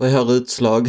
Och 0.00 0.06
jag 0.06 0.24
har 0.24 0.32
utslag. 0.32 0.88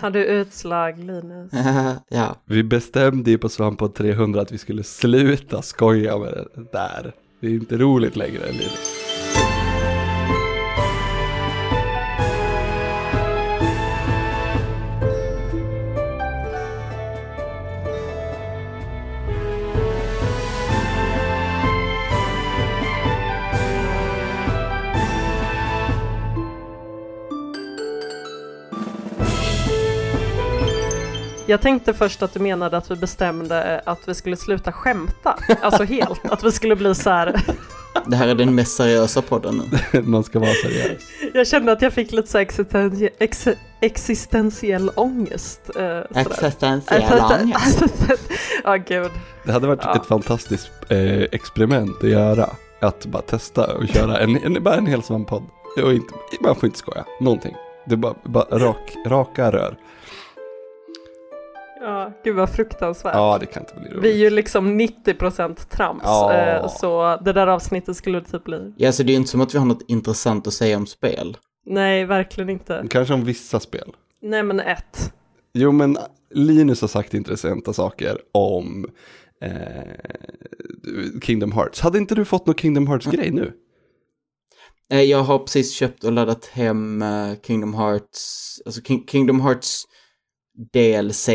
Har 0.00 0.10
du 0.10 0.24
utslag 0.24 0.98
Linus? 0.98 1.52
ja. 2.08 2.36
Vi 2.44 2.62
bestämde 2.62 3.30
ju 3.30 3.38
på 3.38 3.48
Svamppodd 3.48 3.94
300 3.94 4.40
att 4.40 4.52
vi 4.52 4.58
skulle 4.58 4.82
sluta 4.82 5.62
skoja 5.62 6.18
med 6.18 6.32
det 6.32 6.72
där. 6.72 7.12
Det 7.40 7.46
är 7.46 7.50
inte 7.50 7.76
roligt 7.76 8.16
längre. 8.16 8.46
Linus. 8.52 8.99
Jag 31.50 31.60
tänkte 31.60 31.94
först 31.94 32.22
att 32.22 32.32
du 32.34 32.40
menade 32.40 32.76
att 32.76 32.90
vi 32.90 32.96
bestämde 32.96 33.80
att 33.86 33.98
vi 34.08 34.14
skulle 34.14 34.36
sluta 34.36 34.72
skämta, 34.72 35.38
alltså 35.62 35.84
helt, 35.84 36.20
att 36.30 36.44
vi 36.44 36.52
skulle 36.52 36.76
bli 36.76 36.94
så 36.94 37.10
här. 37.10 37.40
Det 38.06 38.16
här 38.16 38.28
är 38.28 38.34
den 38.34 38.54
mest 38.54 38.76
seriösa 38.76 39.22
podden 39.22 39.62
nu. 39.92 40.02
Man 40.02 40.24
ska 40.24 40.38
vara 40.38 40.50
seriös. 40.52 41.02
Jag 41.34 41.46
kände 41.46 41.72
att 41.72 41.82
jag 41.82 41.92
fick 41.92 42.12
lite 42.12 42.28
så 42.30 42.38
här 42.38 42.42
existen 42.42 43.08
ex 43.18 43.48
existentiell 43.80 44.90
ångest. 44.94 45.60
eh. 45.76 46.20
Existentiell 46.20 47.20
ångest. 47.40 47.82
Ja, 48.64 48.76
gud. 48.76 49.10
Det 49.44 49.52
hade 49.52 49.66
varit 49.66 49.80
Ja. 49.82 49.96
ett 49.96 50.06
fantastiskt 50.06 50.70
eh, 50.88 51.22
experiment 51.22 51.96
att 52.02 52.08
göra. 52.10 52.50
Att 52.80 53.06
bara 53.06 53.22
testa 53.22 53.76
och 53.76 53.88
köra 53.88 54.18
en, 54.18 54.36
en, 54.44 54.62
bara 54.62 54.74
en 54.74 54.86
hel. 54.86 55.02
Och 55.82 55.92
inte, 55.92 56.14
man 56.40 56.54
får 56.56 56.64
inte 56.66 56.78
skoja, 56.78 57.04
någonting. 57.20 57.56
Det 57.86 57.92
är 57.94 57.96
bara, 57.96 58.14
bara 58.24 58.58
rak, 58.58 58.96
raka 59.06 59.52
rör. 59.52 59.76
Ja, 61.80 62.12
gud 62.24 62.36
vad 62.36 62.50
fruktansvärt. 62.50 63.14
Ja, 63.14 63.38
det 63.40 63.46
kan 63.46 63.62
inte 63.62 63.74
bli 63.80 63.90
roligt. 63.90 64.04
Vi 64.04 64.10
är 64.12 64.16
ju 64.16 64.30
liksom 64.30 64.80
90% 64.80 65.54
trams, 65.70 66.02
Ja. 66.04 66.32
eh, 66.34 66.68
så 66.68 67.18
det 67.24 67.32
där 67.32 67.46
avsnittet 67.46 67.96
skulle 67.96 68.20
det 68.20 68.26
typ 68.26 68.44
bli. 68.44 68.72
Ja, 68.76 68.92
så 68.92 69.02
det 69.02 69.10
är 69.10 69.12
ju 69.12 69.18
inte 69.18 69.30
som 69.30 69.40
att 69.40 69.54
vi 69.54 69.58
har 69.58 69.66
något 69.66 69.84
intressant 69.90 70.46
att 70.46 70.52
säga 70.52 70.76
om 70.76 70.86
spel. 70.86 71.36
Nej, 71.66 72.04
verkligen 72.04 72.50
inte. 72.50 72.84
Kanske 72.90 73.14
om 73.14 73.24
vissa 73.24 73.60
spel. 73.60 73.92
Nej 74.22 74.42
men 74.42 74.60
ett. 74.60 75.12
Jo, 75.54 75.72
men 75.72 75.98
Linus 76.34 76.80
har 76.80 76.88
sagt 76.88 77.14
intressanta 77.14 77.72
saker 77.72 78.18
om 78.32 78.86
eh, 79.42 81.20
Kingdom 81.22 81.52
Hearts. 81.52 81.80
Hade 81.80 81.98
inte 81.98 82.14
du 82.14 82.24
fått 82.24 82.46
någon 82.46 82.54
Kingdom 82.56 82.86
Hearts-grej 82.86 83.30
nu? 83.30 83.52
Eh, 84.92 85.00
Jag 85.02 85.22
har 85.22 85.38
precis 85.38 85.72
köpt 85.72 86.04
och 86.04 86.12
laddat 86.12 86.46
hem 86.46 87.02
eh, 87.02 87.32
Kingdom 87.46 87.74
Hearts, 87.74 88.56
alltså 88.66 88.80
King- 88.82 89.06
Kingdom 89.06 89.40
Hearts 89.40 89.82
DLC 90.72 91.28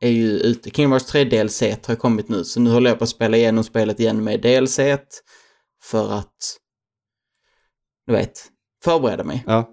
är 0.00 0.10
ju 0.10 0.28
ute. 0.28 0.70
Kingdom 0.70 0.92
Hearts 0.92 1.06
3 1.06 1.24
DLC 1.24 1.62
har 1.86 1.94
kommit 1.94 2.28
nu, 2.28 2.44
så 2.44 2.60
nu 2.60 2.70
håller 2.70 2.90
jag 2.90 2.98
på 2.98 3.04
att 3.04 3.10
spela 3.10 3.36
igenom 3.36 3.64
spelet 3.64 4.00
igen 4.00 4.24
med 4.24 4.40
DLC 4.40 4.80
för 5.82 6.12
att, 6.12 6.56
du 8.06 8.12
vet, 8.12 8.32
förbereda 8.84 9.24
mig. 9.24 9.44
Ja, 9.46 9.70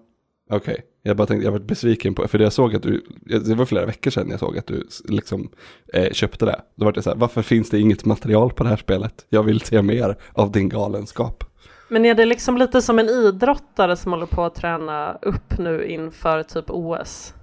okej. 0.50 0.84
Jag 1.06 1.18
bara 1.18 1.28
tänkte, 1.28 1.46
jag 1.46 1.52
var 1.52 1.60
besviken 1.60 2.16
på, 2.16 2.28
för 2.28 2.40
jag 2.40 2.54
såg 2.54 2.76
att 2.76 2.84
du, 2.84 3.06
det 3.22 3.56
var 3.56 3.66
flera 3.66 3.86
veckor 3.86 4.12
sedan 4.12 4.30
jag 4.30 4.40
såg 4.40 4.58
att 4.58 4.68
du 4.68 4.88
liksom 5.06 5.52
eh, 5.94 6.12
köpte 6.12 6.46
det. 6.46 6.62
Då 6.76 6.86
var 6.86 6.92
det 6.92 7.02
så 7.02 7.10
här, 7.10 7.18
varför 7.18 7.42
finns 7.42 7.70
det 7.70 7.80
inget 7.80 8.06
material 8.06 8.54
på 8.54 8.64
det 8.64 8.70
här 8.70 8.78
spelet? 8.78 9.26
Jag 9.30 9.44
vill 9.44 9.62
se 9.62 9.82
mer 9.82 10.18
av 10.34 10.52
din 10.52 10.70
galenskap. 10.70 11.44
Men 11.90 12.06
är 12.06 12.16
det 12.16 12.26
liksom 12.26 12.58
lite 12.58 12.82
som 12.82 13.00
en 13.00 13.10
idrottare 13.10 13.98
som 13.98 14.12
håller 14.12 14.26
på 14.26 14.44
att 14.44 14.56
träna 14.56 15.18
upp 15.22 15.58
nu 15.58 15.86
inför 15.86 16.44
typ 16.44 16.66
OS? 16.68 17.34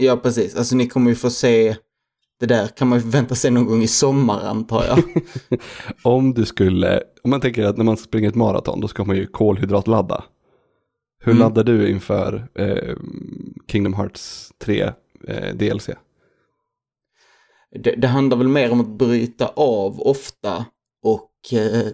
Ja, 0.00 0.16
precis. 0.16 0.54
Alltså 0.56 0.76
ni 0.76 0.88
kommer 0.88 1.10
ju 1.10 1.14
få 1.16 1.30
se, 1.30 1.76
det 2.40 2.46
där 2.46 2.66
kan 2.66 2.88
man 2.88 2.98
ju 2.98 3.08
vänta 3.08 3.34
sig 3.34 3.50
någon 3.50 3.66
gång 3.66 3.82
i 3.82 3.88
sommar 3.88 4.40
antar 4.40 4.84
jag. 4.84 5.02
Om 6.02 6.34
du 6.34 6.44
skulle, 6.46 7.02
om 7.22 7.30
man 7.30 7.40
tänker 7.40 7.64
att 7.64 7.76
när 7.76 7.84
man 7.84 7.96
springer 7.96 8.28
ett 8.28 8.34
maraton, 8.34 8.80
då 8.80 8.88
ska 8.88 9.04
man 9.04 9.16
ju 9.16 9.26
kolhydratladda. 9.26 10.24
Hur 11.20 11.32
Mm. 11.32 11.40
laddar 11.42 11.64
du 11.64 11.90
inför 11.90 12.48
eh, 12.54 12.96
Kingdom 13.70 13.94
Hearts 13.94 14.52
3 14.58 14.92
eh, 15.28 15.54
DLC? 15.54 15.90
det, 17.70 17.94
det 17.96 18.08
handlar 18.08 18.36
väl 18.36 18.48
mer 18.48 18.70
om 18.72 18.80
att 18.80 18.88
bryta 18.98 19.46
av 19.48 20.00
ofta 20.00 20.64
och 21.02 21.32
eh, 21.52 21.86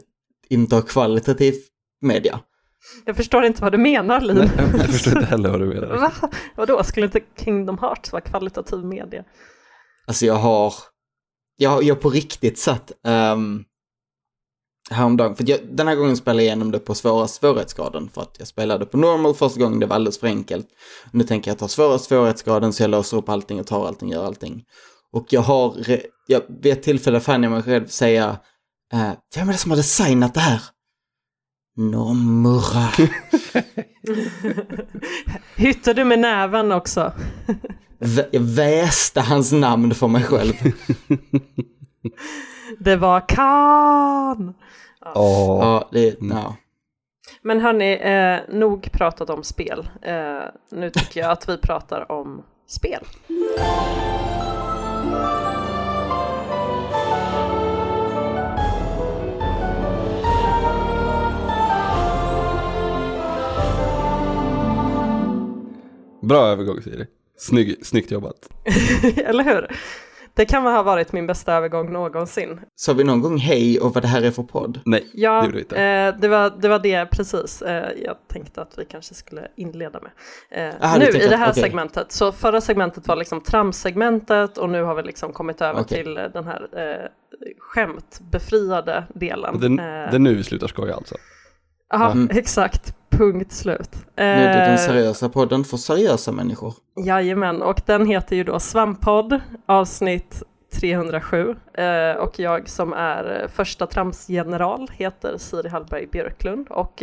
inta 0.49 0.83
kvalitativ 0.83 1.55
media. 2.01 2.41
Jag 3.05 3.17
förstår 3.17 3.45
inte 3.45 3.63
vad 3.63 3.73
du 3.73 3.79
menar 3.79 4.21
Linus. 4.21 4.51
Jag 4.57 4.91
förstår 4.91 5.13
inte 5.13 5.27
heller 5.27 5.51
vad 5.51 5.61
du 5.61 5.67
menar. 5.67 5.97
Va? 5.97 6.13
Vadå, 6.57 6.85
skulle 6.85 7.07
inte 7.07 7.21
Kingdom 7.39 7.79
Hearts 7.79 8.13
vara 8.13 8.23
kvalitativ 8.23 8.85
media? 8.85 9.25
Alltså 10.07 10.27
jag 10.27 10.35
har, 10.35 10.75
jag, 11.57 11.83
jag 11.83 12.01
på 12.01 12.11
riktigt 12.11 12.59
satt 12.59 12.93
um, 13.07 13.65
häromdagen, 14.91 15.37
för 15.37 15.51
jag, 15.51 15.61
den 15.77 15.89
här 15.89 15.95
gången 15.95 16.17
spelade 16.17 16.43
jag 16.43 16.47
igenom 16.47 16.71
det 16.71 16.79
på 16.79 16.95
svåra 16.95 17.29
svårighetsgraden 17.29 18.09
för 18.09 18.23
att 18.23 18.37
jag 18.39 18.49
spelade 18.49 18.87
på 18.87 18.97
normal 18.97 19.35
första 19.35 19.61
gången, 19.61 19.81
det 19.81 19.87
var 19.87 19.97
alldeles 19.97 20.21
för 20.21 20.27
enkelt. 20.27 20.67
Nu 21.11 21.25
tänker 21.25 21.51
jag 21.51 21.59
ta 21.59 21.69
svåra 21.69 21.99
svårighetsgraden 21.99 22.73
så 22.73 22.83
jag 22.83 22.91
låser 22.91 23.17
upp 23.17 23.29
allting 23.29 23.61
och 23.61 23.67
tar 23.67 23.87
allting, 23.87 24.11
gör 24.11 24.25
allting. 24.25 24.65
Och 25.13 25.27
jag 25.31 25.41
har, 25.41 25.77
jag, 26.27 26.43
vid 26.63 26.73
ett 26.73 26.83
tillfälle 26.83 27.21
fann 27.21 27.43
jag 27.43 27.53
mig 27.53 27.63
själv 27.63 27.87
säga, 27.87 28.37
eh, 28.93 29.13
vem 29.37 29.49
är 29.49 29.53
det 29.53 29.59
som 29.59 29.71
har 29.71 29.77
designat 29.77 30.35
det 30.35 30.41
här? 30.41 30.61
Nomura. 31.77 32.89
Hytter 35.57 35.95
du 35.95 36.05
med 36.05 36.19
näven 36.19 36.73
också? 36.73 37.13
Jag 38.31 38.41
väste 38.41 39.21
hans 39.21 39.53
namn 39.53 39.95
för 39.95 40.09
mig 40.09 40.23
själv. 40.23 40.53
Det 42.79 42.97
var 42.97 43.29
Kan! 43.29 44.55
Åh, 45.15 45.59
Ja, 45.61 45.89
det, 45.93 46.17
ja. 46.21 46.57
Men 47.43 47.61
hörni, 47.61 47.93
eh, 47.93 48.55
nog 48.55 48.93
pratat 48.93 49.31
om 49.31 49.43
spel. 49.43 49.89
Eh, 50.03 50.43
nu 50.71 50.91
tycker 50.91 51.21
jag 51.21 51.31
att 51.31 51.49
vi 51.49 51.59
pratar 51.59 52.13
om 52.13 52.43
spel. 52.67 53.05
Bra 66.27 66.47
övergång 66.47 66.83
Siri. 66.83 67.07
Snygg, 67.39 67.87
snyggt 67.87 68.11
jobbat. 68.11 68.49
Eller 69.25 69.45
hur? 69.45 69.69
Det 70.37 70.45
kan 70.45 70.63
ha 70.63 70.83
varit 70.83 71.13
min 71.13 71.27
bästa 71.27 71.55
övergång 71.55 71.93
någonsin. 71.93 72.61
Sa 72.77 72.93
vi 72.93 73.05
någon 73.05 73.21
gång 73.21 73.39
hej 73.39 73.81
och 73.81 73.95
vad 73.95 74.03
det 74.05 74.09
här 74.09 74.23
är 74.23 74.31
för 74.31 74.43
podd? 74.43 74.81
Nej, 74.85 75.07
Ja, 75.15 75.39
det 75.41 75.45
gjorde 75.47 75.57
vi 75.57 75.63
inte. 75.63 75.83
eh, 75.83 76.21
det, 76.21 76.29
var, 76.29 76.53
det 76.61 76.69
var 76.69 76.79
det 76.79 77.07
precis 77.07 77.63
eh, 77.63 77.89
jag 78.05 78.17
tänkte 78.29 78.63
att 78.63 78.79
vi 78.79 78.85
kanske 78.85 79.15
skulle 79.15 79.49
inleda 79.57 80.01
med. 80.01 80.11
Eh, 80.69 80.75
Aha, 80.85 80.99
nu 80.99 81.05
i 81.05 81.13
det 81.13 81.25
att- 81.35 81.39
här 81.41 81.51
okej. 81.51 81.63
segmentet. 81.63 82.13
Så 82.13 82.33
förra 82.33 82.61
segmentet 82.61 83.09
var 83.09 83.17
liksom 83.17 83.41
tramssegmentet 83.41 84.59
och 84.59 84.69
nu 84.71 84.83
har 84.83 84.95
vi 84.95 85.03
liksom 85.03 85.33
kommit 85.33 85.61
över 85.61 85.81
Okej. 85.81 86.05
till 86.05 86.17
eh, 86.17 86.25
den 86.25 86.45
här 86.45 86.69
eh, 86.73 87.09
skämtbefriade 87.59 89.05
delen. 89.15 89.61
Det, 89.61 89.67
Eh, 89.67 90.11
det 90.11 90.17
är 90.17 90.19
nu 90.19 90.35
vi 90.35 90.45
slutar 90.45 90.67
skoja 90.67 90.95
alltså. 90.95 91.15
Aha, 91.95 92.11
Mm. 92.13 92.29
exakt. 92.39 92.95
Punkt 93.19 93.53
slut. 93.53 93.91
Nu 94.17 94.23
är 94.25 94.49
det 94.49 94.65
den 94.65 94.73
Eh, 94.73 94.77
seriösa 94.79 95.29
podden 95.29 95.65
för 95.65 95.77
seriösa 95.77 96.33
människor. 96.33 96.75
Jajamän, 97.07 97.63
och 97.63 97.81
den 97.87 98.07
heter 98.07 98.37
ju 98.37 98.45
då 98.45 98.61
Svamppodd, 98.61 99.41
avsnitt 99.67 100.43
307. 100.75 101.55
Eh, 101.75 102.13
och 102.13 102.39
jag 102.39 102.69
som 102.69 102.93
är 102.93 103.43
eh, 103.43 103.49
första 103.49 103.87
tramsgeneral 103.87 104.89
heter 104.93 105.39
Siri 105.39 105.69
Hallberg 105.69 106.07
Björklund. 106.07 106.69
Och 106.71 107.03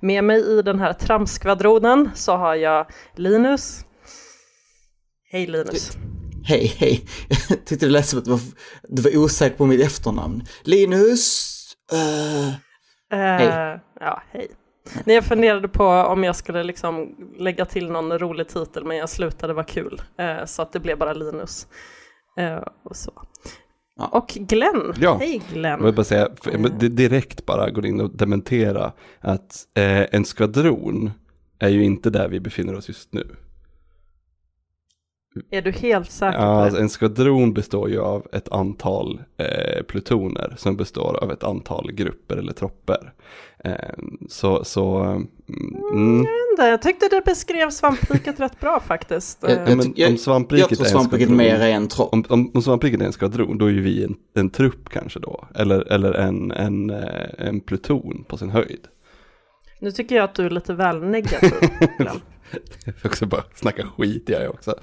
med 0.00 0.24
mig 0.24 0.58
i 0.58 0.62
den 0.62 0.78
här 0.78 0.92
tramskvadronen 0.92 2.10
så 2.14 2.36
har 2.36 2.54
jag 2.54 2.86
Linus. 3.16 3.84
Hej 5.32 5.46
Linus. 5.46 5.96
Hej, 6.44 6.66
hej. 6.78 7.04
Jag 7.28 7.38
tyckte 7.64 7.86
det 7.86 7.92
lät 7.92 8.06
som 8.06 8.18
att 8.18 8.24
du 8.24 8.30
var, 8.30 8.40
du 8.88 9.02
var 9.02 9.16
osäker 9.16 9.56
på 9.56 9.66
mitt 9.66 9.80
efternamn. 9.80 10.42
Linus... 10.62 11.48
eh, 11.92 12.54
Eh, 13.12 13.78
ja, 14.00 14.22
hej. 14.30 14.48
Nej, 15.04 15.14
jag 15.16 15.24
funderade 15.24 15.68
på 15.68 15.84
om 15.86 16.24
jag 16.24 16.36
skulle 16.36 16.62
liksom 16.62 17.14
lägga 17.38 17.64
till 17.64 17.90
någon 17.90 18.18
rolig 18.18 18.48
titel 18.48 18.84
men 18.84 18.96
jag 18.96 19.08
slutade 19.08 19.52
vara 19.52 19.64
kul. 19.64 20.02
Eh, 20.18 20.44
så 20.44 20.62
att 20.62 20.72
det 20.72 20.80
blev 20.80 20.98
bara 20.98 21.12
Linus. 21.12 21.66
Eh, 22.38 22.62
och 22.82 22.96
så. 22.96 23.12
Ja. 23.96 24.06
Och 24.12 24.28
Glenn. 24.28 24.94
Ja. 25.00 25.16
Hej 25.20 25.42
Jag 25.48 25.58
Glenn. 25.58 25.84
vill 25.84 25.94
bara 25.94 26.04
säga, 26.04 26.28
direkt 26.90 27.46
bara 27.46 27.70
gå 27.70 27.86
in 27.86 28.00
och 28.00 28.16
dementera 28.16 28.92
att 29.20 29.66
eh, 29.74 30.06
en 30.14 30.24
skvadron 30.24 31.10
är 31.58 31.68
ju 31.68 31.84
inte 31.84 32.10
där 32.10 32.28
vi 32.28 32.40
befinner 32.40 32.74
oss 32.76 32.88
just 32.88 33.12
nu. 33.12 33.36
Är 35.50 35.62
du 35.62 35.70
helt 35.70 36.10
säker 36.10 36.38
på 36.38 36.44
alltså, 36.44 36.76
det? 36.76 36.82
en 36.82 36.88
skvadron 36.88 37.52
består 37.52 37.90
ju 37.90 38.00
av 38.00 38.26
ett 38.32 38.48
antal 38.52 39.20
eh, 39.36 39.82
plutoner 39.82 40.54
som 40.58 40.76
består 40.76 41.18
av 41.22 41.32
ett 41.32 41.44
antal 41.44 41.92
grupper 41.92 42.36
eller 42.36 42.52
tropper. 42.52 43.12
Eh, 43.64 43.72
så, 44.28 44.64
så, 44.64 44.96
mm, 44.98 45.24
Jag 46.24 46.50
inte, 46.52 46.62
Jag 46.62 46.82
tyckte 46.82 47.08
det 47.08 47.22
beskrev 47.24 47.70
svampriket 47.70 48.40
rätt 48.40 48.60
bra 48.60 48.80
faktiskt. 48.80 49.38
Jag- 49.42 49.50
Eh, 49.50 49.56
ja, 49.56 49.64
jag 49.68 49.76
men 49.96 50.12
om 50.12 50.18
svampriket 50.18 50.70
Jag 50.70 50.78
tror 50.78 50.86
är 51.00 51.04
en 51.04 51.10
skvadron- 51.10 51.36
mer 51.36 51.60
är 51.60 51.70
en 51.70 51.88
tropp. 51.88 52.08
Om, 52.12 52.24
om, 52.28 52.50
om 52.54 52.62
svampriket 52.62 53.00
är 53.00 53.04
en 53.04 53.12
skvadron, 53.12 53.58
då 53.58 53.66
är 53.66 53.70
ju 53.70 53.80
vi 53.80 54.04
en, 54.04 54.14
en 54.34 54.50
trupp 54.50 54.88
kanske 54.88 55.18
då. 55.20 55.44
Eller, 55.54 55.92
eller 55.92 56.12
en, 56.12 56.50
en, 56.52 56.90
eh, 56.90 57.26
en 57.38 57.60
pluton 57.60 58.24
på 58.28 58.36
sin 58.36 58.50
höjd. 58.50 58.80
Nu 59.80 59.90
tycker 59.92 60.16
jag 60.16 60.24
att 60.24 60.34
du 60.34 60.46
är 60.46 60.50
lite 60.50 60.74
väl 60.74 61.02
negativ. 61.04 61.52
Jag 62.84 62.94
också 63.04 63.26
bara 63.26 63.44
snacka 63.54 63.86
skit 63.86 64.28
jag 64.28 64.50
också. 64.50 64.74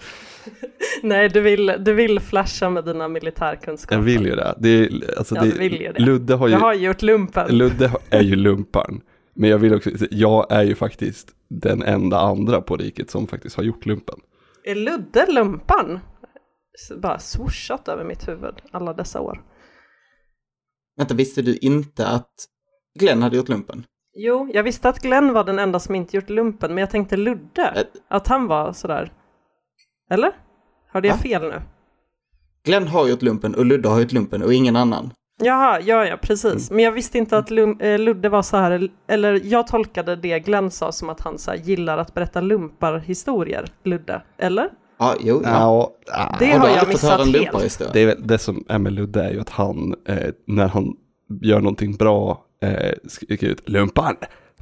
Nej, 1.04 1.30
du 1.30 1.42
vill, 1.42 1.74
du 1.80 1.94
vill 1.94 2.19
flasha 2.19 2.69
med 2.69 2.86
dina 2.86 3.07
militärkunskaper. 3.07 3.95
Jag 3.95 4.01
vill 4.01 4.25
ju 4.25 4.36
det. 4.36 4.56
det, 4.60 4.69
är, 4.69 5.18
alltså, 5.18 5.36
Ja, 5.36 5.42
det 5.42 5.51
du 5.51 5.57
vill 5.57 5.81
ju 5.81 5.94
det. 5.94 6.00
Ludde 6.00 6.36
har 6.36 6.48
ju, 6.48 6.54
Jag 6.54 6.60
har 6.60 6.74
gjort 6.74 7.01
lumpen. 7.01 7.57
Ludde 7.57 7.92
är 8.10 8.21
ju 8.21 8.36
lumparn. 8.36 9.01
Men 9.33 9.50
jag 9.50 9.57
vill 9.57 9.74
också, 9.74 9.89
jag 10.12 10.51
är 10.51 10.63
ju 10.63 10.75
faktiskt 10.75 11.36
den 11.50 11.83
enda 11.83 12.19
andra 12.19 12.62
på 12.62 12.77
riket 12.77 13.12
som 13.12 13.27
faktiskt 13.27 13.56
har 13.56 13.63
gjort 13.63 13.86
lumpen. 13.86 14.19
Är 14.63 14.75
Ludde 14.75 15.25
lumpan? 15.31 16.00
Bara 16.98 17.19
swooshat 17.19 17.88
över 17.88 18.04
mitt 18.04 18.27
huvud 18.27 18.56
alla 18.71 18.94
dessa 18.94 19.21
år. 19.21 19.42
Vänta, 20.98 21.13
visste 21.13 21.42
du 21.42 21.57
inte 21.57 22.07
att 22.07 22.33
Glenn 23.00 23.21
hade 23.21 23.38
gjort 23.38 23.50
lumpen? 23.50 23.86
Jo, 24.21 24.50
jag 24.54 24.63
visste 24.63 24.89
att 24.89 25.00
Glenn 25.00 25.33
var 25.33 25.44
den 25.44 25.60
enda 25.60 25.80
som 25.80 25.95
inte 25.95 26.16
gjort 26.18 26.30
lumpen, 26.30 26.74
men 26.74 26.77
jag 26.81 26.89
tänkte 26.89 27.18
Ludde, 27.18 27.74
Äh. 27.75 27.81
att 28.07 28.27
han 28.27 28.48
var 28.48 28.74
sådär. 28.74 29.12
Eller? 30.12 30.31
Hörde 30.92 31.07
jag 31.07 31.16
Va? 31.16 31.21
fel 31.21 31.42
nu? 31.42 31.62
Glenn 32.63 32.88
har 32.88 33.07
gjort 33.07 33.21
lumpen 33.21 33.56
och 33.56 33.66
Ludde 33.66 33.89
har 33.89 34.00
gjort 34.00 34.12
lumpen 34.12 34.44
och 34.44 34.54
ingen 34.54 34.75
annan. 34.75 35.12
Jaha, 35.42 35.80
ja, 35.80 36.06
ja, 36.06 36.18
precis. 36.21 36.71
Men 36.71 36.83
jag 36.83 36.92
visste 36.92 37.18
inte 37.18 37.38
att 37.38 37.50
Lum, 37.50 37.80
eh, 37.80 38.00
Ludde 38.00 38.30
var 38.30 38.42
så 38.42 38.57
här, 38.57 38.89
eller 39.07 39.42
jag 39.44 39.68
tolkade 39.68 40.16
det 40.16 40.39
Glenn 40.39 40.71
sa 40.71 40.92
som 40.92 41.10
att 41.10 41.21
han 41.21 41.38
så 41.38 41.51
här, 41.51 41.57
gillar 41.57 41.98
att 41.98 42.13
berätta 42.13 42.42
lumparhistorier, 42.42 43.66
Ludde. 43.83 44.21
Eller? 44.38 44.69
Ja, 45.00 45.16
jo, 45.19 45.42
ja. 45.44 45.92
Ja. 46.07 46.36
Det 46.39 46.51
har 46.51 46.69
jag 46.69 46.88
missat 46.88 47.19
helt. 47.19 47.31
lumparhistoria? 47.31 47.94
Det, 47.94 48.00
är 48.00 48.06
väl, 48.07 48.27
det 48.27 48.38
som 48.38 48.66
är 48.69 48.80
med 48.80 48.94
Ludde 48.94 49.24
är 49.24 49.31
ju 49.31 49.39
att 49.39 49.50
han, 49.50 49.95
eh, 50.06 50.30
när 50.48 50.68
han 50.68 50.94
gör 51.42 51.60
någonting 51.60 51.95
bra, 51.95 52.45
eh, 52.65 52.94
skriker 53.07 53.47
ut 53.47 53.69
lumpan 53.69 54.15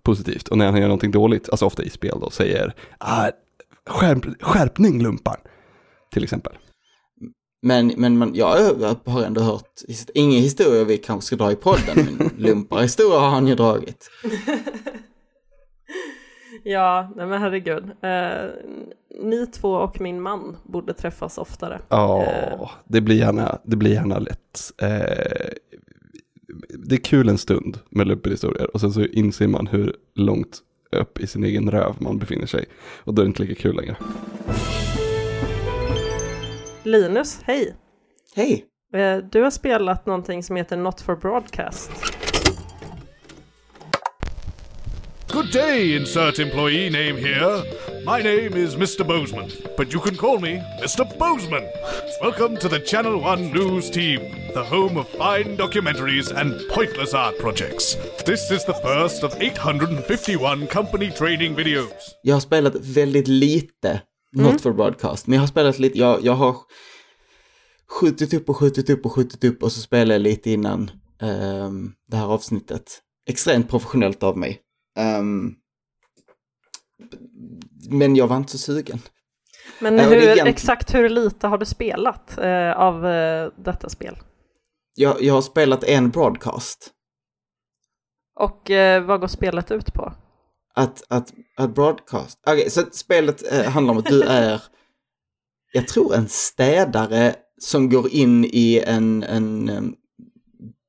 positivt. 0.03 0.47
Och 0.47 0.57
när 0.57 0.65
han 0.65 0.75
gör 0.81 0.87
någonting 0.87 1.11
dåligt, 1.11 1.49
alltså 1.49 1.65
ofta 1.65 1.83
i 1.83 1.89
spel 1.89 2.17
då, 2.21 2.29
säger 2.29 2.73
ah, 2.97 3.29
skärp, 3.85 4.25
skärpning 4.41 5.03
lumpan. 5.03 5.37
Till 6.11 6.23
exempel. 6.23 6.53
Men, 7.61 7.93
men 7.97 8.17
man, 8.17 8.35
jag 8.35 8.75
har 9.05 9.23
ändå 9.23 9.41
hört, 9.41 9.81
ingen 10.13 10.41
historia 10.41 10.83
vi 10.83 10.97
kanske 10.97 11.27
ska 11.27 11.35
dra 11.35 11.51
i 11.51 11.55
podden, 11.55 11.95
men 11.95 12.31
lumparhistoria 12.37 13.19
har 13.19 13.29
han 13.29 13.47
ju 13.47 13.55
dragit. 13.55 14.09
Ja, 16.63 17.13
nej 17.15 17.27
men 17.27 17.41
herregud. 17.41 17.83
Eh, 18.01 18.49
ni 19.23 19.47
två 19.47 19.71
och 19.71 20.01
min 20.01 20.21
man 20.21 20.57
borde 20.63 20.93
träffas 20.93 21.37
oftare. 21.37 21.79
Ja, 21.89 22.23
Eh. 22.23 22.69
det 22.87 23.01
blir 23.01 23.15
gärna, 23.15 23.59
det 23.63 23.75
blir 23.75 23.93
gärna 23.93 24.19
lätt. 24.19 24.59
Eh, 24.81 25.47
det 26.69 26.95
är 26.95 26.99
kul 26.99 27.29
en 27.29 27.37
stund 27.37 27.79
med 27.89 28.07
lumpenhistorier 28.07 28.73
och 28.73 28.81
sen 28.81 28.91
så 28.93 29.05
inser 29.05 29.47
man 29.47 29.67
hur 29.67 29.95
långt 30.15 30.61
upp 30.91 31.19
i 31.19 31.27
sin 31.27 31.43
egen 31.43 31.71
röv 31.71 31.95
man 31.99 32.17
befinner 32.17 32.45
sig. 32.45 32.65
Och 33.03 33.13
då 33.13 33.21
är 33.21 33.25
det 33.25 33.29
inte 33.29 33.43
lika 33.43 33.61
kul 33.61 33.75
längre. 33.75 33.95
Linus, 36.83 37.39
hej! 37.43 37.75
Hej! 38.35 38.65
Eh, 38.93 39.17
du 39.17 39.41
har 39.41 39.51
spelat 39.51 40.05
någonting 40.05 40.43
som 40.43 40.55
heter 40.55 40.77
Not 40.77 41.01
for 41.01 41.15
Broadcast. 41.15 41.91
Good 45.33 45.51
day, 45.53 45.97
insert 45.97 46.39
employee 46.39 46.89
name 46.89 47.21
here. 47.21 47.61
My 48.07 48.21
name 48.21 48.53
is 48.53 48.77
Mr. 48.77 49.05
Bozeman, 49.05 49.51
but 49.75 49.91
you 49.93 49.99
can 49.99 50.15
call 50.15 50.39
me 50.39 50.61
Mr. 50.81 51.03
Bozeman. 51.19 51.65
Welcome 52.21 52.55
to 52.57 52.69
the 52.69 52.79
Channel 52.79 53.19
One 53.19 53.51
News 53.51 53.89
Team, 53.89 54.19
the 54.53 54.63
home 54.63 54.97
of 54.97 55.09
fine 55.09 55.57
documentaries 55.57 56.31
and 56.31 56.53
pointless 56.69 57.13
art 57.13 57.37
projects. 57.39 57.95
This 58.25 58.49
is 58.51 58.63
the 58.65 58.73
first 58.73 59.23
of 59.23 59.35
851 59.41 60.67
company 60.67 61.11
training 61.11 61.55
videos. 61.55 62.15
Jag 62.23 62.35
har 62.35 62.39
spelat 62.39 62.75
väldigt 62.75 63.27
lite 63.27 64.01
Not 64.31 64.45
mm. 64.45 64.59
for 64.59 64.73
Broadcast, 64.73 65.27
men 65.27 65.33
jag 65.33 65.41
har 65.41 65.47
spelat 65.47 65.79
lite, 65.79 65.99
jag, 65.99 66.25
jag 66.25 66.33
har 66.33 66.55
skjutit 67.89 68.33
upp 68.33 68.49
och 68.49 68.57
skjutit 68.57 68.89
upp 68.89 69.05
och 69.05 69.11
skjutit 69.11 69.43
upp 69.43 69.63
och 69.63 69.71
så 69.71 69.81
spelade 69.81 70.13
jag 70.13 70.21
lite 70.21 70.51
innan 70.51 70.91
ehm, 71.21 71.93
det 72.07 72.17
här 72.17 72.27
avsnittet. 72.27 73.01
Extremt 73.29 73.69
professionellt 73.69 74.23
av 74.23 74.37
mig. 74.37 74.61
Ehm, 74.97 75.55
men 77.89 78.15
jag 78.15 78.27
var 78.27 78.37
inte 78.37 78.51
så 78.51 78.57
sugen. 78.57 78.99
Men 79.79 79.99
är 79.99 80.03
hur, 80.03 80.15
egentligen- 80.15 80.47
exakt 80.47 80.93
hur 80.95 81.09
lite 81.09 81.47
har 81.47 81.57
du 81.57 81.65
spelat 81.65 82.37
eh, 82.37 82.71
av 82.71 83.05
eh, 83.07 83.51
detta 83.57 83.89
spel? 83.89 84.15
Jag, 84.95 85.21
jag 85.21 85.33
har 85.33 85.41
spelat 85.41 85.83
en 85.83 86.09
broadcast. 86.09 86.91
Och 88.39 88.71
eh, 88.71 89.03
vad 89.03 89.19
går 89.19 89.27
spelet 89.27 89.71
ut 89.71 89.93
på? 89.93 90.13
Att, 90.73 91.03
att, 91.09 91.33
att 91.57 91.75
broadcast, 91.75 92.39
okej, 92.47 92.69
så 92.69 92.81
att 92.81 92.95
spelet 92.95 93.51
eh, 93.53 93.71
handlar 93.71 93.91
om 93.93 93.97
att 93.97 94.05
du 94.05 94.23
är, 94.27 94.61
jag 95.73 95.87
tror 95.87 96.15
en 96.15 96.27
städare 96.27 97.35
som 97.61 97.89
går 97.89 98.09
in 98.13 98.45
i 98.45 98.83
en, 98.87 99.23
en 99.23 99.69
um, 99.69 99.95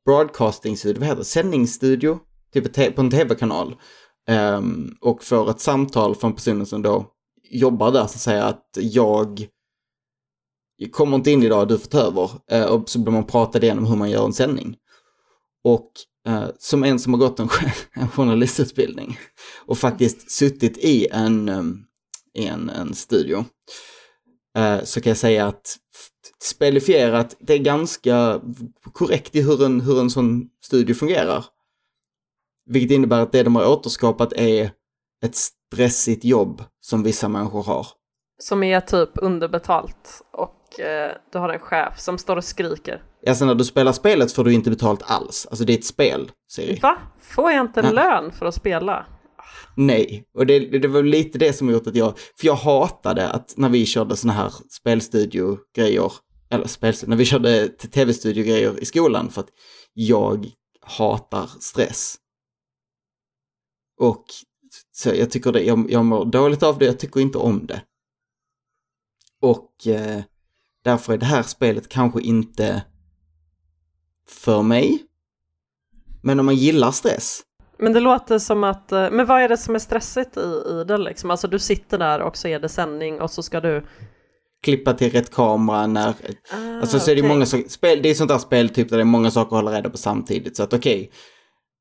broadcastingstudio, 0.04 1.00
vad 1.00 1.06
heter 1.08 1.18
det, 1.18 1.24
sändningsstudio, 1.24 2.18
typ 2.52 2.94
på 2.94 3.00
en 3.00 3.10
tv-kanal. 3.10 3.76
Ehm, 4.28 4.96
och 5.00 5.24
får 5.24 5.50
ett 5.50 5.60
samtal 5.60 6.14
från 6.14 6.32
personen 6.32 6.66
som 6.66 6.82
då 6.82 7.06
jobbar 7.50 7.92
där 7.92 8.06
som 8.06 8.20
säger 8.20 8.42
att 8.42 8.68
jag 8.74 9.46
kommer 10.90 11.16
inte 11.16 11.30
in 11.30 11.42
idag, 11.42 11.68
du 11.68 11.78
får 11.78 11.88
ta 11.88 11.98
över. 11.98 12.30
Ehm, 12.50 12.68
och 12.70 12.88
så 12.88 12.98
blir 12.98 13.12
man 13.12 13.26
pratad 13.26 13.64
igenom 13.64 13.86
hur 13.86 13.96
man 13.96 14.10
gör 14.10 14.24
en 14.24 14.32
sändning. 14.32 14.76
Och 15.64 15.92
eh, 16.26 16.44
som 16.58 16.84
en 16.84 16.98
som 16.98 17.12
har 17.12 17.20
gått 17.20 17.40
en, 17.40 17.48
en 17.92 18.08
journalistutbildning 18.08 19.18
och 19.66 19.78
faktiskt 19.78 20.30
suttit 20.30 20.78
i 20.78 21.06
en, 21.10 21.48
ehm, 21.48 21.78
i 22.34 22.46
en, 22.46 22.70
en 22.70 22.94
studio 22.94 23.44
eh, 24.56 24.84
så 24.84 25.00
kan 25.00 25.10
jag 25.10 25.16
säga 25.16 25.46
att 25.46 25.76
spelifierat, 26.42 27.36
det 27.40 27.54
är 27.54 27.58
ganska 27.58 28.40
korrekt 28.92 29.36
i 29.36 29.42
hur 29.42 29.64
en, 29.64 29.80
hur 29.80 30.00
en 30.00 30.10
sån 30.10 30.48
studio 30.64 30.94
fungerar. 30.94 31.44
Vilket 32.68 32.90
innebär 32.90 33.20
att 33.20 33.32
det 33.32 33.42
de 33.42 33.56
har 33.56 33.66
återskapat 33.68 34.32
är 34.32 34.70
ett 35.24 35.34
stressigt 35.34 36.24
jobb 36.24 36.62
som 36.80 37.02
vissa 37.02 37.28
människor 37.28 37.62
har. 37.62 37.86
Som 38.42 38.62
är 38.62 38.80
typ 38.80 39.10
underbetalt 39.14 40.22
och 40.32 40.80
eh, 40.80 41.12
du 41.32 41.38
har 41.38 41.48
en 41.48 41.58
chef 41.60 41.98
som 42.00 42.18
står 42.18 42.36
och 42.36 42.44
skriker. 42.44 43.02
Alltså 43.28 43.44
när 43.44 43.54
du 43.54 43.64
spelar 43.64 43.92
spelet 43.92 44.32
får 44.32 44.44
du 44.44 44.52
inte 44.52 44.70
betalt 44.70 45.02
alls. 45.10 45.46
Alltså 45.50 45.64
det 45.64 45.72
är 45.72 45.78
ett 45.78 45.84
spel, 45.84 46.30
Siri. 46.48 46.78
Va? 46.82 46.98
Får 47.20 47.50
jag 47.52 47.60
inte 47.66 47.80
Ja. 47.80 47.90
lön 47.92 48.32
för 48.32 48.46
att 48.46 48.54
spela? 48.54 49.06
Nej, 49.76 50.24
och 50.34 50.46
det, 50.46 50.58
det 50.58 50.88
var 50.88 51.02
lite 51.02 51.38
det 51.38 51.52
som 51.52 51.70
gjort 51.70 51.86
att 51.86 51.96
jag, 51.96 52.18
för 52.40 52.46
jag 52.46 52.54
hatade 52.54 53.28
att 53.30 53.54
när 53.56 53.68
vi 53.68 53.86
körde 53.86 54.16
såna 54.16 54.32
här 54.32 54.52
spelstudio-grejer, 54.70 56.12
eller 56.50 56.66
spelstudio, 56.66 57.10
när 57.10 57.16
vi 57.16 57.24
körde 57.24 57.68
tv-studio-grejer 57.68 58.82
i 58.82 58.84
skolan 58.84 59.30
för 59.30 59.40
att 59.40 59.48
jag 59.94 60.46
hatar 60.86 61.50
stress. 61.60 62.14
Och 63.98 64.24
så 64.92 65.08
jag 65.14 65.30
tycker 65.30 65.52
det, 65.52 65.62
jag, 65.62 65.90
jag 65.90 66.04
mår 66.04 66.24
dåligt 66.24 66.62
av 66.62 66.78
det, 66.78 66.84
jag 66.84 66.98
tycker 66.98 67.20
inte 67.20 67.38
om 67.38 67.66
det. 67.66 67.82
Och 69.40 69.86
eh, 69.86 70.20
därför 70.84 71.12
är 71.12 71.18
det 71.18 71.26
här 71.26 71.42
spelet 71.42 71.88
kanske 71.88 72.20
inte 72.20 72.84
för 74.28 74.62
mig. 74.62 75.04
Men 76.22 76.40
om 76.40 76.46
man 76.46 76.54
gillar 76.54 76.90
stress, 76.90 77.42
Men 77.78 77.92
det 77.92 78.00
låter 78.00 78.38
som 78.38 78.64
att, 78.64 78.92
eh, 78.92 79.10
men 79.10 79.26
vad 79.26 79.42
är 79.42 79.48
det 79.48 79.56
som 79.56 79.74
är 79.74 79.78
stressigt 79.78 80.36
i, 80.36 80.40
i 80.40 80.84
det 80.88 80.98
liksom? 80.98 81.30
Alltså 81.30 81.48
du 81.48 81.58
sitter 81.58 81.98
där 81.98 82.20
och 82.20 82.36
så 82.36 82.48
är 82.48 82.60
det 82.60 82.68
sändning 82.68 83.20
och 83.20 83.30
så 83.30 83.42
ska 83.42 83.60
du... 83.60 83.86
klippa 84.62 84.92
till 84.92 85.12
rätt 85.12 85.30
kamera 85.30 85.86
när... 85.86 86.08
Ah, 86.08 86.80
alltså 86.80 86.98
så 86.98 87.10
är 87.10 87.16
det 87.16 87.22
många 87.22 87.46
spel, 87.46 88.02
det 88.02 88.08
är 88.08 88.14
sånt 88.14 88.30
där 88.30 88.38
spel 88.38 88.68
typ 88.68 88.88
där 88.88 88.96
det 88.96 89.02
är 89.02 89.04
många 89.04 89.30
saker 89.30 89.56
att 89.56 89.62
hålla 89.62 89.78
reda 89.78 89.90
på 89.90 89.96
samtidigt. 89.96 90.56
Så 90.56 90.62
att 90.62 90.72
okej, 90.72 91.10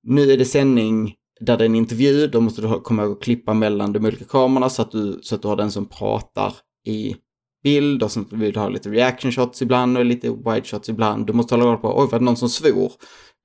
nu 0.03 0.31
är 0.31 0.37
det 0.37 0.45
sändning 0.45 1.15
där 1.39 1.57
det 1.57 1.63
är 1.63 1.65
en 1.65 1.75
intervju, 1.75 2.27
då 2.27 2.41
måste 2.41 2.61
du 2.61 2.79
komma 2.79 3.03
ihåg 3.03 3.11
att 3.11 3.23
klippa 3.23 3.53
mellan 3.53 3.93
de 3.93 4.05
olika 4.05 4.25
kamerorna 4.25 4.69
så 4.69 4.81
att 4.81 4.91
du, 4.91 5.19
så 5.21 5.35
att 5.35 5.41
du 5.41 5.47
har 5.47 5.55
den 5.55 5.71
som 5.71 5.85
pratar 5.85 6.53
i 6.85 7.15
bild 7.63 8.03
och 8.03 8.11
sen 8.11 8.27
vill 8.31 8.53
du 8.53 8.59
ha 8.59 8.69
lite 8.69 8.89
reaction 8.89 9.31
shots 9.31 9.61
ibland 9.61 9.97
och 9.97 10.05
lite 10.05 10.29
wide 10.29 10.63
shots 10.63 10.89
ibland. 10.89 11.27
Du 11.27 11.33
måste 11.33 11.55
hålla 11.55 11.65
koll 11.65 11.77
på, 11.77 11.99
oj 12.01 12.07
var 12.11 12.19
det 12.19 12.25
någon 12.25 12.37
som 12.37 12.49
svor? 12.49 12.91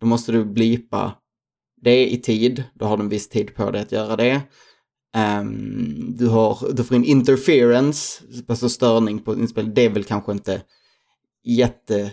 Då 0.01 0.07
måste 0.07 0.33
du 0.33 0.45
blipa 0.45 1.13
det 1.81 2.13
i 2.13 2.17
tid, 2.17 2.65
då 2.75 2.87
har 2.87 2.97
du 2.97 3.03
en 3.03 3.09
viss 3.09 3.29
tid 3.29 3.55
på 3.55 3.71
dig 3.71 3.83
att 3.83 3.93
göra 3.93 4.17
det. 4.17 4.41
Um, 5.41 6.17
du, 6.17 6.27
har, 6.27 6.73
du 6.73 6.85
får 6.85 6.97
in 6.97 7.05
interference, 7.05 8.23
alltså 8.49 8.69
störning 8.69 9.19
på 9.19 9.35
inspelning, 9.35 9.75
Det 9.75 9.85
är 9.85 9.91
väl 9.91 10.05
kanske 10.05 10.33
inte 10.33 10.63
jätte 11.45 12.13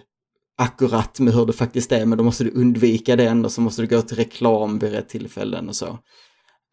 jätteakkurat 0.59 1.19
med 1.19 1.33
hur 1.33 1.45
det 1.45 1.53
faktiskt 1.53 1.91
är, 1.91 2.05
men 2.05 2.17
då 2.17 2.23
måste 2.23 2.43
du 2.43 2.51
undvika 2.51 3.15
det 3.15 3.27
ändå, 3.27 3.49
så 3.49 3.61
måste 3.61 3.81
du 3.81 3.87
gå 3.87 4.01
till 4.01 4.17
reklam 4.17 4.79
vid 4.79 4.91
rätt 4.91 5.09
tillfällen 5.09 5.69
och 5.69 5.75
så. 5.75 5.99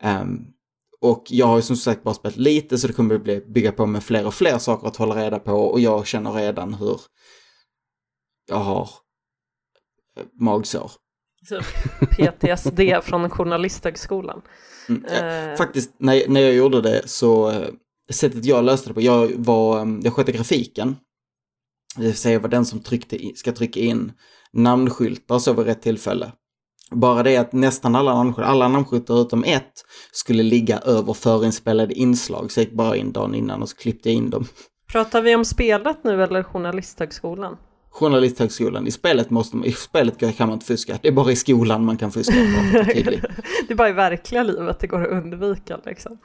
Ehm, 0.02 0.38
och 1.00 1.24
jag 1.28 1.46
har 1.46 1.56
ju 1.56 1.62
som 1.62 1.76
sagt 1.76 2.02
bara 2.02 2.14
spelat 2.14 2.36
lite, 2.36 2.78
så 2.78 2.86
det 2.86 2.92
kommer 2.92 3.18
bli, 3.18 3.40
bygga 3.40 3.72
på 3.72 3.86
med 3.86 4.02
fler 4.02 4.26
och 4.26 4.34
fler 4.34 4.58
saker 4.58 4.88
att 4.88 4.96
hålla 4.96 5.14
reda 5.14 5.38
på, 5.38 5.52
och 5.52 5.80
jag 5.80 6.06
känner 6.06 6.32
redan 6.32 6.74
hur 6.74 7.00
jag 8.48 8.56
har 8.56 8.90
eh, 10.16 10.24
magsår. 10.40 10.90
Typ 11.48 11.64
PTSD 12.10 12.80
från 13.02 13.30
Journalisthögskolan. 13.30 14.42
Mm. 14.88 15.04
Eh. 15.04 15.56
Faktiskt, 15.56 15.90
när, 15.98 16.28
när 16.28 16.40
jag 16.40 16.54
gjorde 16.54 16.80
det 16.80 17.08
så, 17.08 17.50
eh, 17.50 17.68
sättet 18.10 18.44
jag 18.44 18.64
löste 18.64 18.90
det 18.90 18.94
på, 18.94 19.00
jag 19.00 19.32
var, 19.36 19.80
eh, 19.80 19.98
jag 20.02 20.12
skötte 20.12 20.32
grafiken. 20.32 20.96
Det 21.96 22.02
vill 22.02 22.16
säga 22.16 22.38
var 22.38 22.48
den 22.48 22.64
som 22.64 22.80
tryckte 22.80 23.16
in, 23.16 23.36
ska 23.36 23.52
trycka 23.52 23.80
in 23.80 24.12
namnskyltar 24.52 25.38
så 25.38 25.52
vid 25.52 25.66
rätt 25.66 25.82
tillfälle. 25.82 26.32
Bara 26.90 27.22
det 27.22 27.36
att 27.36 27.52
nästan 27.52 27.94
alla 27.94 28.14
namnskyltar, 28.14 28.50
alla 28.50 28.68
namnskyltar 28.68 29.22
utom 29.22 29.44
ett, 29.44 29.72
skulle 30.12 30.42
ligga 30.42 30.78
över 30.78 31.12
förinspelade 31.12 31.94
inslag. 31.94 32.52
Så 32.52 32.60
jag 32.60 32.64
gick 32.64 32.74
bara 32.74 32.96
in 32.96 33.12
dagen 33.12 33.34
innan 33.34 33.62
och 33.62 33.68
så 33.68 33.76
klippte 33.76 34.08
jag 34.08 34.16
in 34.16 34.30
dem. 34.30 34.46
Pratar 34.92 35.22
vi 35.22 35.34
om 35.34 35.44
spelet 35.44 36.04
nu 36.04 36.22
eller 36.22 36.42
Journalisthögskolan? 36.42 37.56
Journalisthögskolan, 37.90 38.86
i 38.86 38.90
spelet, 38.90 39.30
måste 39.30 39.56
man, 39.56 39.66
i 39.66 39.72
spelet 39.72 40.18
kan 40.18 40.48
man 40.48 40.52
inte 40.52 40.66
fuska. 40.66 40.98
Det 41.02 41.08
är 41.08 41.12
bara 41.12 41.32
i 41.32 41.36
skolan 41.36 41.84
man 41.84 41.96
kan 41.96 42.12
fuska. 42.12 42.34
Det 43.68 43.72
är 43.72 43.74
bara 43.74 43.88
i 43.88 43.92
verkliga 43.92 44.42
livet 44.42 44.80
det 44.80 44.86
går 44.86 45.02
att 45.02 45.24
undvika 45.24 45.80
liksom. 45.84 46.18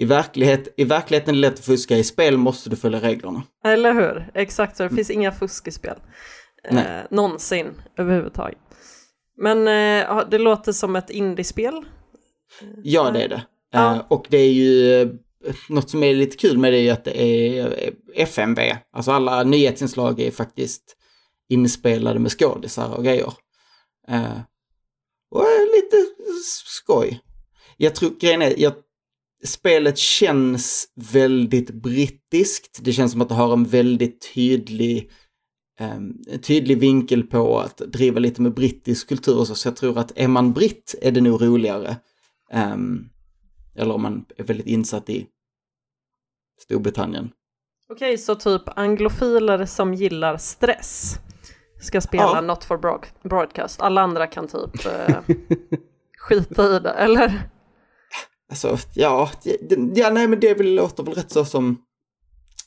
I, 0.00 0.04
verklighet, 0.04 0.74
I 0.76 0.84
verkligheten 0.84 1.34
är 1.34 1.36
det 1.36 1.40
lätt 1.40 1.58
att 1.58 1.64
fuska, 1.64 1.96
i 1.96 2.04
spel 2.04 2.36
måste 2.36 2.70
du 2.70 2.76
följa 2.76 3.00
reglerna. 3.00 3.42
Eller 3.64 3.94
hur? 3.94 4.30
Exakt 4.34 4.76
så, 4.76 4.82
det 4.82 4.94
finns 4.94 5.10
inga 5.10 5.32
fusk 5.32 5.68
i 5.68 5.70
spel. 5.70 5.96
Eh, 6.64 6.84
någonsin 7.10 7.66
överhuvudtaget. 7.96 8.58
Men 9.36 9.58
eh, 9.58 10.28
det 10.30 10.38
låter 10.38 10.72
som 10.72 10.96
ett 10.96 11.10
indiespel. 11.10 11.84
Ja, 12.82 13.10
det 13.10 13.22
är 13.22 13.28
det. 13.28 13.42
Ja. 13.72 13.94
Eh, 13.94 14.02
och 14.08 14.26
det 14.28 14.38
är 14.38 14.52
ju, 14.52 15.00
eh, 15.02 15.08
något 15.68 15.90
som 15.90 16.02
är 16.02 16.14
lite 16.14 16.36
kul 16.36 16.58
med 16.58 16.72
det 16.72 16.78
är 16.78 16.82
ju 16.82 16.90
att 16.90 17.04
det 17.04 17.22
är 17.22 17.66
eh, 17.66 18.22
FMV. 18.22 18.60
Alltså 18.92 19.10
alla 19.12 19.42
nyhetsinslag 19.42 20.20
är 20.20 20.30
faktiskt 20.30 20.96
inspelade 21.48 22.18
med 22.18 22.32
skådisar 22.32 22.94
och 22.94 23.04
grejer. 23.04 23.32
Eh, 24.08 24.40
och 25.30 25.44
lite 25.74 25.96
skoj. 26.66 27.20
Jag 27.76 27.94
tror, 27.94 28.10
grejen 28.20 28.42
är, 28.42 28.54
jag, 28.56 28.72
spelet 29.44 29.98
känns 29.98 30.88
väldigt 31.12 31.70
brittiskt. 31.70 32.78
Det 32.84 32.92
känns 32.92 33.12
som 33.12 33.20
att 33.20 33.28
det 33.28 33.34
har 33.34 33.52
en 33.52 33.64
väldigt 33.64 34.32
tydlig 34.34 35.10
en 35.78 36.24
tydlig 36.42 36.78
vinkel 36.78 37.22
på 37.22 37.58
att 37.58 37.76
driva 37.76 38.18
lite 38.20 38.42
med 38.42 38.54
brittisk 38.54 39.08
kultur 39.08 39.38
och 39.38 39.46
så, 39.46 39.54
så 39.54 39.68
jag 39.68 39.76
tror 39.76 39.98
att 39.98 40.12
är 40.18 40.28
man 40.28 40.52
britt 40.52 40.94
är 41.02 41.10
det 41.10 41.20
nog 41.20 41.42
roligare. 41.42 41.96
Em, 42.50 43.08
eller 43.76 43.94
om 43.94 44.02
man 44.02 44.24
är 44.36 44.44
väldigt 44.44 44.66
insatt 44.66 45.10
i 45.10 45.26
Storbritannien. 46.60 47.30
Okej, 47.92 48.18
så 48.18 48.34
typ 48.34 48.62
anglofiler 48.78 49.66
som 49.66 49.94
gillar 49.94 50.36
stress 50.36 51.14
ska 51.82 52.00
spela 52.00 52.22
Ja. 52.34 52.40
Not 52.40 52.64
for 52.64 52.78
broad- 52.78 53.06
broadcast. 53.22 53.80
Alla 53.80 54.00
andra 54.00 54.26
kan 54.26 54.48
typ 54.48 54.86
eh, 54.86 55.16
skita 56.18 56.76
i 56.76 56.78
det, 56.78 56.90
eller? 56.90 57.50
Alltså, 58.50 58.78
ja, 58.94 59.30
ja, 59.94 60.10
nej 60.10 60.28
men 60.28 60.40
det 60.40 60.54
väl, 60.54 60.74
låter 60.74 61.02
väl 61.02 61.14
rätt 61.14 61.32
så 61.32 61.44
som... 61.44 61.78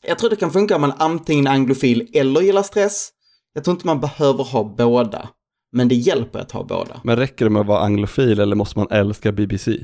Jag 0.08 0.20
tror 0.20 0.30
det 0.30 0.36
kan 0.36 0.52
funka 0.52 0.76
om 0.76 0.82
man 0.82 0.94
antingen 0.98 1.48
är 1.48 1.52
anglofil 1.52 2.10
eller 2.14 2.42
gillar 2.42 2.64
stress. 2.64 3.10
Jag 3.54 3.64
tror 3.64 3.76
inte 3.76 3.88
man 3.88 4.00
behöver 4.00 4.44
ha 4.44 4.76
båda. 4.78 5.30
Men 5.72 5.88
det 5.88 5.96
hjälper 5.96 6.40
att 6.40 6.52
ha 6.52 6.64
båda. 6.64 7.02
Men 7.04 7.18
räcker 7.18 7.46
det 7.46 7.52
med 7.52 7.60
att 7.60 7.68
vara 7.68 7.80
anglofil 7.80 8.40
eller 8.40 8.56
måste 8.56 8.80
man 8.80 8.88
älska 8.92 9.32
BBC? 9.32 9.80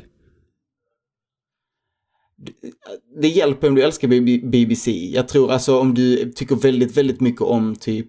det 3.21 3.27
hjälper 3.27 3.67
om 3.67 3.75
du 3.75 3.81
älskar 3.81 4.07
BBC. 4.49 4.91
Jag 4.91 5.27
tror 5.27 5.51
alltså 5.51 5.79
om 5.79 5.93
du 5.93 6.31
tycker 6.31 6.55
väldigt, 6.55 6.97
väldigt 6.97 7.21
mycket 7.21 7.41
om 7.41 7.75
typ 7.75 8.07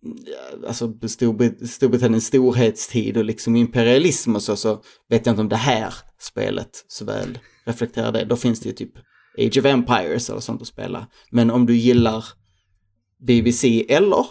ja, 0.00 0.68
alltså 0.68 0.86
Storbrit- 0.86 1.66
Storbritanniens 1.66 2.26
storhetstid 2.26 3.16
och 3.16 3.24
liksom 3.24 3.56
imperialism 3.56 4.36
och 4.36 4.42
så, 4.42 4.56
så 4.56 4.82
vet 5.08 5.26
jag 5.26 5.32
inte 5.32 5.42
om 5.42 5.48
det 5.48 5.56
här 5.56 5.94
spelet 6.20 6.84
så 6.88 7.04
väl 7.04 7.38
reflekterar 7.64 8.12
det. 8.12 8.24
Då 8.24 8.36
finns 8.36 8.60
det 8.60 8.68
ju 8.68 8.74
typ 8.74 8.92
Age 9.38 9.58
of 9.58 9.64
Empires 9.64 10.30
eller 10.30 10.40
sånt 10.40 10.62
att 10.62 10.68
spela. 10.68 11.06
Men 11.30 11.50
om 11.50 11.66
du 11.66 11.76
gillar 11.76 12.24
BBC 13.26 13.86
eller, 13.88 14.26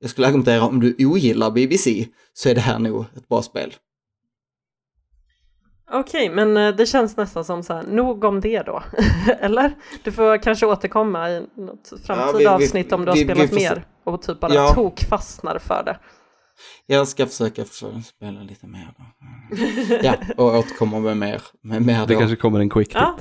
jag 0.00 0.10
skulle 0.10 0.26
argumentera 0.26 0.62
om 0.64 0.80
du 0.80 0.96
ogillar 1.06 1.50
BBC, 1.50 2.08
så 2.32 2.48
är 2.48 2.54
det 2.54 2.60
här 2.60 2.78
nog 2.78 3.04
ett 3.16 3.28
bra 3.28 3.42
spel. 3.42 3.74
Okej, 5.94 6.30
men 6.30 6.56
eh, 6.56 6.74
det 6.76 6.86
känns 6.86 7.16
nästan 7.16 7.44
som 7.44 7.62
så 7.62 7.74
här, 7.74 7.82
nog 7.82 8.24
om 8.24 8.40
det 8.40 8.62
då. 8.62 8.82
eller? 9.40 9.72
Du 10.04 10.12
får 10.12 10.42
kanske 10.42 10.66
återkomma 10.66 11.30
i 11.30 11.46
något 11.56 11.92
framtida 12.06 12.32
vi- 12.32 12.38
vi- 12.38 12.46
avsnitt 12.46 12.92
om 12.92 13.00
du 13.04 13.10
har 13.10 13.16
vi- 13.16 13.24
spelat 13.24 13.52
mer 13.52 13.84
och 14.04 14.22
typ 14.22 14.40
bara 14.40 14.54
Ja. 14.54 14.74
tokfastnar 14.74 15.58
för 15.58 15.82
det. 15.86 15.98
Jag 16.86 17.08
ska 17.08 17.26
försöka 17.26 17.64
spela 18.04 18.42
lite 18.42 18.66
mer 18.66 18.94
då. 18.98 19.04
Ja, 20.02 20.14
och 20.36 20.46
återkomma 20.58 20.98
med 21.00 21.16
mer, 21.16 21.42
med 21.60 21.82
mer 21.82 22.06
Det 22.06 22.14
då. 22.14 22.18
kanske 22.20 22.36
kommer 22.36 22.60
en 22.60 22.70
quick 22.70 22.90
Ja. 22.94 23.18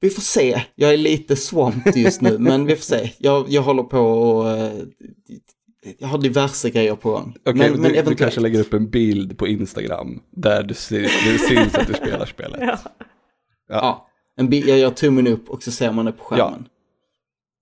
Vi 0.00 0.10
får 0.10 0.22
se. 0.22 0.62
Jag 0.74 0.92
är 0.92 0.96
lite 0.96 1.36
swamped 1.36 1.96
just 1.96 2.20
nu, 2.20 2.38
men 2.38 2.66
vi 2.66 2.76
får 2.76 2.82
se. 2.82 3.12
Jag, 3.18 3.44
jag 3.48 3.62
håller 3.62 3.82
på 3.82 3.98
och... 4.00 4.50
eh, 4.50 4.72
jag 5.98 6.08
har 6.08 6.18
diverse 6.18 6.70
grejer 6.70 6.94
på 6.94 7.10
gång. 7.10 7.34
Okej, 7.40 7.54
men, 7.54 7.72
du, 7.72 7.78
men 7.78 7.82
du 7.82 7.88
eventuellt. 7.88 8.18
kanske 8.18 8.40
lägger 8.40 8.60
upp 8.60 8.74
en 8.74 8.90
bild 8.90 9.38
på 9.38 9.46
Instagram 9.46 10.20
där 10.30 10.62
du 10.62 10.74
ser, 10.74 11.00
det 11.02 11.38
syns 11.38 11.74
att 11.74 11.86
du 11.86 11.94
spelar 11.94 12.26
spelet. 12.26 12.60
Ja. 12.62 12.78
Ja, 13.68 14.08
en 14.36 14.48
bi- 14.48 14.68
jag 14.68 14.78
gör 14.78 14.90
tummen 14.90 15.26
upp 15.26 15.50
och 15.50 15.62
så 15.62 15.70
ser 15.72 15.92
man 15.92 16.04
det 16.04 16.12
på 16.12 16.24
skärmen. 16.24 16.66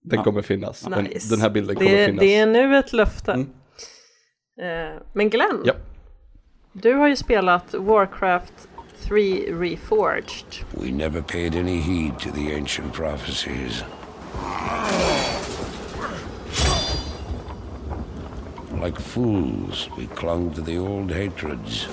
Den 0.04 0.16
Ja. 0.18 0.24
kommer 0.24 0.42
finnas. 0.42 0.80
Den, 0.82 1.04
Nice. 1.04 1.30
den 1.30 1.40
här 1.40 1.50
bilden 1.50 1.76
kommer 1.76 1.90
det, 1.90 2.06
finnas. 2.06 2.20
det 2.20 2.34
är 2.34 2.46
nu 2.46 2.76
ett 2.78 2.92
löfte. 2.92 3.32
Mm. 3.32 3.48
Eh, 4.58 4.96
men 5.12 5.30
Glenn, 5.30 5.62
Ja. 5.64 5.72
du 6.72 6.94
har 6.94 7.08
ju 7.08 7.16
spelat 7.16 7.74
Warcraft 7.74 8.68
3 9.08 9.52
Reforged. 9.52 10.64
We 10.70 10.90
never 10.92 11.22
paid 11.22 11.54
any 11.56 11.80
heed 11.80 12.18
to 12.18 12.30
the 12.30 12.52
ancient 12.54 12.92
prophecies. 12.92 13.84
Like 18.82 19.00
fools, 19.00 19.88
we 19.96 20.06
clung 20.06 20.50
to 20.54 20.60
the 20.62 20.78
old 20.78 21.10
hatreds. 21.10 21.88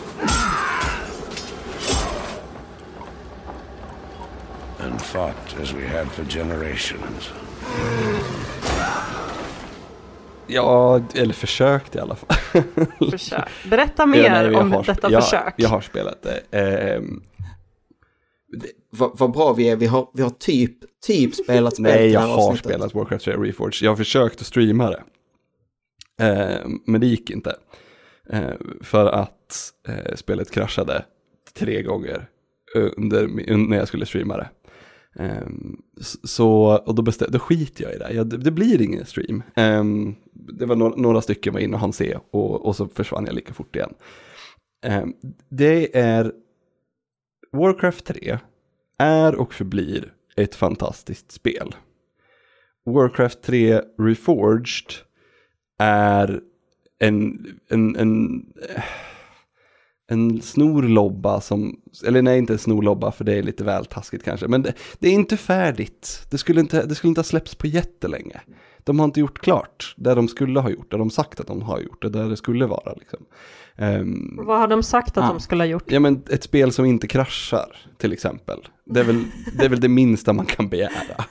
And 4.80 5.01
fought 5.01 5.60
as 5.62 5.74
we 5.74 5.84
had 5.86 6.12
for 6.12 6.24
generations. 6.24 7.30
Ja, 10.48 11.01
eller 11.15 11.33
försökt 11.33 11.95
i 11.95 12.00
alla 12.00 12.15
fall. 12.15 12.63
Försök. 13.12 13.50
Berätta 13.69 14.05
mer 14.05 14.24
Ja, 14.24 14.31
nej, 14.31 14.55
om 14.55 14.71
har 14.71 14.83
detta 14.83 15.12
jag, 15.12 15.24
försök. 15.24 15.53
Jag 15.57 15.69
har 15.69 15.81
spelat 15.81 16.21
det. 16.24 16.57
Ehm, 16.60 17.24
Vad, 18.89 19.17
vad 19.19 19.31
bra 19.31 19.53
vi 19.53 19.69
är. 19.69 19.75
Vi 19.75 19.86
har, 19.86 20.10
vi 20.13 20.21
har 20.24 20.29
typ, 20.29 20.74
typ 21.05 21.36
spelat 21.36 21.74
spel 21.74 21.83
nej, 21.83 21.98
det 21.98 22.07
jag 22.07 22.19
har 22.21 22.38
avsnittet. 22.50 22.65
spelat 22.71 22.93
Warcraft 22.95 23.25
3 23.25 23.33
Reforged. 23.33 23.81
Jag 23.86 23.91
har 23.91 23.95
försökt 23.98 24.41
att 24.41 24.48
streama 24.48 24.89
det. 24.89 25.03
Ehm, 26.25 26.79
men 26.86 27.01
det 27.01 27.07
gick 27.07 27.29
inte. 27.29 27.55
Ehm, 28.29 28.77
för 28.81 29.05
att 29.05 29.71
eh, 29.88 30.15
spelet 30.15 30.51
kraschade 30.51 31.05
tre 31.57 31.81
gånger 31.81 32.27
under, 32.98 33.27
när 33.67 33.77
jag 33.77 33.88
skulle 33.88 34.05
streama 34.05 34.38
det. 34.38 34.50
Ehm, 35.15 35.82
så, 36.24 36.77
och 36.86 36.96
då, 36.96 37.01
bestämde, 37.01 37.38
då 37.38 37.39
skiter 37.39 37.84
jag 37.84 37.94
i 37.94 37.98
det. 37.98 38.13
Jag, 38.13 38.30
det, 38.30 38.38
det 38.38 38.51
blir 38.51 38.82
ingen 38.82 39.06
stream. 39.06 39.44
Um, 39.56 40.15
det 40.34 40.65
var 40.65 40.75
no, 40.75 40.94
några 40.98 41.22
stycken 41.22 41.53
var 41.53 41.60
inne 41.60 41.74
och 41.74 41.80
han 41.80 41.94
se 41.94 42.18
och, 42.32 42.65
och 42.65 42.75
så 42.75 42.88
försvann 42.88 43.25
jag 43.25 43.36
lika 43.36 43.53
fort 43.53 43.75
igen. 43.75 43.94
Um, 44.86 45.13
det 45.50 45.98
är 45.98 46.32
Warcraft 47.51 48.06
3 48.06 48.38
är 48.98 49.36
och 49.36 49.53
förblir 49.53 50.13
ett 50.36 50.56
fantastiskt 50.56 51.32
spel. 51.32 51.75
Warcraft 52.86 53.41
3 53.41 53.82
Reforged 53.98 54.94
är 55.77 56.41
en, 57.00 57.48
en, 57.70 57.96
en 57.96 57.96
en 57.96 58.46
en 60.12 60.41
snorlobba 60.41 61.41
som, 61.41 61.80
eller 62.08 62.22
nej 62.22 62.38
inte 62.38 62.53
en 62.53 62.60
snorlobba 62.60 63.12
för 63.12 63.24
det 63.24 63.34
är 63.34 63.44
lite 63.44 63.63
väl 63.63 63.86
taskigt 63.86 64.24
kanske, 64.24 64.48
men 64.48 64.62
det, 64.62 64.74
det 65.00 65.08
är 65.08 65.13
inte 65.13 65.38
färdigt. 65.38 66.27
Det 66.32 66.38
skulle 66.38 66.62
inte, 66.62 66.86
det 66.86 66.96
skulle 66.96 67.10
inte 67.10 67.20
ha 67.20 67.24
släppts 67.24 67.56
på 67.56 67.68
jättelänge. 67.68 68.41
De 68.84 69.00
har 69.00 69.06
inte 69.06 69.20
gjort 69.20 69.39
klart 69.41 69.94
det 69.98 70.15
de 70.15 70.27
skulle 70.27 70.60
ha 70.60 70.70
gjort, 70.70 70.91
det 70.91 70.98
de 70.98 71.10
sagt 71.10 71.39
att 71.39 71.48
de 71.48 71.62
har 71.62 71.80
gjort, 71.80 72.01
det 72.01 72.10
där 72.10 72.30
det 72.30 72.38
skulle 72.38 72.65
vara. 72.65 72.94
Liksom. 72.94 73.20
Ehm, 73.75 74.39
Vad 74.46 74.60
har 74.60 74.68
de 74.68 74.84
sagt 74.84 75.18
att 75.18 75.24
Ah. 75.24 75.27
de 75.27 75.39
skulle 75.39 75.63
ha 75.63 75.68
gjort? 75.68 75.91
Ja 75.91 76.00
men 76.00 76.24
ett 76.30 76.44
spel 76.44 76.72
som 76.72 76.86
inte 76.86 77.08
kraschar 77.08 77.75
till 77.98 78.13
exempel. 78.13 78.60
Det 78.86 79.00
är 79.00 79.03
väl 79.03 79.24
det, 79.58 79.65
är 79.65 79.70
väl 79.70 79.80
det 79.80 79.89
minsta 79.89 80.34
man 80.34 80.46
kan 80.46 80.70
begära. 80.70 81.25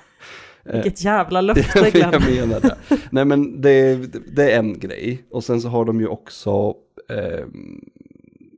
Vilket 0.72 1.04
jävla 1.04 1.40
löfte 1.40 1.78
Jag 1.78 1.92
Glenn. 1.92 2.22
menar 2.36 2.60
det. 2.60 2.76
Nej 3.10 3.24
men 3.24 3.60
det, 3.60 3.96
det 4.36 4.50
är 4.52 4.58
en 4.58 4.78
grej. 4.78 5.24
Och 5.30 5.44
sen 5.44 5.60
så 5.60 5.68
har 5.68 5.84
de 5.84 6.00
ju 6.00 6.06
också, 6.06 6.74
eh, 7.10 7.44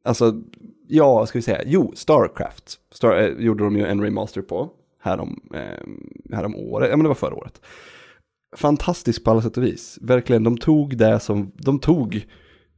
alltså, 0.03 0.43
ja 0.89 1.15
vad 1.15 1.29
ska 1.29 1.39
vi 1.39 1.43
säga, 1.43 1.63
jo, 1.67 1.93
Starcraft. 1.95 2.79
Star, 2.91 3.17
eh, 3.17 3.45
gjorde 3.45 3.65
de 3.65 3.77
ju 3.77 3.87
en 3.87 4.03
remaster 4.03 4.43
på 4.43 4.71
härom, 5.01 5.41
eh, 5.55 6.37
härom 6.37 6.55
året, 6.55 6.91
ja 6.91 6.97
men 6.97 7.03
det 7.03 7.09
var 7.09 7.15
förra 7.15 7.35
året. 7.35 7.61
Fantastiskt 8.57 9.25
på 9.25 9.31
alla 9.31 9.43
sätt 9.43 9.57
och 9.57 9.65
vis. 9.65 9.99
Verkligen, 10.01 10.45
de 10.45 10.59
tog 10.59 10.97
det 10.97 11.21
som, 11.21 11.53
de 11.55 11.79
tog, 11.79 12.27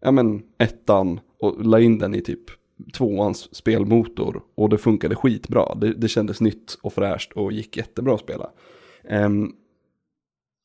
ja 0.00 0.11
men 0.11 0.43
ettan 0.59 1.21
och 1.40 1.66
la 1.66 1.81
in 1.81 1.99
den 1.99 2.14
i 2.14 2.21
typ 2.21 2.40
tvåans 2.93 3.54
spelmotor 3.57 4.43
och 4.54 4.69
det 4.69 4.78
funkade 4.78 5.16
skitbra. 5.16 5.75
Det, 5.75 5.93
det 5.93 6.09
kändes 6.09 6.40
nytt 6.40 6.78
och 6.83 6.93
fräscht 6.93 7.33
och 7.33 7.52
gick 7.52 7.76
jättebra 7.76 8.14
att 8.14 8.21
spela. 8.21 8.50
Ehm, 9.09 9.52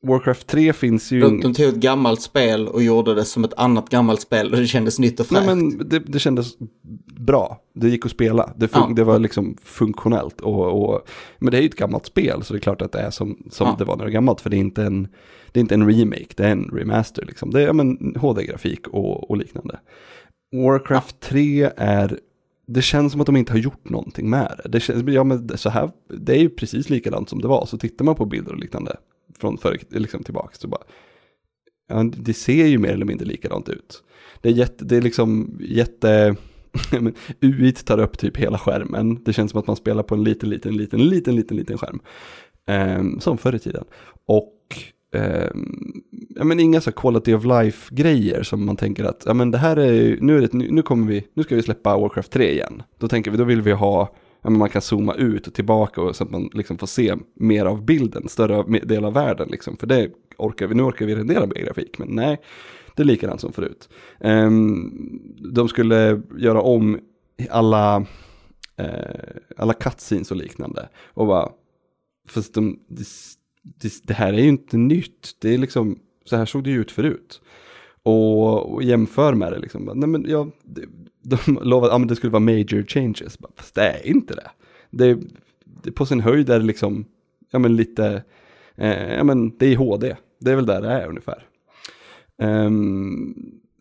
Warcraft 0.07 0.47
3 0.47 0.73
finns 0.73 1.11
ju... 1.11 1.19
De, 1.21 1.41
de 1.41 1.53
tog 1.53 1.65
ett 1.65 1.75
gammalt 1.75 2.21
spel 2.21 2.67
och 2.67 2.83
gjorde 2.83 3.15
det 3.15 3.25
som 3.25 3.43
ett 3.43 3.53
annat 3.57 3.89
gammalt 3.89 4.21
spel 4.21 4.51
och 4.53 4.57
det 4.59 4.67
kändes 4.67 4.99
nytt 4.99 5.19
och 5.19 5.31
Nej, 5.31 5.41
fräscht. 5.43 5.55
men 5.55 5.89
det, 5.89 5.99
det 5.99 6.19
kändes 6.19 6.53
bra. 7.19 7.61
Det 7.75 7.89
gick 7.89 8.05
att 8.05 8.11
spela. 8.11 8.53
Det, 8.57 8.67
fun- 8.67 8.85
Ja. 8.87 8.93
det 8.95 9.03
var 9.03 9.19
liksom 9.19 9.57
funktionellt. 9.63 10.41
Och, 10.41 10.89
och, 10.89 11.01
men 11.39 11.51
det 11.51 11.57
är 11.57 11.61
ju 11.61 11.67
ett 11.67 11.75
gammalt 11.75 12.05
spel 12.05 12.43
så 12.43 12.53
det 12.53 12.57
är 12.57 12.61
klart 12.61 12.81
att 12.81 12.91
det 12.91 12.99
är 12.99 13.09
som, 13.09 13.37
som 13.51 13.67
Ja. 13.67 13.75
det 13.79 13.85
var 13.85 13.95
när 13.95 14.03
det 14.03 14.07
var 14.09 14.11
gammalt. 14.13 14.41
För 14.41 14.49
det 14.49 14.57
är 14.57 14.59
inte 14.59 14.83
en, 14.83 15.07
det 15.51 15.59
är 15.59 15.61
inte 15.61 15.73
en 15.75 15.89
remake, 15.91 16.27
det 16.35 16.43
är 16.45 16.51
en 16.51 16.63
remaster. 16.73 17.25
Liksom. 17.25 17.51
Det 17.51 17.61
är 17.61 17.67
ja, 17.67 17.73
men, 17.73 18.15
HD-grafik 18.19 18.87
och, 18.87 19.29
och 19.29 19.37
liknande. 19.37 19.79
Warcraft 20.55 21.19
3 21.19 21.69
är... 21.77 22.19
Det 22.71 22.81
känns 22.81 23.11
som 23.11 23.21
att 23.21 23.25
de 23.27 23.35
inte 23.37 23.51
har 23.53 23.59
gjort 23.59 23.89
någonting 23.89 24.29
med 24.29 24.59
det. 24.63 24.69
Det, 24.69 24.79
känns, 24.79 25.03
ja, 25.07 25.23
men 25.23 25.57
så 25.57 25.69
här, 25.69 25.91
det 26.19 26.33
är 26.35 26.39
ju 26.39 26.49
precis 26.49 26.89
likadant 26.89 27.29
som 27.29 27.41
det 27.41 27.47
var. 27.47 27.65
Så 27.65 27.77
tittar 27.77 28.05
man 28.05 28.15
på 28.15 28.25
bilder 28.25 28.51
och 28.51 28.59
liknande 28.59 28.95
från 29.39 29.57
förr, 29.57 29.77
liksom 29.89 30.23
tillbaka 30.23 30.55
så 30.57 30.67
bara... 30.67 30.81
Ja, 31.87 32.03
det 32.03 32.33
ser 32.33 32.65
ju 32.65 32.77
mer 32.77 32.89
eller 32.93 33.05
mindre 33.05 33.27
likadant 33.27 33.69
ut. 33.69 34.03
Det 34.41 34.49
är, 34.49 34.53
jätte, 34.53 34.85
det 34.85 34.97
är 34.97 35.01
liksom 35.01 35.57
jätte... 35.61 36.35
men 36.91 37.13
UIT 37.41 37.85
tar 37.85 37.99
upp 37.99 38.17
typ 38.17 38.37
hela 38.37 38.57
skärmen. 38.57 39.23
Det 39.23 39.33
känns 39.33 39.51
som 39.51 39.59
att 39.59 39.67
man 39.67 39.75
spelar 39.75 40.03
på 40.03 40.15
en 40.15 40.23
liten, 40.23 40.49
liten, 40.49 40.77
liten, 40.77 41.09
liten, 41.09 41.35
liten, 41.35 41.57
liten 41.57 41.77
skärm. 41.77 41.99
Ehm, 42.65 43.19
som 43.19 43.37
förr 43.37 43.55
i 43.55 43.59
tiden. 43.59 43.83
Och 44.25 44.55
ehm, 45.15 46.01
ja, 46.35 46.43
men 46.43 46.59
inga 46.59 46.81
så 46.81 46.89
här 46.89 46.95
quality 46.97 47.33
of 47.33 47.45
life-grejer 47.45 48.43
som 48.43 48.65
man 48.65 48.75
tänker 48.75 49.03
att 49.03 49.23
ja, 49.25 49.33
men 49.33 49.51
det 49.51 49.57
här 49.57 49.77
är, 49.77 49.93
ju- 49.93 50.17
nu, 50.21 50.37
är 50.37 50.41
det, 50.41 50.53
nu, 50.53 50.81
kommer 50.81 51.07
vi, 51.07 51.27
nu 51.33 51.43
ska 51.43 51.55
vi 51.55 51.61
släppa 51.61 51.97
Warcraft 51.97 52.31
3 52.31 52.51
igen. 52.51 52.83
Då 52.99 53.07
tänker 53.07 53.31
vi, 53.31 53.37
då 53.37 53.43
vill 53.43 53.61
vi 53.61 53.71
ha, 53.71 54.15
ja, 54.41 54.49
men 54.49 54.59
man 54.59 54.69
kan 54.69 54.81
zooma 54.81 55.13
ut 55.13 55.47
och 55.47 55.53
tillbaka 55.53 56.01
och 56.01 56.15
så 56.15 56.23
att 56.23 56.31
man 56.31 56.49
liksom 56.53 56.77
får 56.77 56.87
se 56.87 57.15
mer 57.33 57.65
av 57.65 57.85
bilden, 57.85 58.29
större 58.29 58.79
del 58.79 59.05
av 59.05 59.13
världen 59.13 59.49
liksom. 59.51 59.77
För 59.77 59.87
det 59.87 60.11
orkar 60.37 60.67
vi, 60.67 60.75
nu 60.75 60.83
orkar 60.83 61.05
vi 61.05 61.15
rendera 61.15 61.45
mer 61.45 61.65
grafik, 61.65 61.97
men 61.97 62.07
nej, 62.11 62.41
det 62.95 63.03
är 63.03 63.05
likadant 63.05 63.41
som 63.41 63.53
förut. 63.53 63.89
Um, 64.19 65.21
de 65.53 65.69
skulle 65.69 66.21
göra 66.37 66.61
om 66.61 66.99
alla, 67.49 67.99
uh, 68.79 68.85
alla 69.57 69.73
cutscenes 69.73 70.31
och 70.31 70.37
liknande. 70.37 70.89
Och 71.05 71.27
bara, 71.27 71.49
fast 72.27 72.53
de, 72.53 72.79
det, 72.87 73.05
det, 73.61 73.93
det 74.03 74.13
här 74.13 74.33
är 74.33 74.41
ju 74.41 74.47
inte 74.49 74.77
nytt. 74.77 75.31
Det 75.39 75.53
är 75.53 75.57
liksom, 75.57 75.99
så 76.25 76.35
här 76.35 76.45
såg 76.45 76.63
det 76.63 76.69
ju 76.69 76.81
ut 76.81 76.91
förut. 76.91 77.41
Och, 78.03 78.73
och 78.73 78.83
jämför 78.83 79.33
med 79.33 79.51
det 79.51 79.59
liksom. 79.59 79.91
Nej 79.95 80.09
men 80.09 80.25
ja, 80.27 80.47
det, 80.63 80.85
de 81.23 81.59
lovade 81.61 81.93
att 81.93 82.01
men 82.01 82.07
det 82.07 82.15
skulle 82.15 82.31
vara 82.31 82.39
major 82.39 82.83
changes. 82.87 83.37
Fast 83.55 83.75
det 83.75 83.81
är 83.81 84.07
inte 84.07 84.35
det. 84.35 84.51
det. 84.89 85.17
Det 85.83 85.91
på 85.91 86.05
sin 86.05 86.19
höjd 86.19 86.49
är 86.49 86.59
det 86.59 86.65
liksom, 86.65 87.05
ja 87.51 87.59
men 87.59 87.75
lite, 87.75 88.23
eh, 88.75 89.13
ja 89.13 89.23
men 89.23 89.57
det 89.57 89.65
är 89.73 89.75
HD. 89.77 90.15
Det 90.39 90.51
är 90.51 90.55
väl 90.55 90.65
där 90.65 90.81
det 90.81 90.89
är 90.89 91.07
ungefär. 91.07 91.45
Ehm, 92.41 93.35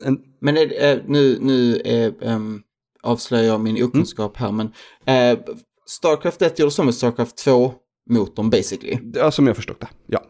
en, 0.05 0.21
Men 0.41 0.57
är, 0.57 0.91
eh, 0.91 0.99
nu, 1.07 1.39
nu 1.41 1.81
är, 1.85 2.15
ehm, 2.23 2.63
avslöjar 3.03 3.45
jag 3.45 3.61
min 3.61 3.85
okunskap 3.85 4.37
här, 4.37 4.53
men 4.53 4.67
eh, 5.05 5.39
Starcraft 5.87 6.43
1 6.43 6.59
gjorde 6.59 6.71
som 6.71 6.85
med 6.85 6.95
Starcraft 6.95 7.47
2-motorn 7.47 8.51
basically. 8.51 8.99
ja, 9.15 9.31
som 9.31 9.47
jag 9.47 9.57
förstått 9.57 9.81
det. 9.81 9.89
Ja, 10.07 10.23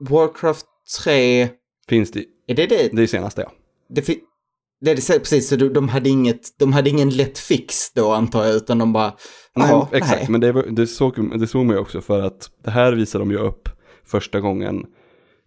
Warcraft 0.00 0.66
3, 1.04 1.48
finns 1.88 2.10
det, 2.10 2.24
är 2.46 2.54
det 2.54 2.66
det? 2.66 2.88
det 2.92 3.02
är 3.02 3.06
senaste 3.06 3.40
ja. 3.40 3.52
Det, 3.88 4.02
det 4.80 4.90
är 4.90 4.94
det 5.12 5.18
precis, 5.18 5.48
så 5.48 5.56
de, 5.56 5.68
de, 5.68 5.88
hade 5.88 6.08
inget, 6.08 6.58
de 6.58 6.72
hade 6.72 6.90
ingen 6.90 7.10
lätt 7.10 7.38
fix 7.38 7.92
då 7.92 8.12
antar 8.12 8.44
jag, 8.44 8.56
utan 8.56 8.78
de 8.78 8.92
bara, 8.92 9.12
Nej, 9.56 9.68
"Jaha, 9.70 9.88
exakt, 9.92 10.20
nej." 10.20 10.26
men 10.30 10.40
det, 10.40 10.52
var- 10.52 10.66
det, 10.70 10.86
såg, 10.86 11.38
det 11.40 11.46
såg 11.46 11.66
man 11.66 11.76
ju 11.76 11.80
också 11.82 12.00
för 12.00 12.22
att 12.22 12.50
det 12.64 12.70
här 12.70 12.92
visar 12.92 13.18
de 13.18 13.30
ju 13.30 13.38
upp 13.38 13.68
första 14.06 14.40
gången 14.40 14.86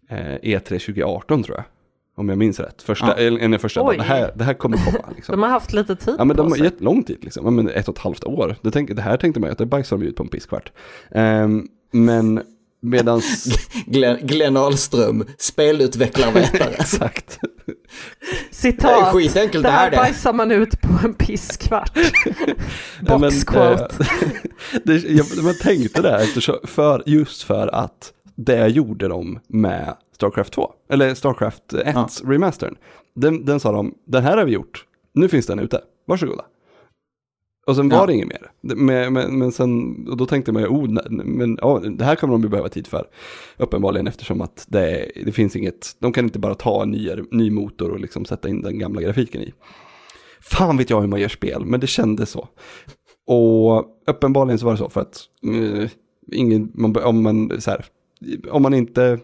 eh, 0.10 0.18
E3 0.18 0.64
2018 0.64 1.44
tror 1.44 1.58
jag. 1.58 1.66
Om 2.18 2.30
jag 2.30 2.38
minns 2.38 2.60
rätt. 2.60 2.82
Första, 2.82 3.08
Ja. 3.08 3.14
eller, 3.14 3.40
eller 3.40 3.58
första, 3.58 3.94
det 3.94 4.04
här, 4.04 4.32
det 4.36 4.44
här 4.44 4.54
kommer 4.54 4.78
komma. 4.78 5.14
Liksom. 5.16 5.34
De 5.34 5.44
har 5.44 5.50
haft 5.50 5.74
lite 5.74 5.96
tid 5.96 6.16
Ja 6.18 6.26
men 6.26 6.38
de 6.38 6.44
på 6.46 6.50
har 6.50 6.56
sig. 6.56 6.66
gett 6.66 6.82
lång 6.82 7.04
tid 7.04 7.18
liksom, 7.22 7.46
ja, 7.46 7.52
men 7.52 7.70
ett 7.70 7.88
och 7.88 7.96
ett 7.98 8.02
halvt 8.04 8.24
år. 8.24 8.56
Det, 8.62 8.72
tänk, 8.72 8.96
det 8.96 9.02
här 9.02 9.18
tänkte 9.18 9.40
man 9.40 9.48
ju 9.48 9.52
att 9.52 9.58
det 9.58 9.66
bajsar 9.66 9.98
de 9.98 10.06
ut 10.06 10.16
på 10.16 10.24
en 10.24 10.30
pisskvart. 10.30 10.72
Ehm, 11.12 11.68
men 11.92 12.42
medans, 12.84 13.58
Glenn, 13.86 14.18
Glenn 14.22 14.58
Ahlström, 14.58 15.26
spelutvecklarvetare. 15.38 16.70
exakt. 16.80 17.40
Citat. 18.52 18.82
Det 18.82 19.08
är 19.08 19.12
skitenkelt 19.12 19.64
det 19.64 19.70
här 19.70 19.78
här 19.80 19.92
det. 19.92 19.98
bajsar 19.98 20.34
man 20.34 20.52
ut 20.52 20.82
på 20.82 21.00
en 21.08 21.14
pisskvart. 21.14 21.98
Men, 23.02 23.22
Boxquote. 23.22 23.88
eh, 24.00 24.08
det, 24.84 25.04
jag, 25.04 25.26
man 25.44 25.58
tänkte 25.62 26.02
det 26.02 26.16
eftersom, 26.24 26.56
för, 26.64 27.04
just 27.06 27.44
för 27.44 27.68
att 27.68 28.14
det 28.36 28.68
gjorde 28.68 29.08
de 29.08 29.40
med 29.48 29.96
Starcraft 30.16 30.54
2, 30.54 30.72
eller 30.90 31.14
Starcraft 31.16 31.74
1 31.74 31.96
Ja. 31.96 32.08
remastern. 32.26 32.76
Den, 33.16 33.46
den 33.46 33.60
sa 33.60 33.72
de, 33.72 33.94
den 34.08 34.24
här 34.24 34.38
har 34.38 34.46
vi 34.46 34.52
gjort, 34.52 34.86
nu 35.14 35.28
finns 35.30 35.46
den 35.46 35.60
ute, 35.60 35.82
varsågoda. 36.08 36.44
Och 37.68 37.76
sen 37.76 37.90
var 37.90 37.98
Ja. 37.98 38.06
det 38.06 38.14
inget 38.14 38.28
mer. 38.28 38.52
Men, 38.62 39.14
men, 39.14 39.38
men 39.40 39.52
sen, 39.52 39.96
och 40.10 40.18
då 40.18 40.26
tänkte 40.26 40.52
man 40.52 40.62
ju, 40.62 40.68
oh, 40.68 40.88
men 41.10 41.58
ja, 41.62 41.82
det 41.98 42.06
här 42.06 42.16
kommer 42.16 42.34
de 42.34 42.42
ju 42.42 42.50
behöva 42.50 42.70
tid 42.70 42.88
för. 42.88 43.08
Uppenbarligen 43.58 44.08
eftersom 44.08 44.42
att 44.42 44.66
det, 44.70 45.12
det 45.26 45.32
finns 45.32 45.56
inget, 45.56 45.96
de 46.00 46.14
kan 46.14 46.26
inte 46.26 46.40
bara 46.40 46.56
ta 46.56 46.84
en 46.84 46.92
ny, 46.92 47.10
ny 47.32 47.50
motor 47.52 47.92
och 47.92 48.00
liksom 48.00 48.26
sätta 48.26 48.50
in 48.50 48.62
den 48.62 48.80
gamla 48.80 49.02
grafiken 49.02 49.42
i. 49.42 49.54
Fan 50.42 50.78
vet 50.78 50.90
jag 50.90 51.02
hur 51.02 51.08
man 51.08 51.20
gör 51.22 51.28
spel, 51.28 51.66
men 51.66 51.80
det 51.80 51.88
kändes 51.88 52.30
så. 52.30 52.48
Och 53.28 53.86
uppenbarligen 54.08 54.60
så 54.60 54.66
var 54.66 54.74
det 54.74 54.78
så 54.78 54.90
för 54.90 55.02
att 55.02 55.18
eh, 55.46 55.90
ingen, 56.32 56.72
man, 56.74 56.96
om, 57.04 57.24
man, 57.24 57.62
så 57.62 57.72
här, 57.72 57.86
om 58.52 58.62
man 58.62 58.74
inte 58.74 59.20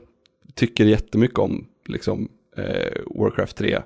tycker 0.55 0.85
jättemycket 0.85 1.39
om 1.39 1.65
liksom, 1.87 2.29
eh, 2.57 3.01
Warcraft 3.15 3.57
3 3.57 3.79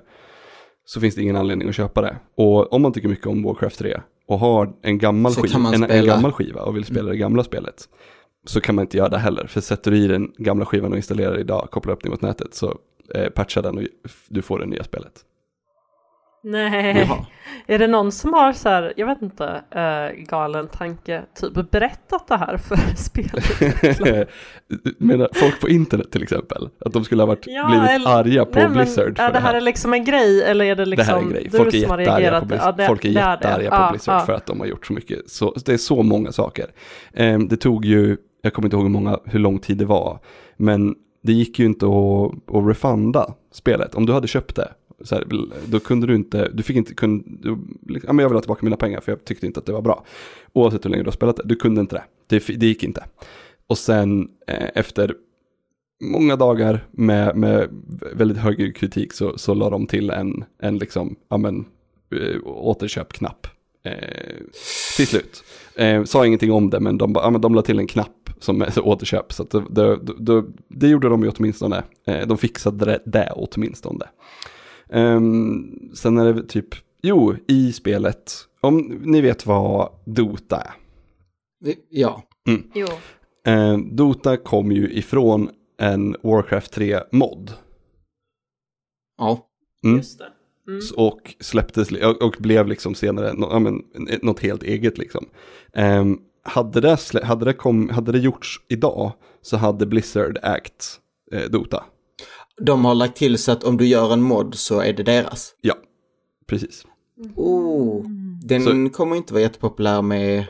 så 0.84 1.00
finns 1.00 1.14
det 1.14 1.22
ingen 1.22 1.36
anledning 1.36 1.68
att 1.68 1.74
köpa 1.74 2.00
det. 2.00 2.16
Och 2.34 2.72
om 2.72 2.82
man 2.82 2.92
tycker 2.92 3.08
mycket 3.08 3.26
om 3.26 3.42
Warcraft 3.42 3.78
3 3.78 4.00
och 4.26 4.38
har 4.38 4.72
en 4.82 4.98
gammal, 4.98 5.32
skiva, 5.32 5.74
en, 5.74 5.84
en 5.84 6.06
gammal 6.06 6.32
skiva 6.32 6.62
och 6.62 6.76
vill 6.76 6.84
spela 6.84 7.10
det 7.10 7.16
gamla 7.16 7.44
spelet 7.44 7.88
så 8.46 8.60
kan 8.60 8.74
man 8.74 8.82
inte 8.82 8.96
göra 8.96 9.08
det 9.08 9.18
heller. 9.18 9.46
För 9.46 9.60
sätter 9.60 9.90
du 9.90 9.96
i 9.96 10.06
den 10.06 10.32
gamla 10.36 10.64
skivan 10.64 10.90
och 10.92 10.96
installerar 10.96 11.38
idag, 11.38 11.68
kopplar 11.70 11.92
upp 11.92 12.02
den 12.02 12.10
mot 12.10 12.22
nätet 12.22 12.54
så 12.54 12.78
eh, 13.14 13.28
patchar 13.28 13.62
den 13.62 13.78
och 13.78 13.84
du 14.28 14.42
får 14.42 14.58
det 14.58 14.66
nya 14.66 14.84
spelet. 14.84 15.12
Nej. 16.44 17.06
Jaha. 17.08 17.26
Är 17.66 17.78
det 17.78 17.86
någon 17.86 18.12
som 18.12 18.32
har 18.32 18.52
så 18.52 18.68
här, 18.68 18.92
jag 18.96 19.06
vet 19.06 19.22
inte, 19.22 19.44
uh, 19.76 20.24
galen 20.24 20.68
tanke, 20.68 21.22
typ 21.40 21.70
berättat 21.70 22.28
det 22.28 22.36
här 22.36 22.56
för 22.56 22.76
spelet? 22.96 24.28
Menar 24.98 25.28
folk 25.34 25.60
på 25.60 25.68
internet 25.68 26.10
till 26.12 26.22
exempel? 26.22 26.68
Att 26.84 26.92
de 26.92 27.04
skulle 27.04 27.22
ha 27.22 27.26
varit, 27.26 27.44
Ja, 27.46 27.68
blivit 27.68 27.90
eller- 27.90 28.10
arga 28.18 28.44
på 28.44 28.50
Nej, 28.58 28.64
men 28.68 28.72
Blizzard 28.72 29.18
är 29.18 29.26
för 29.26 29.32
det 29.32 29.38
här 29.40 29.54
är 29.54 29.60
liksom 29.60 29.92
en 29.92 30.04
grej 30.04 30.42
eller 30.42 30.64
är 30.64 30.74
det 30.76 30.84
liksom 30.86 31.06
det 31.06 31.12
här 31.12 31.18
är 31.20 31.22
en 31.26 31.30
grej. 31.32 31.48
du 31.50 31.56
Folk 31.58 31.74
är 31.74 31.80
som 31.80 31.90
har 31.90 31.98
reagerat? 31.98 32.40
på 32.42 32.46
Blizzard, 32.46 32.68
Ja, 32.68 32.72
det- 32.82 32.86
Folk 32.86 33.04
är 33.04 33.08
jättearga 33.08 33.70
på 33.86 33.92
Blizzard 33.92 34.14
ja. 34.20 34.26
för 34.26 34.32
att 34.32 34.46
de 34.46 34.60
har 34.60 34.66
gjort 34.66 34.86
så 34.86 34.92
mycket. 34.92 35.30
Så, 35.30 35.54
det 35.66 35.72
är 35.72 35.76
så 35.76 36.02
många 36.02 36.32
saker. 36.32 36.66
Ehm, 37.14 37.48
det 37.48 37.56
tog 37.56 37.84
ju, 37.84 38.16
jag 38.42 38.52
kommer 38.54 38.66
inte 38.66 38.76
ihåg 38.76 38.84
hur, 38.84 38.90
många, 38.90 39.18
hur 39.24 39.38
lång 39.38 39.58
tid 39.58 39.76
det 39.78 39.84
var, 39.84 40.18
men 40.56 40.94
det 41.22 41.32
gick 41.32 41.58
ju 41.58 41.66
inte 41.66 41.86
att, 41.86 42.54
att 42.56 42.68
refunda 42.68 43.34
spelet. 43.52 43.94
Om 43.94 44.06
du 44.06 44.12
hade 44.12 44.28
köpt 44.28 44.56
det, 44.56 44.68
så 45.00 45.14
här, 45.14 45.24
då 45.66 45.80
kunde 45.80 46.06
du 46.06 46.14
inte, 46.14 46.50
du 46.54 46.62
fick 46.62 46.76
inte, 46.76 46.94
kunde, 46.94 47.24
du, 47.26 47.58
liksom, 47.88 48.06
ja, 48.06 48.12
men 48.12 48.22
jag 48.22 48.28
vill 48.28 48.36
ha 48.36 48.40
tillbaka 48.40 48.64
mina 48.64 48.76
pengar 48.76 49.00
för 49.00 49.12
jag 49.12 49.24
tyckte 49.24 49.46
inte 49.46 49.60
att 49.60 49.66
det 49.66 49.72
var 49.72 49.82
bra. 49.82 50.04
Oavsett 50.52 50.84
hur 50.84 50.90
länge 50.90 51.02
du 51.02 51.06
har 51.06 51.12
spelat 51.12 51.36
det, 51.36 51.42
du 51.44 51.56
kunde 51.56 51.80
inte 51.80 51.96
det. 51.96 52.04
Det, 52.26 52.58
det 52.58 52.66
gick 52.66 52.84
inte. 52.84 53.04
Och 53.66 53.78
sen 53.78 54.28
eh, 54.46 54.68
efter 54.74 55.14
många 56.02 56.36
dagar 56.36 56.86
med, 56.90 57.36
med 57.36 57.68
väldigt 58.12 58.38
hög 58.38 58.76
kritik 58.76 59.12
så, 59.12 59.38
så 59.38 59.54
la 59.54 59.70
de 59.70 59.86
till 59.86 60.10
en, 60.10 60.44
en 60.58 60.78
liksom, 60.78 61.16
ja 61.28 61.36
men, 61.36 61.64
eh, 62.14 62.40
återköpknapp. 62.44 63.46
Eh, 63.84 64.36
till 64.96 65.06
slut. 65.06 65.44
Eh, 65.76 66.04
sa 66.04 66.26
ingenting 66.26 66.52
om 66.52 66.70
det 66.70 66.80
men 66.80 66.98
de, 66.98 67.12
ja, 67.14 67.30
men 67.30 67.40
de 67.40 67.54
la 67.54 67.62
till 67.62 67.78
en 67.78 67.86
knapp 67.86 68.30
som 68.40 68.62
är 68.62 68.86
återköp. 68.86 69.32
Så 69.32 69.42
att 69.42 69.50
det, 69.50 69.64
det, 69.70 69.98
det, 70.18 70.44
det 70.68 70.88
gjorde 70.88 71.08
de 71.08 71.22
ju 71.22 71.30
åtminstone. 71.30 71.82
Eh, 72.06 72.26
de 72.26 72.38
fixade 72.38 72.84
det, 72.84 73.00
det 73.04 73.32
åtminstone. 73.36 74.04
Um, 74.88 75.90
sen 75.94 76.18
är 76.18 76.32
det 76.32 76.42
typ, 76.42 76.68
jo, 77.02 77.34
i 77.48 77.72
spelet, 77.72 78.32
om 78.60 79.00
ni 79.04 79.20
vet 79.20 79.46
vad 79.46 79.92
Dota 80.04 80.56
är. 80.56 80.74
Ja. 81.90 82.22
Jo. 82.74 82.86
Eh, 83.46 83.78
Dota 83.78 84.36
kom 84.36 84.72
ju 84.72 84.92
ifrån 84.92 85.50
en 85.78 86.16
Warcraft 86.22 86.76
3-mod. 86.76 87.52
Ja. 89.18 89.48
Mm. 89.84 89.96
Just 89.96 90.18
det. 90.18 90.28
Mm. 90.68 90.80
Och 90.96 91.34
släpptes 91.40 91.90
och, 92.20 92.36
blev 92.38 92.68
liksom 92.68 92.94
senare 92.94 93.34
ja, 93.38 93.58
men, 93.58 93.82
något 94.22 94.40
helt 94.40 94.62
eget 94.62 94.98
liksom. 94.98 95.26
Ehm, 95.72 96.18
hade, 96.42 96.80
det 96.80 96.98
hade, 97.22 97.44
det 97.44 97.52
kom, 97.52 97.88
hade 97.88 98.12
det 98.12 98.18
gjorts 98.18 98.60
idag 98.68 99.12
så 99.42 99.56
hade 99.56 99.86
Blizzard 99.86 100.38
ägt 100.42 101.00
eh, 101.32 101.50
Dota. 101.50 101.84
De 102.60 102.84
har 102.84 102.94
lagt 102.94 103.16
till 103.16 103.38
så 103.38 103.52
att 103.52 103.64
om 103.64 103.76
du 103.76 103.86
gör 103.86 104.12
en 104.12 104.22
mod 104.22 104.54
så 104.54 104.80
är 104.80 104.92
det 104.92 105.02
deras. 105.02 105.54
Ja, 105.60 105.74
precis. 106.46 106.86
Oh. 107.36 108.04
Den 108.44 108.62
Så- 108.62 108.96
kommer 108.96 109.16
inte 109.16 109.32
vara 109.32 109.42
jättepopulär 109.42 110.02
med 110.02 110.44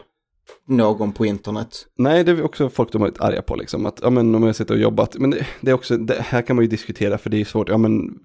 någon 0.69 1.13
på 1.13 1.27
internet. 1.27 1.87
Nej, 1.99 2.25
det 2.25 2.33
är 2.33 2.43
också 2.43 2.69
folk 2.69 2.93
de 2.93 3.01
har 3.03 3.09
varit 3.09 3.21
arga 3.21 3.43
på 3.43 3.57
liksom. 3.57 3.87
Att, 3.87 3.99
ja 4.03 4.11
men 4.11 4.35
om 4.35 4.43
jag 4.43 4.57
sitter 4.57 4.75
och 4.75 4.81
jobbat, 4.81 5.17
men 5.19 5.31
det, 5.31 5.47
det 5.61 5.71
är 5.71 5.75
också, 5.75 5.97
det 5.97 6.21
här 6.21 6.43
kan 6.43 6.57
man 6.57 6.65
ju 6.65 6.69
diskutera 6.69 7.19
för 7.19 7.31
det 7.31 7.41
är 7.41 7.45
svårt, 7.45 7.69
ja 7.69 7.79
men 7.79 8.19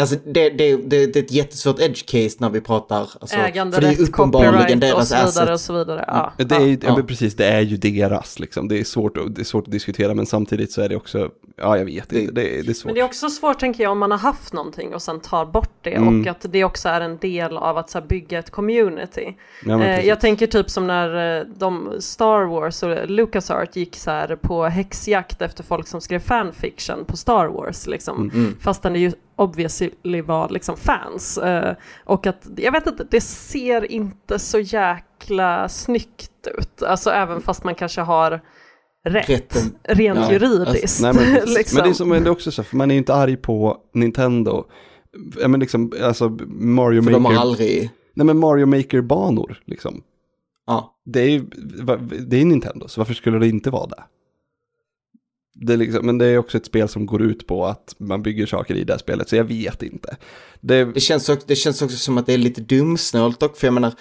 Alltså 0.00 0.16
det, 0.26 0.50
det, 0.50 0.76
det, 0.76 1.06
det 1.06 1.18
är 1.18 1.22
ett 1.22 1.32
jättesvårt 1.32 1.80
edge 1.80 2.06
case 2.06 2.36
när 2.40 2.50
vi 2.50 2.60
pratar. 2.60 2.96
Alltså, 3.00 3.26
för 3.26 3.36
det 3.36 3.42
är 3.42 3.48
Äganderätt, 3.48 4.00
uppenbarligen 4.00 4.52
copyright 4.54 4.74
och 4.74 4.80
deras 4.80 5.08
så 5.08 5.16
vidare 5.40 5.52
och 5.54 5.60
så 5.60 5.72
vidare. 5.72 6.04
Ja. 6.06 6.32
Det 6.44 6.54
är, 6.54 6.60
ju- 6.60 6.78
ja. 6.82 6.94
ja. 6.98 7.02
precis, 7.02 7.34
det 7.36 7.46
är 7.46 7.60
ju 7.60 7.76
deras 7.76 8.38
liksom. 8.38 8.68
Det 8.68 8.78
är, 8.80 8.84
svårt 8.84 9.16
att, 9.16 9.34
det 9.34 9.42
är 9.42 9.44
svårt 9.44 9.64
att 9.66 9.72
diskutera 9.72 10.14
men 10.14 10.26
samtidigt 10.26 10.72
så 10.72 10.82
är 10.82 10.88
det 10.88 10.96
också, 10.96 11.30
ja 11.56 11.78
jag 11.78 11.84
vet 11.84 12.12
inte, 12.12 12.32
det, 12.32 12.58
är- 12.58 12.62
det 12.62 12.70
är 12.70 12.74
svårt. 12.74 12.84
Men 12.84 12.94
det 12.94 13.00
är 13.00 13.04
också 13.04 13.28
svårt 13.28 13.58
tänker 13.60 13.82
jag 13.82 13.92
om 13.92 13.98
man 13.98 14.10
har 14.10 14.18
haft 14.18 14.52
någonting 14.52 14.94
och 14.94 15.02
sen 15.02 15.20
tar 15.20 15.46
bort 15.46 15.72
det 15.82 15.94
Mm. 15.94 16.20
och 16.20 16.26
att 16.26 16.46
det 16.48 16.64
också 16.64 16.88
är 16.88 17.00
en 17.00 17.18
del 17.18 17.56
av 17.56 17.78
att 17.78 17.90
så 17.90 17.98
här, 17.98 18.06
bygga 18.06 18.38
ett 18.38 18.50
community. 18.50 19.36
Ja, 19.64 19.82
Eh, 19.84 20.06
jag 20.06 20.20
tänker 20.20 20.46
typ 20.46 20.70
som 20.70 20.86
när 20.86 21.38
eh, 21.40 21.44
de 21.56 21.92
Star 22.00 22.44
Wars 22.44 22.82
och 22.82 23.10
LucasArt 23.10 23.76
gick 23.76 23.96
så 23.96 24.10
här 24.10 24.36
på 24.36 24.64
häxjakt 24.64 25.42
efter 25.42 25.64
folk 25.64 25.86
som 25.88 26.00
skrev 26.00 26.18
fanfiction 26.18 27.04
på 27.04 27.16
Star 27.16 27.46
Wars 27.46 27.86
liksom. 27.86 28.30
Mm. 28.34 28.56
Fastän 28.60 28.92
det 28.92 28.98
ju 28.98 29.12
obviously 29.36 30.20
var 30.22 30.48
liksom 30.48 30.76
fans. 30.76 31.38
Eh, 31.38 31.76
och 32.04 32.26
att, 32.26 32.46
jag 32.56 32.72
vet 32.72 32.86
inte, 32.86 33.06
det 33.10 33.20
ser 33.20 33.92
inte 33.92 34.38
så 34.38 34.58
jäkla 34.58 35.68
snyggt 35.68 36.46
ut. 36.58 36.82
Alltså 36.82 37.10
även 37.10 37.40
fast 37.40 37.64
man 37.64 37.74
kanske 37.74 38.00
har 38.00 38.40
rätt, 39.04 39.28
Rätten. 39.28 39.62
rent 39.82 40.18
Ja, 40.18 40.32
juridiskt. 40.32 41.02
Nej, 41.02 41.14
men, 41.14 41.24
liksom. 41.54 41.76
men 41.76 41.84
det 41.84 41.90
är, 41.90 41.94
som, 41.94 42.08
det 42.08 42.16
är 42.16 42.28
också 42.28 42.50
så, 42.50 42.62
för 42.62 42.76
man 42.76 42.90
är 42.90 42.94
ju 42.94 42.98
inte 42.98 43.14
arg 43.14 43.36
på 43.36 43.78
Nintendo. 43.94 44.64
Ja, 45.40 45.48
men 45.48 45.60
liksom, 45.60 45.92
alltså 46.02 46.28
Mario 46.48 47.02
För 47.02 47.10
de 47.10 47.24
har 47.24 47.32
Maker, 47.32 47.40
aldrig... 47.42 47.90
nej 48.14 48.26
men 48.26 48.38
Mario 48.38 48.66
Maker-banor 48.66 49.62
liksom. 49.64 50.02
Ja. 50.66 50.94
Det 51.04 51.20
är 51.20 51.28
ju, 51.28 51.40
det 52.26 52.40
är 52.40 52.44
Nintendo, 52.44 52.88
så 52.88 53.00
varför 53.00 53.14
skulle 53.14 53.38
det 53.38 53.48
inte 53.48 53.70
vara 53.70 53.86
det? 53.86 54.02
Det 55.60 55.76
liksom, 55.76 56.06
men 56.06 56.18
det 56.18 56.26
är 56.26 56.38
också 56.38 56.56
ett 56.58 56.66
spel 56.66 56.88
som 56.88 57.06
går 57.06 57.22
ut 57.22 57.46
på 57.46 57.66
att 57.66 57.94
man 57.98 58.22
bygger 58.22 58.46
saker 58.46 58.74
i 58.74 58.84
det 58.84 58.92
här 58.92 58.98
spelet, 58.98 59.28
så 59.28 59.36
jag 59.36 59.44
vet 59.44 59.82
inte. 59.82 60.16
Det, 60.60 60.84
Det 60.84 61.00
känns, 61.00 61.28
också, 61.28 61.46
det 61.48 61.56
känns 61.56 61.82
också 61.82 61.96
som 61.96 62.18
att 62.18 62.26
det 62.26 62.32
är 62.34 62.38
lite 62.38 62.60
dumsnålt 62.60 63.40
dock, 63.40 63.56
för 63.56 63.66
jag 63.66 63.74
menar, 63.74 63.94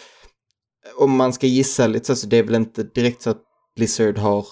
om 0.97 1.11
man 1.17 1.33
ska 1.33 1.47
gissa 1.47 1.87
lite 1.87 2.05
så, 2.05 2.15
så 2.15 2.27
det 2.27 2.37
är 2.37 2.43
väl 2.43 2.55
inte 2.55 2.83
direkt 2.83 3.21
så 3.21 3.29
att 3.29 3.41
Blizzard 3.75 4.17
har 4.17 4.45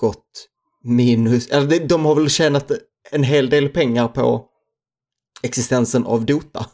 gått 0.00 0.48
minus, 0.84 1.48
eller 1.50 1.66
de- 1.68 1.78
de 1.86 2.04
har 2.04 2.14
väl 2.14 2.28
tjänat 2.30 2.72
en 3.10 3.22
hel 3.22 3.50
del 3.50 3.68
pengar 3.68 4.08
på 4.08 4.46
existensen 5.42 6.06
av 6.06 6.24
Dota. 6.26 6.66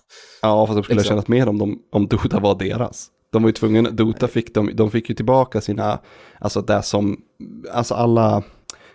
Ja, 0.42 0.66
fast 0.66 0.76
de 0.76 0.82
skulle 0.84 0.96
ha 0.96 1.02
Liksom. 1.02 1.12
tjänat 1.14 1.28
mer 1.28 1.48
om, 1.48 1.58
de, 1.58 1.78
om 1.92 2.06
Dota 2.06 2.40
var 2.40 2.54
deras. 2.58 3.08
De 3.32 3.42
var 3.42 3.48
ju 3.48 3.52
tvungna, 3.52 3.90
Dota 3.90 4.28
fick 4.28 4.54
de, 4.54 4.70
de 4.76 4.90
fick 4.90 5.08
ju 5.08 5.14
tillbaka 5.14 5.60
sina, 5.60 6.00
alltså 6.40 6.60
det 6.62 6.82
som, 6.82 7.16
alltså 7.72 7.94
alla 7.94 8.42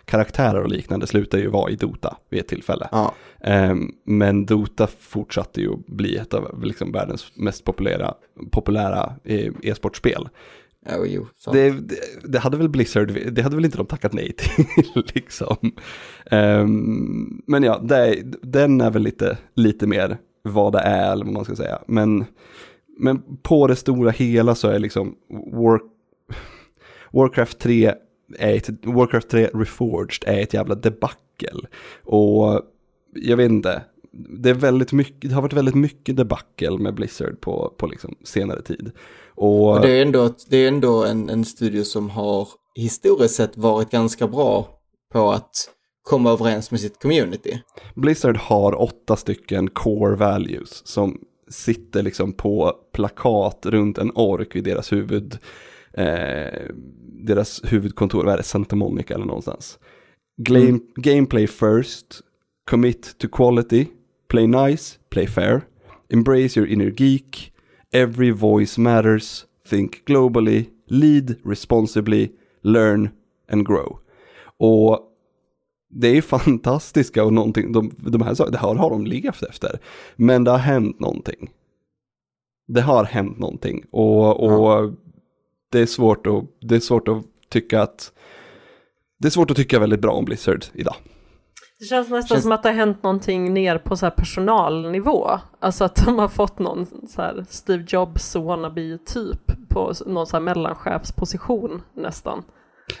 karaktärer 0.04 0.62
och 0.62 0.68
liknande 0.68 1.06
slutar 1.06 1.38
ju 1.38 1.48
vara 1.48 1.70
i 1.70 1.76
Dota 1.76 2.16
vid 2.30 2.40
ett 2.40 2.48
tillfälle. 2.48 2.88
Ja. 2.92 3.14
Ehm, 3.40 3.90
men 4.04 4.46
Dota 4.46 4.86
fortsatte 4.98 5.60
ju 5.60 5.76
bli 5.86 6.16
ett 6.16 6.34
av 6.34 6.64
liksom 6.64 6.92
världens 6.92 7.32
mest 7.36 7.64
populära, 7.64 8.14
populära 8.50 9.12
eh, 9.24 9.52
e-sportspel. 9.62 10.28
Ja, 10.86 11.04
jo. 11.06 11.26
Det, 11.52 11.70
det, 11.70 11.96
det 12.24 12.38
hade 12.38 12.56
väl 12.56 12.68
Blizzard, 12.68 13.18
det 13.32 13.42
hade 13.42 13.56
väl 13.56 13.64
inte 13.64 13.76
de 13.76 13.86
tackat 13.86 14.12
nej 14.12 14.32
till 14.36 14.66
liksom. 15.14 15.72
Ehm, 16.30 17.42
men 17.46 17.62
ja, 17.62 17.78
det, 17.78 18.22
den 18.42 18.80
är 18.80 18.90
väl 18.90 19.02
lite, 19.02 19.38
lite 19.54 19.86
mer 19.86 20.18
vad 20.42 20.72
det 20.72 20.80
är, 20.80 21.12
eller 21.12 21.24
vad 21.24 21.34
man 21.34 21.44
ska 21.44 21.56
säga. 21.56 21.78
Men, 21.86 22.24
men 22.98 23.22
på 23.42 23.66
det 23.66 23.76
stora 23.76 24.10
hela 24.10 24.54
så 24.54 24.68
är 24.68 24.78
liksom 24.78 25.14
War, 25.52 25.80
Warcraft 27.12 27.58
3 27.58 27.94
är 28.38 28.54
ett, 28.56 28.68
Warcraft 28.86 29.28
3 29.28 29.50
Reforged 29.54 30.24
är 30.26 30.40
ett 30.42 30.54
jävla 30.54 30.74
debacle. 30.74 31.68
Och 32.04 32.60
jag 33.14 33.36
vet 33.36 33.50
inte, 33.50 33.82
det, 34.12 34.50
är 34.50 34.54
väldigt 34.54 34.92
mycket, 34.92 35.30
det 35.30 35.34
har 35.34 35.42
varit 35.42 35.52
väldigt 35.52 35.74
mycket 35.74 36.16
debacle 36.16 36.78
med 36.78 36.94
Blizzard 36.94 37.40
på, 37.40 37.74
på 37.78 37.86
liksom 37.86 38.14
senare 38.24 38.62
tid. 38.62 38.90
Och, 39.34 39.70
Och 39.72 39.80
det 39.80 39.90
är 39.98 40.02
ändå, 40.02 40.24
ett- 40.24 40.46
det 40.50 40.56
är 40.56 40.68
ändå 40.68 41.04
en, 41.04 41.28
en 41.28 41.44
studio 41.44 41.84
som 41.84 42.10
har 42.10 42.48
historiskt 42.74 43.34
sett 43.34 43.56
varit 43.56 43.90
ganska 43.90 44.28
bra 44.28 44.68
på 45.12 45.30
att 45.32 45.70
komma 46.02 46.30
överens 46.30 46.70
med 46.70 46.80
sitt 46.80 47.02
community. 47.02 47.58
Blizzard 47.94 48.36
har 48.36 48.82
åtta 48.82 49.16
stycken 49.16 49.70
core 49.70 50.16
values 50.16 50.86
som 50.86 51.20
sitter 51.48 52.02
liksom 52.02 52.32
på 52.32 52.72
plakat 52.92 53.66
runt 53.66 53.98
en 53.98 54.10
ork 54.14 54.56
vid 54.56 54.64
deras 54.64 54.92
huvud, 54.92 55.38
eh, 55.96 56.60
deras 57.24 57.62
huvudkontor, 57.64 58.24
vad 58.24 58.32
är 58.32 58.36
det, 58.36 58.42
Santa 58.42 58.76
Monica 58.76 59.14
eller 59.14 59.26
någonstans. 59.26 59.78
Game, 60.36 60.78
Gameplay 60.96 61.46
first, 61.46 62.20
commit 62.70 63.18
to 63.18 63.28
quality, 63.28 63.86
play 64.28 64.46
nice, 64.46 64.98
play 65.10 65.26
fair, 65.26 65.62
embrace 66.08 66.60
your 66.60 66.68
inner 66.68 66.90
geek, 66.90 67.52
every 67.92 68.30
voice 68.30 68.78
matters, 68.78 69.46
think 69.68 70.04
globally, 70.04 70.64
lead 70.86 71.36
responsibly, 71.44 72.30
learn 72.62 73.08
and 73.52 73.66
grow. 73.66 73.98
Och 74.58 75.10
det 75.90 76.08
är 76.08 76.22
fantastiska 76.38 77.24
och 77.24 77.32
någonting, 77.32 77.72
de, 77.72 77.92
de 77.96 78.22
här 78.22 78.34
sakerna, 78.34 78.52
det 78.52 78.66
här 78.66 78.74
har 78.74 78.90
de 78.90 79.06
levt 79.06 79.42
efter. 79.42 79.78
Men 80.16 80.44
det 80.44 80.50
har 80.50 80.58
hänt 80.58 81.00
någonting. 81.00 81.50
Det 82.66 82.80
har 82.80 83.04
hänt 83.04 83.38
någonting 83.38 83.84
och, 83.90 84.40
och 84.40 84.92
det, 85.74 85.80
är 85.80 85.86
svårt 85.86 86.26
att, 86.26 86.44
det 86.60 86.76
är 86.76 86.80
svårt 86.80 87.08
att 87.08 87.24
tycka 87.48 87.82
att 87.82 88.12
det 89.18 89.28
är 89.28 89.30
svårt 89.30 89.50
att 89.50 89.56
tycka 89.56 89.78
väldigt 89.78 90.00
bra 90.00 90.12
om 90.12 90.24
Blizzard 90.24 90.64
idag. 90.72 90.94
Det 91.78 91.84
känns 91.84 92.10
nästan 92.10 92.34
Känns- 92.36 92.42
som 92.42 92.52
att 92.52 92.62
det 92.62 92.68
har 92.68 92.76
hänt 92.76 93.02
någonting 93.02 93.54
ner 93.54 93.78
på 93.78 93.96
så 93.96 94.06
här 94.06 94.10
personalnivå. 94.10 95.30
Alltså 95.60 95.84
att 95.84 96.04
de 96.04 96.18
har 96.18 96.28
fått 96.28 96.58
någon 96.58 96.86
så 97.08 97.22
här 97.22 97.44
Steve 97.48 97.84
Jobs 97.88 98.36
wannabe 98.36 98.98
typ 99.06 99.68
på 99.68 99.92
någon 100.06 100.26
så 100.26 100.36
här 100.36 100.40
mellanchefsposition 100.40 101.82
nästan. 101.94 102.42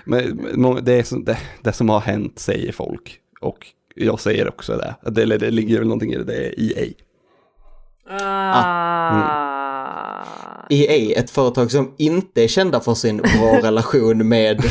Men 0.04 0.36
men 0.36 0.84
det, 0.84 0.92
är 0.92 1.02
som, 1.02 1.24
det, 1.24 1.38
det 1.62 1.72
som 1.72 1.88
har 1.88 2.00
hänt 2.00 2.38
säger 2.38 2.72
folk 2.72 3.20
och 3.40 3.66
jag 3.94 4.20
säger 4.20 4.48
också 4.48 4.76
det. 4.76 5.10
Det, 5.10 5.22
eller 5.22 5.38
det 5.38 5.50
ligger 5.50 5.78
väl 5.78 5.88
någonting 5.88 6.12
i 6.12 6.16
det, 6.16 6.24
det 6.24 6.46
är 6.46 6.54
EA. 6.58 6.92
Ah. 8.20 9.63
EA, 10.70 11.18
ett 11.20 11.30
företag 11.30 11.70
som 11.70 11.94
inte 11.98 12.44
är 12.44 12.48
kända 12.48 12.80
för 12.80 12.94
sin 12.94 13.16
bra 13.16 13.58
relation 13.62 14.28
med, 14.28 14.62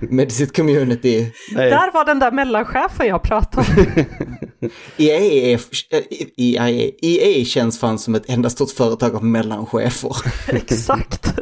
med 0.00 0.32
sitt 0.32 0.56
community. 0.56 1.32
Nej, 1.52 1.70
Där 1.70 1.92
var 1.92 2.04
den 2.04 2.18
där 2.18 2.32
mellanchefen 2.32 3.06
jag 3.06 3.22
pratade 3.22 3.66
om. 3.70 4.04
EA, 4.96 5.18
är, 5.18 5.60
EA, 6.36 6.90
EA 7.02 7.44
känns 7.44 7.78
fan 7.80 7.98
som 7.98 8.14
ett 8.14 8.28
enda 8.28 8.50
stort 8.50 8.70
företag 8.70 9.14
av 9.14 9.24
mellanchefer. 9.24 10.16
Exakt. 10.48 11.34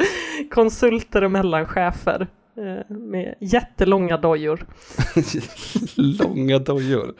Konsulter 0.55 1.25
och 1.25 1.31
mellanchefer. 1.31 2.21
eh, 2.57 2.97
Med 2.97 3.35
jättelånga 3.41 4.17
dojor. 4.17 4.67
långa 5.95 6.59
dojor. 6.59 7.13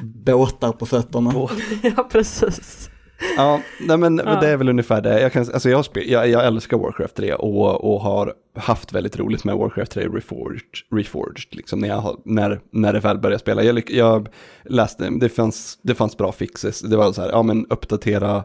Båtar 0.00 0.72
på 0.72 0.86
fötterna. 0.86 1.48
Ja, 1.82 2.08
precis. 2.12 2.87
Ja, 3.36 3.62
nej 3.80 3.96
men 3.98 4.20
Ja. 4.24 4.40
det 4.40 4.48
är 4.48 4.56
väl 4.56 4.68
ungefär 4.68 5.00
det. 5.00 5.20
Jag, 5.20 5.32
kan, 5.32 5.42
alltså 5.52 5.70
jag, 5.70 5.84
spel, 5.84 6.10
jag, 6.10 6.28
jag 6.28 6.46
älskar 6.46 6.78
Warcraft 6.78 7.14
3 7.14 7.34
och, 7.34 7.94
och 7.94 8.00
har 8.00 8.34
haft 8.54 8.92
väldigt 8.92 9.18
roligt 9.18 9.44
med 9.44 9.56
Warcraft 9.56 9.92
3 9.92 10.08
Reforged, 10.08 10.60
Reforged 10.90 11.46
liksom 11.50 11.80
när, 11.80 11.88
jag, 11.88 12.20
när, 12.24 12.60
när 12.70 12.92
det 12.92 13.00
väl 13.00 13.18
började 13.18 13.38
spela. 13.38 13.62
Jag, 13.62 13.90
jag 13.90 14.28
läste, 14.64 15.10
det 15.10 15.28
fanns, 15.28 15.78
det 15.82 15.94
fanns 15.94 16.16
bra 16.16 16.32
fixes. 16.32 16.80
Det 16.80 16.96
var 16.96 17.12
så 17.12 17.22
här, 17.22 17.30
ja 17.30 17.42
men 17.42 17.66
uppdatera, 17.66 18.44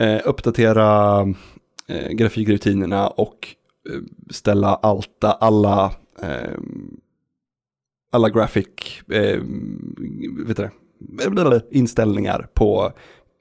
eh, 0.00 0.20
uppdatera 0.24 1.20
eh, 1.88 2.08
grafikrutinerna 2.10 3.08
och 3.08 3.48
eh, 3.90 4.00
ställa 4.30 4.74
alta, 4.74 5.32
alla, 5.32 5.92
eh, 6.22 6.58
alla 8.12 8.28
graphic, 8.28 9.02
eh, 9.10 9.40
vet 10.46 10.56
du 10.56 11.44
det, 11.50 11.62
inställningar 11.70 12.46
på 12.54 12.92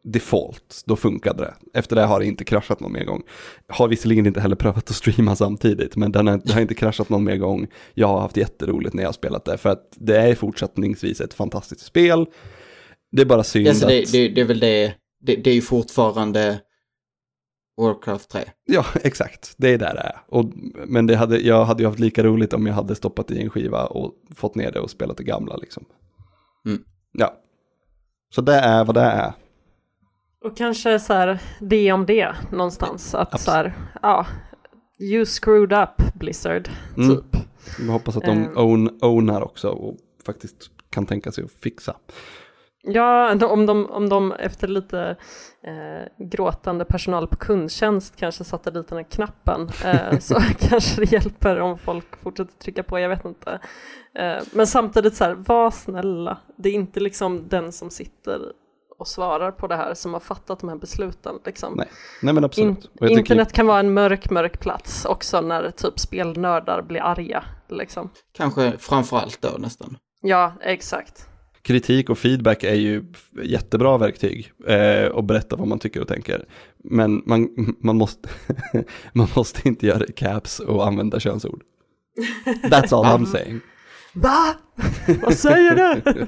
default, 0.04 0.84
då 0.86 0.96
funkade 0.96 1.44
det. 1.44 1.80
Efter 1.80 1.96
det 1.96 2.02
har 2.02 2.20
det 2.20 2.26
inte 2.26 2.44
kraschat 2.44 2.80
någon 2.80 2.94
mer 2.94 3.06
gång. 3.06 3.24
Har 3.68 3.88
visserligen 3.88 4.26
inte 4.26 4.42
heller 4.42 4.56
prövat 4.56 4.90
att 4.90 4.96
streama 4.96 5.36
samtidigt, 5.36 5.96
men 5.96 6.12
den 6.12 6.28
har, 6.28 6.54
har 6.54 6.62
inte 6.62 6.74
kraschat 6.74 7.10
någon 7.10 7.24
mer 7.24 7.38
gång. 7.38 7.68
Jag 7.94 8.08
har 8.08 8.20
haft 8.20 8.38
jätteroligt 8.38 8.94
när 8.94 9.04
jag 9.04 9.08
har 9.08 9.14
spelat 9.14 9.46
det, 9.46 9.58
för 9.58 9.70
att 9.70 9.88
det 9.96 10.18
är 10.18 10.36
fortsättningsvis 10.36 11.22
ett 11.22 11.34
fantastiskt 11.34 11.86
spel. 11.86 12.26
Det 13.12 13.22
är 13.22 13.26
bara 13.26 13.44
synd 13.44 13.68
Alltså, 13.68 13.88
det, 13.88 14.04
att... 14.04 14.12
det, 14.12 14.28
det 14.28 14.42
är 14.42 14.46
väl 14.46 14.60
det, 14.60 14.94
det, 15.22 15.36
det 15.36 15.50
är 15.50 15.56
ju 15.56 15.62
fortfarande 15.62 16.60
Warcraft 17.82 18.30
3. 18.30 18.42
Ja, 18.66 18.86
exakt. 19.04 19.54
Det 19.58 19.70
är 19.70 19.78
där 19.78 19.94
det 19.94 20.00
är. 20.00 20.18
Och, 20.28 20.52
men 20.88 21.08
det 21.08 21.16
hade, 21.16 21.40
jag 21.40 21.66
hade 21.66 21.84
ju 21.84 21.90
haft 21.90 22.00
lika 22.00 22.24
roligt 22.24 22.54
om 22.54 22.68
jag 22.68 22.74
hade 22.74 22.96
stoppat 22.96 23.32
i 23.32 23.42
en 23.42 23.50
skiva 23.50 23.86
och 23.86 24.14
fått 24.36 24.56
ner 24.56 24.72
det 24.72 24.80
och 24.80 24.90
spelat 24.90 25.18
det 25.18 25.24
gamla 25.24 25.58
liksom. 25.58 25.86
Mm. 26.66 26.84
Ja. 27.12 27.34
Så 28.36 28.42
det 28.42 28.56
är 28.56 28.86
vad 28.86 28.96
det 28.96 29.02
är. 29.02 29.34
Och 30.46 30.58
kanske 30.58 31.00
så 31.00 31.14
här 31.14 31.40
det 31.60 31.92
om 31.92 32.06
det 32.06 32.36
någonstans. 32.52 33.16
Att 33.16 33.32
Abs- 33.34 33.38
så 33.38 33.52
här, 33.52 33.74
ja, 34.02 34.26
you 35.00 35.26
screwed 35.26 35.74
up 35.84 36.14
Blizzard, 36.16 36.70
Mm. 36.98 37.10
typ. 37.16 37.42
Jag 37.80 37.92
hoppas 37.94 38.18
att 38.18 38.24
de 38.24 38.32
Ehm. 38.32 38.58
own, 38.58 39.00
ownar 39.02 39.42
också 39.42 39.70
och 39.70 39.98
faktiskt 40.26 40.72
kan 40.90 41.06
tänka 41.06 41.32
sig 41.32 41.44
att 41.44 41.52
fixa. 41.52 41.96
Ja, 42.84 43.46
om 43.48 43.66
de, 43.66 43.90
om 43.90 44.10
de 44.10 44.32
efter 44.32 44.68
lite 44.68 45.16
eh, 45.64 46.26
gråtande 46.26 46.86
personal 46.86 47.28
på 47.28 47.36
kundtjänst 47.36 48.16
kanske 48.16 48.44
satte 48.44 48.72
dit 48.72 48.88
den 48.88 48.98
här 48.98 49.06
knappen 49.12 49.70
eh, 49.86 50.20
så 50.20 50.36
kanske 50.70 51.02
det 51.02 51.12
hjälper 51.12 51.60
om 51.60 51.78
folk 51.78 52.18
fortsätter 52.24 52.54
trycka 52.54 52.84
på, 52.84 53.00
jag 53.00 53.10
vet 53.10 53.26
inte. 53.26 53.60
Eh, 54.16 54.44
men 54.54 54.68
samtidigt 54.68 55.16
så 55.16 55.24
här, 55.24 55.34
var 55.34 55.72
snälla. 55.72 56.38
Det 56.58 56.70
är 56.70 56.74
inte 56.74 57.00
liksom 57.00 57.48
den 57.48 57.72
som 57.72 57.90
sitter 57.90 58.40
och 59.02 59.08
svarar 59.08 59.52
på 59.52 59.68
det 59.68 59.76
här 59.76 59.94
som 59.94 60.14
har 60.14 60.20
fattat 60.20 60.60
de 60.60 60.70
här 60.70 60.76
besluten. 60.76 61.36
Liksom. 61.46 61.74
Nej, 61.78 61.88
Nej 62.22 62.34
men 62.34 62.44
absolut. 62.44 62.68
In, 62.70 62.76
jag 62.94 63.10
tycker- 63.10 63.20
internet 63.20 63.54
kan 63.54 63.68
vara 63.68 63.80
en 63.80 63.94
mörk, 63.94 64.30
mörk 64.30 64.60
plats 64.60 65.06
också 65.06 65.42
när 65.42 65.72
typ 65.72 66.00
spelnördar 66.00 66.82
blir 66.82 67.02
arga. 67.02 67.44
Liksom. 67.70 68.10
Kanske 68.34 68.74
framförallt 68.80 69.42
då 69.42 69.50
nästan. 69.60 69.98
Ja, 70.22 70.54
exakt. 70.62 71.28
kritik 71.62 72.10
och 72.10 72.18
feedback 72.18 72.64
är 72.64 72.74
ju 72.76 73.04
jättebra 73.44 73.98
verktyg 73.98 74.54
eh, 74.68 75.06
och 75.06 75.24
berätta 75.24 75.56
vad 75.56 75.68
man 75.68 75.80
tycker 75.80 76.02
och 76.02 76.08
tänker. 76.08 76.46
Men 76.84 77.24
man, 77.26 77.50
man, 77.80 77.98
måste, 77.98 78.30
man 79.14 79.28
måste 79.36 79.68
inte 79.68 79.88
göra 79.88 80.06
caps 80.16 80.60
och 80.60 80.88
använda 80.88 81.20
könsord. 81.20 81.62
That's 82.64 82.96
all 82.96 83.20
I'm 83.20 83.26
saying. 83.26 83.60
Va? 84.14 84.56
Vad 85.22 85.34
säger 85.38 85.76
du? 85.76 86.28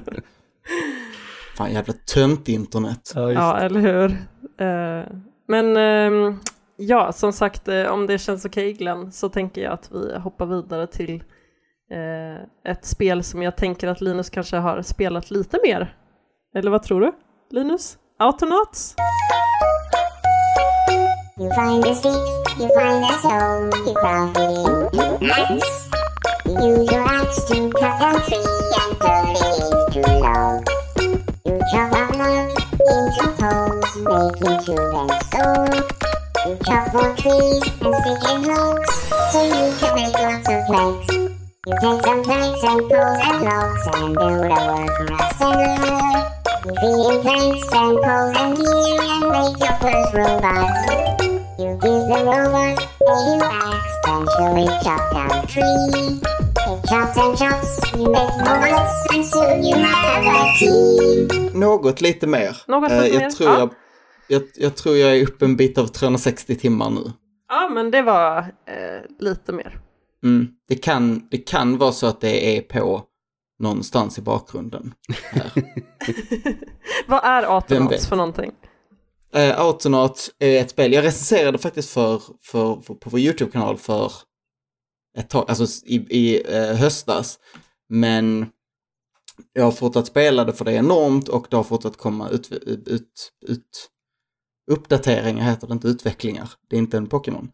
Fan 1.56 1.72
jävla 1.72 1.94
tönt 2.14 2.48
internet. 2.48 3.12
Ja. 3.14 3.32
Ja, 3.32 3.58
eller 3.58 3.80
hur? 3.80 4.10
Eh, 4.58 5.06
men 5.48 5.76
ehm, 5.76 6.40
ja, 6.76 7.12
som 7.12 7.32
sagt, 7.32 7.68
eh, 7.68 7.86
om 7.86 8.06
det 8.06 8.18
känns 8.18 8.44
okej 8.44 8.72
Glenn, 8.72 9.12
så 9.12 9.28
tänker 9.28 9.62
jag 9.62 9.72
att 9.72 9.90
vi 9.92 10.18
hoppar 10.18 10.46
vidare 10.46 10.86
till 10.86 11.14
eh, 11.90 12.72
ett 12.72 12.84
spel 12.84 13.24
som 13.24 13.42
jag 13.42 13.56
tänker 13.56 13.88
att 13.88 14.00
Linus 14.00 14.30
kanske 14.30 14.56
har 14.56 14.82
spelat 14.82 15.30
lite 15.30 15.58
mer. 15.62 15.96
Eller 16.54 16.70
vad 16.70 16.82
tror 16.82 17.00
du, 17.00 17.12
Linus? 17.50 17.98
Autonauts? 18.18 18.96
You 21.36 21.50
find 21.54 21.82
the 21.82 21.94
sticks, 21.94 22.60
you 22.60 22.68
find 22.68 23.04
the 23.04 23.12
stone, 23.18 23.72
you 23.86 23.94
it 24.30 24.54
into 24.54 25.32
axe. 25.34 25.90
Use 26.46 26.92
your 26.92 27.02
axe 27.02 27.44
to 27.48 27.70
cut 27.70 27.98
down 27.98 28.20
tree 28.22 28.36
and 28.80 29.00
turn 29.00 29.34
it 29.34 29.98
into 29.98 30.08
log. 30.20 30.73
Into 31.74 33.26
poles, 33.36 33.90
making 33.96 34.60
stone. 35.26 35.74
You 36.46 36.54
chop 36.64 36.94
more 36.94 37.16
trees 37.16 37.66
and 37.82 37.94
stick 37.96 38.22
in 38.30 38.42
logs, 38.44 38.94
so 39.32 39.42
you 39.42 39.74
can 39.80 39.94
make 39.96 40.14
lots 40.14 40.48
of 40.48 40.60
planks. 40.66 41.08
You 41.66 41.74
take 41.80 42.00
some 42.04 42.22
planks 42.22 42.62
and 42.62 42.78
poles 42.78 43.18
and 43.22 43.42
logs 43.42 43.86
and 43.92 44.14
build 44.14 44.44
a 44.44 44.60
and. 44.70 45.10
You 46.64 46.72
feed 46.78 47.10
in 47.10 47.20
planks 47.22 47.72
and 47.72 47.98
poles 48.04 48.36
and 48.38 48.54
gear 48.56 49.02
and 49.02 49.24
make 49.34 49.58
your 49.58 49.74
first 49.82 50.14
robot. 50.14 50.70
You 51.58 51.70
give 51.82 52.04
the 52.06 52.18
robot 52.24 52.78
a 53.00 53.14
new 53.26 53.42
axe, 53.42 53.94
then 54.04 54.22
chop 54.84 55.02
down 55.12 55.46
tree. 55.48 56.43
Något 61.54 62.00
lite 62.00 62.26
mer. 62.26 62.56
Något 62.66 62.90
Eh, 62.90 63.02
lite 63.02 63.14
jag, 63.14 63.22
mer, 63.22 63.30
Tror 63.30 63.50
ja. 63.50 63.58
jag, 63.58 63.70
jag, 64.28 64.42
jag 64.54 64.76
tror 64.76 64.96
jag 64.96 65.16
är 65.16 65.22
uppe 65.22 65.44
en 65.44 65.56
bit 65.56 65.78
av 65.78 65.86
360 65.86 66.56
timmar 66.56 66.90
nu. 66.90 67.12
Ja, 67.48 67.68
men 67.68 67.90
det 67.90 68.02
var 68.02 68.38
eh, 68.38 68.44
lite 69.18 69.52
mer. 69.52 69.80
Mm. 70.24 70.48
Det, 70.68 70.74
kan, 70.76 71.28
det 71.30 71.38
kan 71.38 71.78
vara 71.78 71.92
så 71.92 72.06
att 72.06 72.20
det 72.20 72.56
är 72.56 72.62
på 72.62 73.02
någonstans 73.58 74.18
i 74.18 74.22
bakgrunden. 74.22 74.94
Vad 77.06 77.24
är 77.24 77.42
Autonauts 77.42 78.06
för 78.06 78.16
någonting? 78.16 78.52
Eh, 79.34 79.60
Autonaut 79.60 80.34
är 80.38 80.60
ett 80.60 80.70
spel, 80.70 80.92
jag 80.92 81.04
recenserade 81.04 81.58
faktiskt 81.58 81.90
för, 81.90 82.22
för, 82.42 82.80
för, 82.82 82.94
på 82.94 83.10
vår 83.10 83.20
YouTube-kanal 83.20 83.76
för 83.76 84.12
ett 85.18 85.30
tag, 85.30 85.44
alltså 85.48 85.86
i, 85.86 85.96
i 85.96 86.42
eh, 86.56 86.76
höstas. 86.76 87.38
Men 87.88 88.46
jag 89.52 89.64
har 89.64 89.72
fortsatt 89.72 90.06
spela 90.06 90.44
det 90.44 90.52
för 90.52 90.64
det 90.64 90.72
är 90.72 90.78
enormt 90.78 91.28
och 91.28 91.46
det 91.50 91.56
har 91.56 91.64
fortsatt 91.64 91.96
komma 91.96 92.28
ut, 92.28 92.52
ut, 92.52 93.32
ut 93.46 93.90
uppdateringar, 94.70 95.44
heter 95.44 95.66
det 95.66 95.72
inte 95.72 95.88
utvecklingar. 95.88 96.50
Det 96.68 96.76
är 96.76 96.78
inte 96.78 96.96
en 96.96 97.06
Pokémon. 97.06 97.50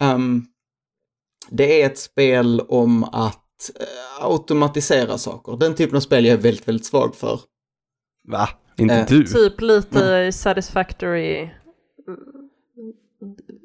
Ehm, 0.00 0.46
det 1.50 1.82
är 1.82 1.86
ett 1.86 1.98
spel 1.98 2.60
om 2.60 3.04
att 3.04 3.70
eh, 3.80 4.24
automatisera 4.24 5.18
saker. 5.18 5.56
Den 5.56 5.74
typen 5.74 5.96
av 5.96 6.00
spel 6.00 6.24
jag 6.24 6.38
är 6.38 6.42
väldigt, 6.42 6.68
väldigt 6.68 6.86
svag 6.86 7.16
för. 7.16 7.40
Va? 8.28 8.48
Inte 8.78 8.94
Eh, 8.94 9.06
du? 9.06 9.26
Typ 9.26 9.60
lite 9.60 10.32
Satisfactory... 10.32 11.50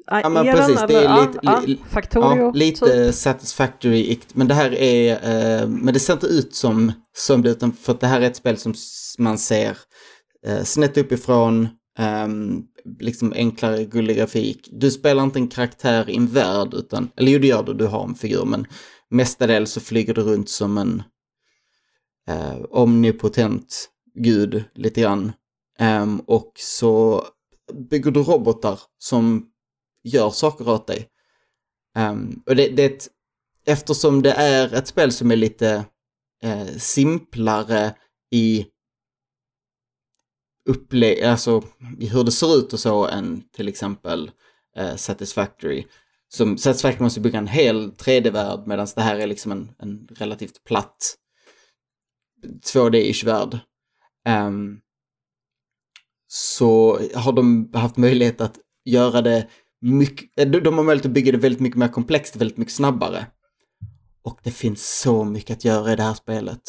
Ja, 0.06 0.28
men 0.28 0.44
precis, 0.56 0.80
det 0.88 0.94
är 0.94 1.26
lite- 1.26 1.66
li- 1.66 1.78
Factorio, 1.90 2.36
Ja, 2.42 2.50
lite 2.54 2.86
typ. 2.86 3.14
satisfactory, 3.14 4.18
men 4.32 4.48
det 4.48 4.54
här 4.54 4.74
är, 4.74 5.12
eh, 5.62 5.68
men 5.68 5.94
det 5.94 6.00
ser 6.00 6.12
inte 6.12 6.26
ut 6.26 6.54
som, 6.54 6.92
som 7.16 7.44
utan 7.46 7.72
för 7.72 7.92
att 7.92 8.00
det 8.00 8.06
här 8.06 8.20
är 8.20 8.26
ett 8.26 8.36
spel 8.36 8.56
som 8.56 8.74
man 9.18 9.38
ser 9.38 9.78
eh, 10.46 10.62
snett 10.62 10.96
uppifrån, 10.98 11.68
ehm, 11.98 12.62
liksom 13.00 13.32
enklare, 13.36 13.84
gullig 13.84 14.16
grafik. 14.16 14.68
Du 14.72 14.90
spelar 14.90 15.22
inte 15.22 15.38
en 15.38 15.48
karaktär 15.48 16.10
i 16.10 16.16
en 16.16 16.26
värld, 16.26 16.74
utan, 16.74 17.10
eller 17.16 17.32
jo 17.32 17.38
det 17.38 17.46
gör 17.46 17.62
du, 17.62 17.74
du 17.74 17.86
har 17.86 18.04
en 18.04 18.14
figur, 18.14 18.44
men 18.44 18.66
mestadels 19.10 19.72
så 19.72 19.80
flyger 19.80 20.14
du 20.14 20.22
runt 20.22 20.48
som 20.48 20.78
en 20.78 21.02
eh, 22.28 22.56
omnipotent 22.70 23.88
gud 24.14 24.64
lite 24.74 25.00
grann. 25.00 25.32
Ehm, 25.78 26.20
och 26.20 26.52
så 26.56 27.24
bygger 27.90 28.10
du 28.10 28.22
robotar 28.22 28.80
som 28.98 29.46
gör 30.02 30.30
saker 30.30 30.68
åt 30.68 30.86
dig. 30.86 31.08
Um, 31.98 32.42
och 32.46 32.56
det, 32.56 32.68
det 32.68 32.82
är 32.82 32.90
ett, 32.90 33.08
eftersom 33.66 34.22
det 34.22 34.32
är 34.32 34.74
ett 34.74 34.86
spel 34.86 35.12
som 35.12 35.30
är 35.30 35.36
lite 35.36 35.84
eh, 36.42 36.66
simplare 36.66 37.94
i 38.30 38.66
upple... 40.68 41.30
alltså 41.30 41.62
i 41.98 42.06
hur 42.06 42.24
det 42.24 42.32
ser 42.32 42.58
ut 42.58 42.72
och 42.72 42.80
så 42.80 43.06
än 43.06 43.42
till 43.56 43.68
exempel 43.68 44.30
eh, 44.76 44.96
Satisfactory. 44.96 45.86
Som 46.28 46.58
Satisfactory 46.58 47.02
måste 47.02 47.20
bygga 47.20 47.38
en 47.38 47.46
hel 47.46 47.92
3D-värld 47.92 48.66
medan 48.66 48.86
det 48.96 49.02
här 49.02 49.16
är 49.16 49.26
liksom 49.26 49.52
en, 49.52 49.74
en 49.78 50.08
relativt 50.10 50.64
platt 50.64 51.16
2D-ish 52.44 53.24
värld. 53.24 53.58
Um, 54.28 54.80
så 56.26 56.98
har 57.14 57.32
de 57.32 57.70
haft 57.74 57.96
möjlighet 57.96 58.40
att 58.40 58.58
göra 58.84 59.22
det 59.22 59.48
mycket, 59.82 60.38
eh, 60.38 60.48
de 60.48 60.74
har 60.74 60.84
möjlighet 60.84 61.06
att 61.06 61.12
bygga 61.12 61.32
det 61.32 61.38
väldigt 61.38 61.60
mycket 61.60 61.78
mer 61.78 61.88
komplext, 61.88 62.36
väldigt 62.36 62.56
mycket 62.56 62.74
snabbare. 62.74 63.26
Och 64.24 64.40
det 64.42 64.50
finns 64.50 64.98
så 65.00 65.24
mycket 65.24 65.56
att 65.56 65.64
göra 65.64 65.92
i 65.92 65.96
det 65.96 66.02
här 66.02 66.14
spelet. 66.14 66.62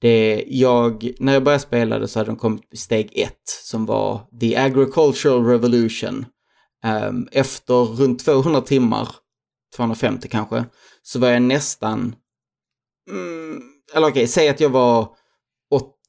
Det, 0.00 0.44
jag, 0.48 1.10
när 1.18 1.32
jag 1.32 1.44
började 1.44 1.62
spela 1.62 1.98
det 1.98 2.08
så 2.08 2.18
hade 2.18 2.30
de 2.30 2.36
kommit 2.36 2.70
till 2.70 2.78
steg 2.78 3.18
ett 3.18 3.48
som 3.64 3.86
var 3.86 4.38
The 4.40 4.56
Agricultural 4.56 5.46
Revolution. 5.46 6.26
Ehm, 6.84 7.28
efter 7.32 7.74
runt 7.74 8.24
200 8.24 8.60
timmar, 8.60 9.08
250 9.76 10.28
kanske, 10.28 10.64
så 11.02 11.18
var 11.18 11.28
jag 11.28 11.42
nästan, 11.42 12.14
mm, 13.10 13.62
eller 13.94 14.08
okej, 14.08 14.26
säg 14.26 14.48
att 14.48 14.60
jag 14.60 14.70
var 14.70 15.08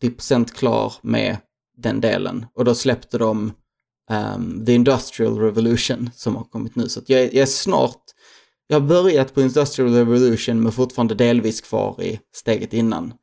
80% 0.01 0.53
klar 0.53 0.93
med 1.01 1.37
den 1.77 2.01
delen. 2.01 2.45
Och 2.53 2.65
då 2.65 2.75
släppte 2.75 3.17
de 3.17 3.53
ehm, 4.09 4.65
The 4.65 4.73
Industrial 4.73 5.39
Revolution 5.39 6.09
som 6.13 6.35
har 6.35 6.43
kommit 6.43 6.75
nu. 6.75 6.89
Så 6.89 7.01
jag, 7.07 7.23
jag 7.23 7.35
är 7.35 7.45
snart, 7.45 8.01
jag 8.67 8.79
har 8.79 8.87
börjat 8.87 9.33
på 9.33 9.41
Industrial 9.41 9.93
Revolution 9.93 10.63
men 10.63 10.71
fortfarande 10.71 11.15
delvis 11.15 11.61
kvar 11.61 12.01
i 12.03 12.19
steget 12.35 12.73
innan. 12.73 13.13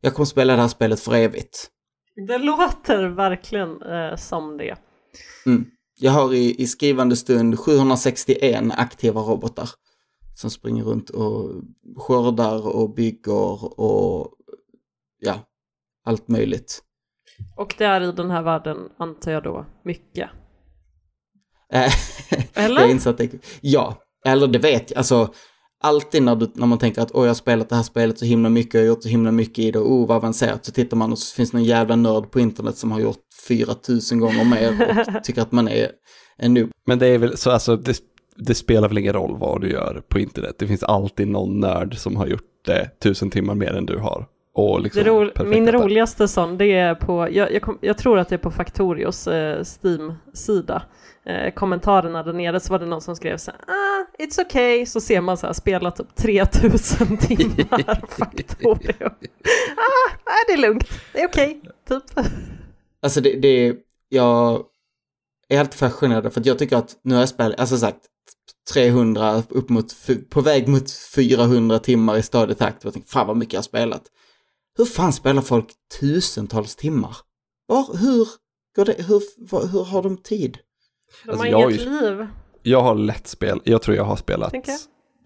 Jag 0.00 0.14
kommer 0.14 0.26
spela 0.26 0.56
det 0.56 0.62
här 0.62 0.68
spelet 0.68 1.00
för 1.00 1.14
evigt. 1.14 1.70
Det 2.28 2.38
låter 2.38 3.08
verkligen 3.08 3.82
eh, 3.82 4.16
som 4.16 4.56
det. 4.56 4.76
Jag 6.00 6.12
har 6.12 6.34
i, 6.34 6.62
i 6.62 6.66
skrivande 6.66 7.16
stund 7.16 7.58
761 7.58 8.64
aktiva 8.76 9.20
robotar 9.20 9.70
som 10.34 10.50
springer 10.50 10.84
runt 10.84 11.10
och 11.10 11.50
skördar 11.96 12.66
och 12.66 12.94
bygger 12.94 13.80
och 13.80 14.34
ja, 15.18 15.40
allt 16.04 16.28
möjligt. 16.28 16.82
Och 17.56 17.74
det 17.78 17.84
är 17.84 18.00
i 18.00 18.12
den 18.12 18.30
här 18.30 18.42
världen, 18.42 18.78
antar 18.96 19.32
jag 19.32 19.42
då, 19.42 19.66
mycket. 19.84 20.30
Eh, 21.72 21.92
Eller? 22.64 22.80
jag 22.80 22.90
inser 22.90 23.10
att 23.10 23.18
det, 23.18 23.30
ja, 23.60 23.96
eller 24.24 24.46
det 24.46 24.58
vet 24.58 24.90
jag, 24.90 24.98
alltså 24.98 25.32
alltid 25.80 26.22
när, 26.22 26.36
du, 26.36 26.50
när 26.54 26.66
man 26.66 26.78
tänker 26.78 27.02
att 27.02 27.14
åh, 27.14 27.22
jag 27.22 27.30
har 27.30 27.34
spelat 27.34 27.68
det 27.68 27.76
här 27.76 27.82
spelet 27.82 28.18
så 28.18 28.24
himla 28.24 28.48
mycket, 28.48 28.74
jag 28.74 28.80
har 28.80 28.86
gjort 28.86 29.02
så 29.02 29.08
himla 29.08 29.32
mycket 29.32 29.58
i 29.58 29.70
det, 29.70 29.78
oh 29.78 30.06
vad 30.06 30.16
avancerat, 30.16 30.64
så 30.64 30.72
tittar 30.72 30.96
man 30.96 31.12
och 31.12 31.18
så 31.18 31.34
finns 31.34 31.52
någon 31.52 31.64
jävla 31.64 31.96
nörd 31.96 32.30
på 32.30 32.40
internet 32.40 32.76
som 32.76 32.92
har 32.92 33.00
gjort 33.00 33.18
4000 33.48 34.20
gånger 34.20 34.44
mer 34.44 34.98
och 35.16 35.24
tycker 35.24 35.42
att 35.42 35.52
man 35.52 35.68
är 35.68 35.90
en 36.36 36.54
noob. 36.54 36.70
Men 36.86 36.98
det 36.98 37.06
är 37.06 37.18
väl 37.18 37.36
så, 37.36 37.50
alltså 37.50 37.76
det, 37.76 37.98
det 38.36 38.54
spelar 38.54 38.88
väl 38.88 38.98
ingen 38.98 39.12
roll 39.12 39.38
vad 39.38 39.60
du 39.60 39.70
gör 39.70 40.02
på 40.08 40.18
internet. 40.18 40.56
Det 40.58 40.66
finns 40.66 40.82
alltid 40.82 41.28
någon 41.28 41.60
nörd 41.60 41.96
som 41.98 42.16
har 42.16 42.26
gjort 42.26 42.64
det 42.64 42.90
tusen 43.02 43.30
timmar 43.30 43.54
mer 43.54 43.74
än 43.74 43.86
du 43.86 43.98
har. 43.98 44.26
Och 44.58 44.80
liksom 44.80 45.04
Det 45.04 45.10
ro 45.10 45.20
perfekta 45.20 45.44
min 45.44 45.72
roligaste 45.72 46.28
sån, 46.28 46.58
det 46.58 46.72
är 46.72 46.94
på, 46.94 47.28
jag, 47.30 47.52
jag, 47.52 47.62
kom, 47.62 47.78
jag 47.80 47.98
tror 47.98 48.18
att 48.18 48.28
det 48.28 48.34
är 48.34 48.38
på 48.38 48.50
Factorios 48.50 49.26
eh, 49.26 49.64
Steam-sida. 49.64 50.82
Eh, 51.26 51.54
kommentarerna 51.54 52.22
där 52.22 52.32
nere 52.32 52.60
så 52.60 52.72
var 52.72 52.78
det 52.78 52.86
någon 52.86 53.00
som 53.00 53.16
skrev 53.16 53.36
så 53.36 53.50
här, 53.50 53.60
ah, 53.66 54.06
it's 54.18 54.40
okay, 54.46 54.86
så 54.86 55.00
ser 55.00 55.20
man 55.20 55.36
så 55.36 55.46
här, 55.46 55.52
spelat 55.52 55.96
typ 55.96 56.14
3000 56.16 57.16
timmar 57.18 58.06
Factorio. 58.08 59.06
ah, 59.76 60.10
nej, 60.26 60.44
det 60.46 60.52
är 60.52 60.56
lugnt, 60.56 60.84
det 61.12 61.20
är 61.20 61.28
okej, 61.28 61.60
typ. 61.88 62.26
Alltså 63.02 63.20
det, 63.20 63.40
det 63.40 63.74
jag 64.08 64.62
är 65.48 65.56
helt 65.56 65.74
fascinerad 65.74 66.32
för 66.32 66.40
att 66.40 66.46
jag 66.46 66.58
tycker 66.58 66.76
att 66.76 66.96
nu 67.02 67.14
har 67.14 67.22
jag 67.22 67.28
spelat, 67.28 67.60
alltså 67.60 67.76
sagt 67.76 68.00
300 68.74 69.42
upp 69.48 69.68
mot, 69.68 69.94
på 70.30 70.40
väg 70.40 70.68
mot 70.68 70.92
400 70.92 71.78
timmar 71.78 72.16
i 72.16 72.22
stadig 72.22 72.58
takt 72.58 72.78
och 72.78 72.86
jag 72.86 72.92
tänkte 72.92 73.12
fan 73.12 73.26
vad 73.26 73.36
mycket 73.36 73.52
jag 73.52 73.58
har 73.58 73.64
spelat. 73.64 74.02
Hur 74.78 74.84
fan 74.84 75.12
spelar 75.12 75.42
folk 75.42 75.66
tusentals 76.00 76.76
timmar? 76.76 77.16
Var, 77.66 77.96
hur 77.98 78.28
går 78.76 78.84
det, 78.84 78.94
hur, 79.08 79.22
vad, 79.50 79.70
hur 79.70 79.84
har 79.84 80.02
de 80.02 80.16
tid? 80.16 80.58
De 81.24 81.30
Alltså, 81.30 81.44
har 81.44 81.50
jag 81.50 81.58
har 81.58 81.70
inget 81.70 81.86
ju- 81.86 82.00
liv, 82.00 82.26
Jag 82.62 82.80
har 82.82 82.94
lätt 82.94 83.26
spel, 83.26 83.60
jag 83.64 83.82
tror 83.82 83.96
jag 83.96 84.04
har 84.04 84.16
spelat 84.16 84.52
jag. 84.54 84.64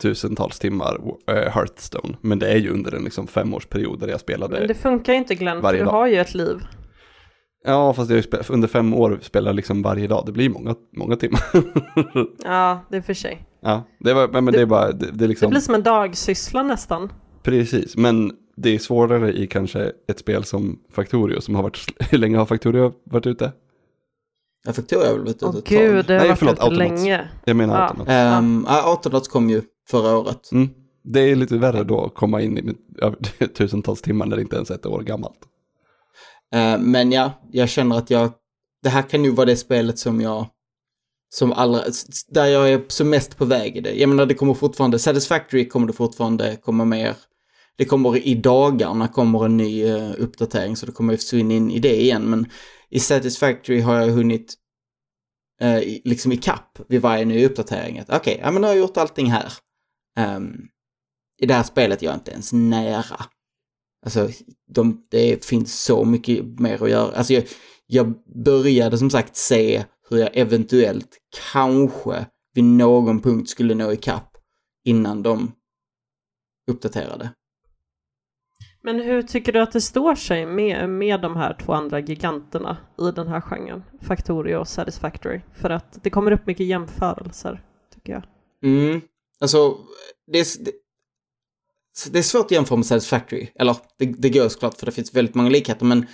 tusentals 0.02 0.58
timmar 0.58 1.00
äh, 1.28 1.34
Hearthstone. 1.34 2.16
Men 2.20 2.38
det 2.38 2.48
är 2.52 2.56
ju 2.56 2.70
under 2.70 2.94
en 2.94 3.04
liksom 3.04 3.26
femårsperiod 3.26 4.00
där 4.00 4.08
jag 4.08 4.20
spelade. 4.20 4.58
Men 4.58 4.68
det 4.68 4.74
funkar 4.74 5.12
ju 5.12 5.18
inte 5.18 5.34
Glenn, 5.34 5.60
för 5.60 5.72
du 5.72 5.78
dag. 5.78 5.90
har 5.92 6.06
ju 6.06 6.16
ett 6.16 6.34
liv. 6.34 6.56
Ja, 7.64 7.92
fast 7.92 8.10
jag 8.10 8.24
spelat, 8.24 8.50
under 8.50 8.68
fem 8.68 8.94
år 8.94 9.18
spelar 9.22 9.48
jag 9.48 9.56
liksom 9.56 9.82
varje 9.82 10.06
dag. 10.08 10.22
Det 10.26 10.32
blir 10.32 10.48
många, 10.48 10.74
många 10.96 11.16
timmar. 11.16 11.40
Ja, 12.44 12.86
det 12.90 12.96
är 12.96 13.00
för 13.00 13.14
sig. 13.14 13.46
ja, 13.62 13.82
det, 14.00 14.14
var, 14.14 14.28
men 14.28 14.44
men 14.44 14.54
det 14.54 14.60
är 14.60 14.66
bara, 14.66 14.92
det, 14.92 15.06
det 15.06 15.06
är 15.06 15.12
Det 15.12 15.26
liksom, 15.26 15.50
blir 15.50 15.60
som 15.60 15.74
en 15.74 15.82
dagsyssla 15.82 16.62
nästan. 16.62 17.12
precis. 17.42 17.96
Men 17.96 18.32
det 18.56 18.70
är 18.74 18.78
svårare 18.78 19.32
i 19.32 19.46
kanske 19.46 19.92
ett 20.08 20.18
spel 20.18 20.44
som 20.44 20.78
Factorio 20.92 21.40
som 21.40 21.54
har 21.54 21.62
varit, 21.62 21.78
hur 22.10 22.18
länge 22.18 22.36
har 22.38 22.46
Factorio 22.46 22.92
varit 23.04 23.26
ute? 23.26 23.52
Jag 24.64 24.76
fick 24.76 24.86
tur 24.86 25.02
jag 25.04 25.18
väl 25.18 25.28
ute 25.28 25.44
Åh 25.46 25.56
ett 25.56 25.64
gud, 25.68 26.06
det 26.06 26.12
har 26.12 26.20
Nej, 26.20 26.28
varit 26.28 26.38
förlåt, 26.38 26.54
ute 26.54 26.62
Autonauts. 26.62 27.02
länge. 27.02 27.28
Jag 27.44 27.56
menar 27.56 27.74
Ja. 27.74 27.82
Autonauts. 27.88 28.08
tag. 28.08 28.38
Um, 28.38 28.66
ja, 28.68 28.82
Autonauts 28.82 29.28
kom 29.28 29.50
ju 29.50 29.62
förra 29.90 30.16
året. 30.18 30.52
Mm. 30.52 30.68
Det 31.04 31.20
är 31.20 31.36
lite 31.36 31.58
värre 31.58 31.84
då 31.84 32.04
att 32.04 32.14
komma 32.14 32.40
in 32.42 32.58
i 32.58 32.74
tusentals 33.46 34.02
timmar 34.02 34.26
när 34.26 34.36
det 34.36 34.42
inte 34.42 34.56
ens 34.56 34.70
är 34.70 34.74
ett 34.74 34.86
år 34.86 35.02
gammalt. 35.02 35.38
Eh, 36.54 36.78
men 36.78 37.12
ja, 37.12 37.32
jag 37.52 37.68
känner 37.68 37.96
att 37.98 38.10
jag, 38.10 38.30
det 38.82 38.88
här 38.88 39.02
kan 39.02 39.24
ju 39.24 39.30
vara 39.30 39.46
det 39.46 39.56
spelet 39.56 39.98
som 39.98 40.20
jag, 40.20 40.46
som 41.30 41.52
allra, 41.52 41.80
där 42.28 42.46
jag 42.46 42.70
är 42.72 42.82
som 42.88 43.10
mest 43.10 43.36
på 43.38 43.44
väg 43.44 43.76
i 43.76 43.80
det. 43.80 43.92
Jag 44.00 44.08
menar 44.08 44.26
det 44.26 44.34
kommer 44.34 44.54
fortfarande, 44.54 44.98
Satisfactory 44.98 45.68
kommer 45.68 45.86
det 45.86 45.92
fortfarande 45.92 46.56
komma 46.62 46.84
mer. 46.84 47.14
Det 47.82 47.86
kommer 47.86 48.16
i 48.16 48.34
dagarna 48.34 49.08
kommer 49.08 49.44
en 49.44 49.56
ny 49.56 49.84
eh, 49.84 50.10
uppdatering 50.18 50.76
så 50.76 50.86
det 50.86 50.92
kommer 50.92 51.12
jag 51.12 51.20
försvinna 51.20 51.54
in 51.54 51.70
i 51.70 51.78
det 51.78 52.00
igen. 52.00 52.30
Men 52.30 52.46
i 52.90 53.00
Satisfactory 53.00 53.80
har 53.80 54.00
jag 54.00 54.08
hunnit 54.08 54.54
eh, 55.60 55.78
liksom 56.04 56.32
i 56.32 56.36
kapp 56.36 56.78
vid 56.88 57.00
varje 57.00 57.24
ny 57.24 57.46
uppdatering. 57.46 58.02
Okej, 58.02 58.16
Okej, 58.16 58.40
ja 58.42 58.50
men 58.50 58.62
nu 58.62 58.66
har 58.66 58.74
jag 58.74 58.80
gjort 58.80 58.96
allting 58.96 59.30
här. 59.30 59.52
Um, 60.36 60.68
I 61.40 61.46
det 61.46 61.54
här 61.54 61.62
spelet 61.62 62.02
är 62.02 62.06
jag 62.06 62.14
inte 62.14 62.30
ens 62.30 62.52
nära. 62.52 63.24
Alltså, 64.04 64.28
de, 64.74 65.06
det 65.10 65.44
finns 65.44 65.84
så 65.84 66.04
mycket 66.04 66.60
mer 66.60 66.82
att 66.82 66.90
göra. 66.90 67.16
Alltså 67.16 67.32
jag, 67.32 67.44
jag 67.86 68.14
började 68.44 68.98
som 68.98 69.10
sagt 69.10 69.36
se 69.36 69.84
hur 70.10 70.18
jag 70.18 70.30
eventuellt 70.36 71.18
kanske 71.52 72.26
vid 72.54 72.64
någon 72.64 73.20
punkt 73.20 73.48
skulle 73.48 73.74
nå 73.74 73.92
ikapp 73.92 74.36
innan 74.84 75.22
de 75.22 75.52
uppdaterade. 76.70 77.30
Men 78.84 79.00
hur 79.00 79.22
tycker 79.22 79.52
du 79.52 79.60
att 79.60 79.72
det 79.72 79.80
står 79.80 80.14
sig 80.14 80.46
med, 80.46 80.90
med 80.90 81.20
de 81.20 81.36
här 81.36 81.56
två 81.64 81.72
andra 81.72 82.00
giganterna 82.00 82.76
i 82.98 83.10
den 83.14 83.28
här 83.28 83.40
genren? 83.40 83.82
Factorio 84.00 84.56
och 84.56 84.68
Satisfactory. 84.68 85.40
För 85.54 85.70
att 85.70 85.98
det 86.02 86.10
kommer 86.10 86.32
upp 86.32 86.46
mycket 86.46 86.66
jämförelser, 86.66 87.62
tycker 87.94 88.12
jag. 88.12 88.24
Mm. 88.62 89.00
Alltså, 89.40 89.78
det 90.32 90.38
är, 90.38 90.64
det, 90.64 90.72
det 92.12 92.18
är 92.18 92.22
svårt 92.22 92.44
att 92.44 92.50
jämföra 92.50 92.76
med 92.76 92.86
Satisfactory. 92.86 93.48
Eller, 93.54 93.76
det, 93.98 94.06
det 94.06 94.30
går 94.30 94.48
såklart 94.48 94.78
för 94.78 94.86
det 94.86 94.92
finns 94.92 95.14
väldigt 95.14 95.34
många 95.34 95.50
likheter, 95.50 95.86
men 95.86 96.06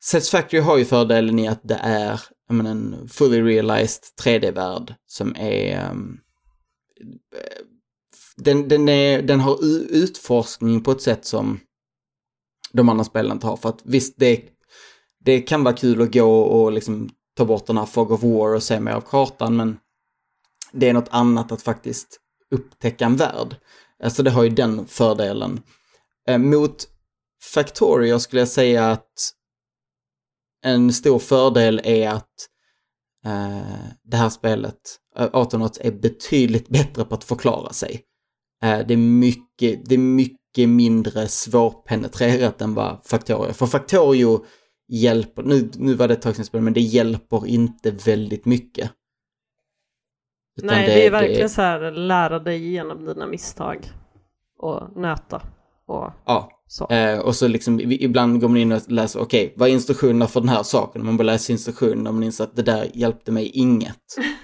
Satisfactory 0.00 0.60
har 0.60 0.78
ju 0.78 0.84
fördelen 0.84 1.38
i 1.38 1.48
att 1.48 1.60
det 1.62 1.80
är 1.82 2.20
menar, 2.48 2.70
en 2.70 3.08
fully 3.08 3.42
realized 3.42 4.02
3D-värld 4.24 4.94
som 5.06 5.36
är... 5.36 5.90
um, 5.90 6.20
den, 8.36 8.68
den, 8.68 8.88
är, 8.88 9.22
den 9.22 9.40
har 9.40 9.58
utforskning 9.90 10.82
på 10.82 10.90
ett 10.90 11.02
sätt 11.02 11.24
som 11.24 11.60
de 12.76 12.88
andra 12.88 13.04
spelen 13.04 13.38
tar. 13.38 13.56
För 13.56 13.68
att 13.68 13.80
visst, 13.84 14.14
det, 14.16 14.42
det 15.24 15.40
kan 15.40 15.64
vara 15.64 15.74
kul 15.74 16.02
att 16.02 16.12
gå 16.12 16.40
och 16.40 16.72
liksom 16.72 17.10
ta 17.36 17.44
bort 17.44 17.66
den 17.66 17.78
här 17.78 17.86
Fog 17.86 18.10
of 18.10 18.22
War 18.22 18.54
och 18.54 18.62
se 18.62 18.80
mer 18.80 18.92
av 18.92 19.00
kartan, 19.00 19.56
men 19.56 19.78
det 20.72 20.88
är 20.88 20.92
något 20.92 21.08
annat 21.10 21.52
att 21.52 21.62
faktiskt 21.62 22.20
upptäcka 22.50 23.04
en 23.04 23.16
värld. 23.16 23.56
Alltså 24.02 24.22
det 24.22 24.30
har 24.30 24.42
ju 24.42 24.50
den 24.50 24.86
fördelen. 24.86 25.62
Eh, 26.28 26.38
mot 26.38 26.88
Factorio 27.42 28.18
skulle 28.18 28.40
jag 28.40 28.48
säga 28.48 28.90
att 28.90 29.32
en 30.64 30.92
stor 30.92 31.18
fördel 31.18 31.80
är 31.84 32.08
att 32.08 32.48
eh, 33.24 33.86
det 34.02 34.16
här 34.16 34.28
spelet, 34.28 34.80
eh, 35.16 35.28
Autonauts, 35.32 35.80
är 35.82 35.92
betydligt 35.92 36.68
bättre 36.68 37.04
på 37.04 37.14
att 37.14 37.24
förklara 37.24 37.72
sig. 37.72 38.02
Eh, 38.62 38.86
det, 38.86 38.94
är 38.94 38.98
mycket, 38.98 39.88
det 39.88 39.94
är 39.94 39.98
mycket 39.98 40.35
mindre 40.66 41.28
svårpenetrerat 41.28 42.60
än 42.60 42.74
vad 42.74 43.00
Factorio. 43.04 43.52
För 43.52 43.66
Factorio 43.66 44.44
hjälper, 44.88 45.42
nu, 45.42 45.70
nu 45.74 45.94
var 45.94 46.08
det 46.08 46.14
ett 46.14 46.22
tag 46.22 46.34
sedan 46.34 46.40
jag 46.40 46.46
spelade, 46.46 46.64
men 46.64 46.72
det 46.72 46.80
hjälper 46.80 47.46
inte 47.46 47.90
väldigt 47.90 48.44
mycket. 48.44 48.90
Utan 50.56 50.66
Nej, 50.76 50.86
det, 50.86 51.06
är 51.06 51.10
verkligen 51.10 51.50
så 51.50 51.62
här, 51.62 51.90
lära 51.90 52.38
dig 52.38 52.66
igenom 52.66 53.04
dina 53.04 53.26
misstag 53.26 53.90
och 54.58 54.96
nöta 54.96 55.42
och 55.86 56.12
Ja, 56.24 56.55
så. 56.68 56.86
Eh, 56.90 57.18
och 57.18 57.34
så 57.36 57.48
liksom 57.48 57.80
ibland 57.80 58.40
går 58.40 58.48
man 58.48 58.56
in 58.56 58.72
och 58.72 58.82
läser, 58.88 59.20
okej, 59.20 59.52
vad 59.56 59.68
är 59.68 59.72
instruktionerna 59.72 60.26
för 60.26 60.40
den 60.40 60.48
här 60.48 60.62
saken? 60.62 61.04
Man 61.06 61.16
bara 61.16 61.22
läser 61.24 61.52
instruktionerna 61.52 62.10
och 62.10 62.14
man 62.14 62.22
inser 62.24 62.44
att 62.44 62.56
det 62.56 62.62
där 62.62 62.90
hjälpte 62.94 63.32
mig 63.32 63.46
inget. 63.54 63.96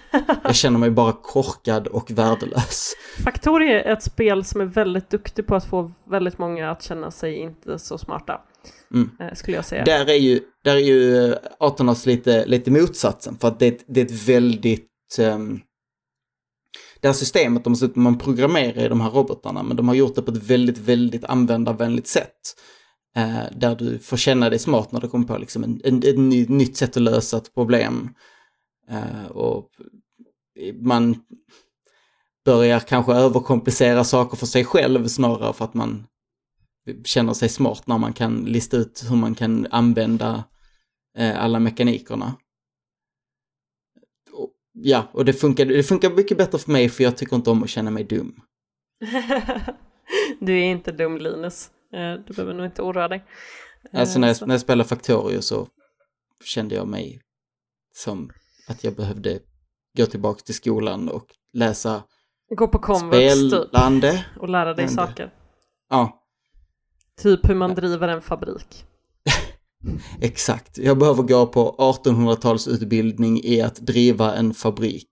Jag 0.45 0.55
känner 0.55 0.79
mig 0.79 0.91
bara 0.91 1.13
korkad 1.13 1.87
och 1.87 2.11
värdelös. 2.11 2.93
Factorio 3.25 3.69
är 3.69 3.93
ett 3.93 4.03
spel 4.03 4.45
som 4.45 4.61
är 4.61 4.65
väldigt 4.65 5.11
duktig 5.11 5.47
på 5.47 5.55
att 5.57 5.65
få 5.65 5.93
väldigt 6.11 6.39
många 6.39 6.71
att 6.71 6.83
känna 6.83 7.11
sig 7.11 7.39
inte 7.39 7.79
så 7.79 7.99
smarta. 7.99 8.41
Mm. 8.95 9.11
eh, 9.21 9.35
Skulle 9.35 9.57
jag 9.57 9.65
säga. 9.65 9.85
Där 9.85 10.11
är 10.11 10.15
ju, 10.19 10.41
där 10.65 10.77
är 10.77 10.81
ju 10.81 11.25
eh, 11.27 11.35
Aternos 11.61 12.07
lite, 12.07 12.47
lite 12.47 12.71
motsatsen, 12.71 13.37
för 13.41 13.49
att 13.49 13.59
det, 13.59 13.67
är 13.67 13.73
ett- 13.73 13.85
det 13.89 14.01
är 14.01 14.05
ett 14.05 14.29
väldigt... 14.29 14.89
Um, 15.21 15.61
det 17.03 17.09
här 17.09 17.13
systemet, 17.13 17.65
de, 17.65 17.93
man 17.95 18.19
programmerar 18.19 18.85
i 18.85 18.89
de 18.89 19.01
här 19.01 19.11
robotarna, 19.11 19.63
men 19.63 19.77
de 19.77 19.89
har 19.89 19.95
gjort 19.95 20.15
det 20.15 20.23
på 20.23 20.31
ett 20.31 20.43
väldigt, 20.43 20.79
väldigt 20.79 21.25
användarvänligt 21.25 22.07
sätt. 22.07 22.57
Eh, 23.17 23.43
där 23.57 23.77
du 23.77 23.99
får 23.99 24.17
känna 24.17 24.51
dig 24.51 24.59
smart 24.59 24.93
när 24.93 25.01
du 25.01 25.09
kommer 25.09 25.27
på 25.27 25.39
liksom 25.39 25.65
en, 25.65 25.81
en, 25.85 25.99
ett 25.99 26.19
ny, 26.19 26.47
nytt 26.49 26.77
sätt 26.77 26.97
att 26.97 27.03
lösa 27.03 27.37
ett 27.37 27.55
problem. 27.55 28.15
Eh, 28.91 29.27
och 29.27 29.69
man 30.81 31.17
börjar 32.45 32.81
kanske 32.81 33.13
överkomplicera 33.13 34.05
saker 34.05 34.37
för 34.37 34.47
sig 34.47 34.65
själv 34.65 35.09
snarare 35.09 35.53
för 35.53 35.65
att 35.65 35.75
man 35.75 36.07
känner 37.05 37.33
sig 37.33 37.49
smart 37.49 37.87
när 37.87 37.99
man 37.99 38.13
kan 38.13 38.37
lista 38.45 38.77
ut 38.77 39.05
hur 39.09 39.17
man 39.17 39.35
kan 39.35 39.67
använda 39.71 40.45
eh, 41.19 41.45
alla 41.45 41.59
mekanikerna. 41.59 42.37
Ja, 44.73 45.11
och 45.13 45.25
det 45.25 45.33
funkar, 45.33 45.65
det 45.67 45.83
funkar 45.83 46.11
mycket 46.11 46.39
bättre 46.39 46.59
för 46.59 46.73
mig 46.73 46.89
för 46.89 47.05
jag 47.05 47.17
tycker 47.17 47.37
inte 47.37 47.51
om 47.51 47.63
att 47.63 47.69
känna 47.71 47.91
mig 47.91 48.05
dum. 48.05 48.35
du 50.41 50.53
är 50.59 50.65
inte 50.65 50.93
dum 50.93 51.19
Linus. 51.19 51.71
Eh, 51.93 52.25
Du 52.27 52.35
behöver 52.35 52.55
nog 52.55 52.67
inte 52.67 52.83
oroa 52.83 53.09
dig. 53.09 53.25
Alltså 53.93 54.17
Eh, 54.17 54.21
när 54.21 54.35
så- 54.35 54.43
jag, 54.43 54.49
när 54.49 54.55
jag 54.55 54.61
spelade 54.61 54.89
Factorio 54.89 55.41
så 55.43 55.69
kände 56.45 56.75
jag 56.75 56.89
mig 56.89 57.21
som 57.95 58.31
att 58.69 58.85
jag 58.85 58.95
behövde 58.97 59.39
gå 59.97 60.07
tillbaka 60.07 60.41
till 60.41 60.55
skolan 60.55 61.09
och 61.09 61.27
läsa 61.53 62.03
Gå 62.57 62.69
på 62.69 62.79
komvux 62.79 63.35
typ 63.35 63.51
spelande. 63.69 64.27
och 64.41 64.49
lära 64.49 64.75
dig 64.75 64.85
Ände. 64.85 64.95
saker. 64.95 65.35
Ja, 65.91 66.19
Typ 67.23 67.49
hur 67.49 67.55
man 67.55 67.75
driver 67.75 68.09
en 68.09 68.23
fabrik. 68.23 68.85
Exakt. 70.21 70.79
Jag 70.79 70.99
behöver 70.99 71.23
gå 71.23 71.47
på 71.47 71.77
1800-talsutbildning 71.79 73.41
i 73.45 73.63
att 73.63 73.77
driva 73.77 74.35
en 74.35 74.55
fabrik. 74.55 75.09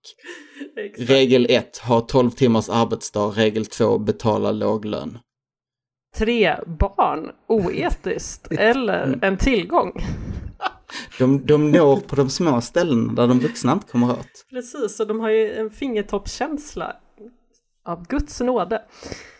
Regel 0.99 1.47
1, 1.51 1.79
ha 1.79 2.01
12 2.01 2.31
timmars 2.31 2.68
arbetsdag. 2.68 3.29
Regel 3.29 3.66
2, 3.66 3.99
betala 3.99 4.53
låg 4.53 4.85
lön. 4.85 5.18
Tre 6.16 6.57
barn, 6.66 7.31
oetiskt 7.49 8.53
eller 8.59 9.18
en 9.23 9.37
tillgång. 9.37 9.93
De, 11.18 11.47
de 11.47 11.71
når 11.71 11.97
på 11.97 12.16
de 12.16 12.31
små 12.31 12.61
ställena 12.61 13.12
där 13.12 13.27
de 13.27 13.39
vuxna 13.39 13.73
inte 13.73 13.87
kommer 13.87 14.11
åt. 14.11 14.47
Precis, 14.51 15.01
och 15.01 15.07
de 15.07 15.21
har 15.21 15.31
ju 15.31 15.53
en 15.53 15.71
fingertoppskänsla 15.71 16.97
av 17.85 18.07
Guds 18.07 18.41
nåde. 18.41 18.83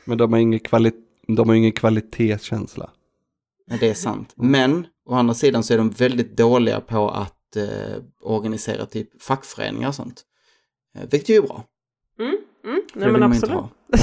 Men 0.05 0.19
de 0.19 0.33
har 0.33 0.41
ingen, 0.41 0.61
kvali 0.61 0.93
de 1.27 1.49
har 1.49 1.57
ingen 1.57 1.73
kvalitetskänsla. 1.73 2.91
Det 3.81 3.89
är 3.89 3.95
sant. 3.95 4.33
Men 4.37 4.87
å 5.11 5.15
andra 5.15 5.35
sidan 5.35 5.63
så 5.63 5.75
är 5.75 5.79
de 5.79 5.91
väldigt 5.91 6.37
dåliga 6.37 6.81
på 6.81 7.09
att 7.11 7.57
eh, 7.57 8.03
organisera 8.21 8.87
typ 8.87 9.23
fackföreningar 9.23 9.89
och 9.89 9.95
sånt. 9.95 10.23
Eh, 10.95 11.03
vilket 11.11 11.29
ju 11.29 11.37
är 11.37 11.43
bra. 11.43 11.65
Mm, 12.19 12.37
mm. 12.65 12.83
Nej 12.95 13.13
men 13.13 13.23
absolut. 13.23 13.65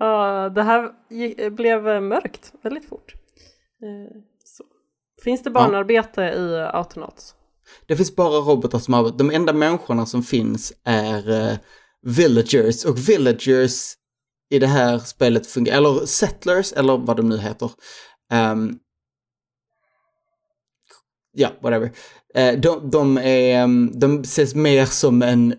Ja, 0.00 0.48
det 0.54 0.62
här 0.62 0.90
gick, 1.10 1.52
blev 1.52 1.88
eh, 1.88 2.00
mörkt 2.00 2.52
väldigt 2.62 2.88
fort. 2.88 3.14
Eh. 3.82 4.16
Finns 5.24 5.42
det 5.42 5.50
barnarbete 5.50 6.22
i 6.22 6.68
Autonauts? 6.72 7.34
Det 7.86 7.96
finns 7.96 8.16
bara 8.16 8.38
robotar 8.38 8.78
som 8.78 8.94
arbetar. 8.94 9.18
De 9.18 9.30
enda 9.30 9.52
människorna 9.52 10.06
som 10.06 10.22
finns 10.22 10.72
är 10.84 11.30
eh, 11.30 11.58
villagers 12.02 12.84
och 12.84 13.08
villagers 13.08 13.94
i 14.50 14.58
det 14.58 14.66
här 14.66 14.98
spelet 14.98 15.46
fungerar, 15.46 15.76
eller 15.76 16.06
settlers 16.06 16.72
eller 16.72 16.96
vad 16.96 17.16
de 17.16 17.28
nu 17.28 17.38
heter. 17.38 17.70
Ehm, 18.32 18.78
ja, 21.32 21.50
whatever. 21.62 21.90
Eh, 22.34 22.60
de, 22.60 22.90
de, 22.90 23.18
är, 23.18 23.62
ehm, 23.62 23.98
de 23.98 24.20
ses 24.20 24.54
mer 24.54 24.84
som 24.86 25.22
en 25.22 25.54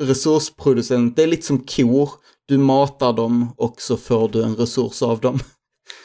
resursproducent. 0.00 1.16
Det 1.16 1.22
är 1.22 1.26
lite 1.26 1.46
som 1.46 1.58
kor. 1.58 2.10
Du 2.46 2.58
matar 2.58 3.12
dem 3.12 3.54
och 3.56 3.80
så 3.80 3.96
får 3.96 4.28
du 4.28 4.42
en 4.42 4.56
resurs 4.56 5.02
av 5.02 5.20
dem. 5.20 5.38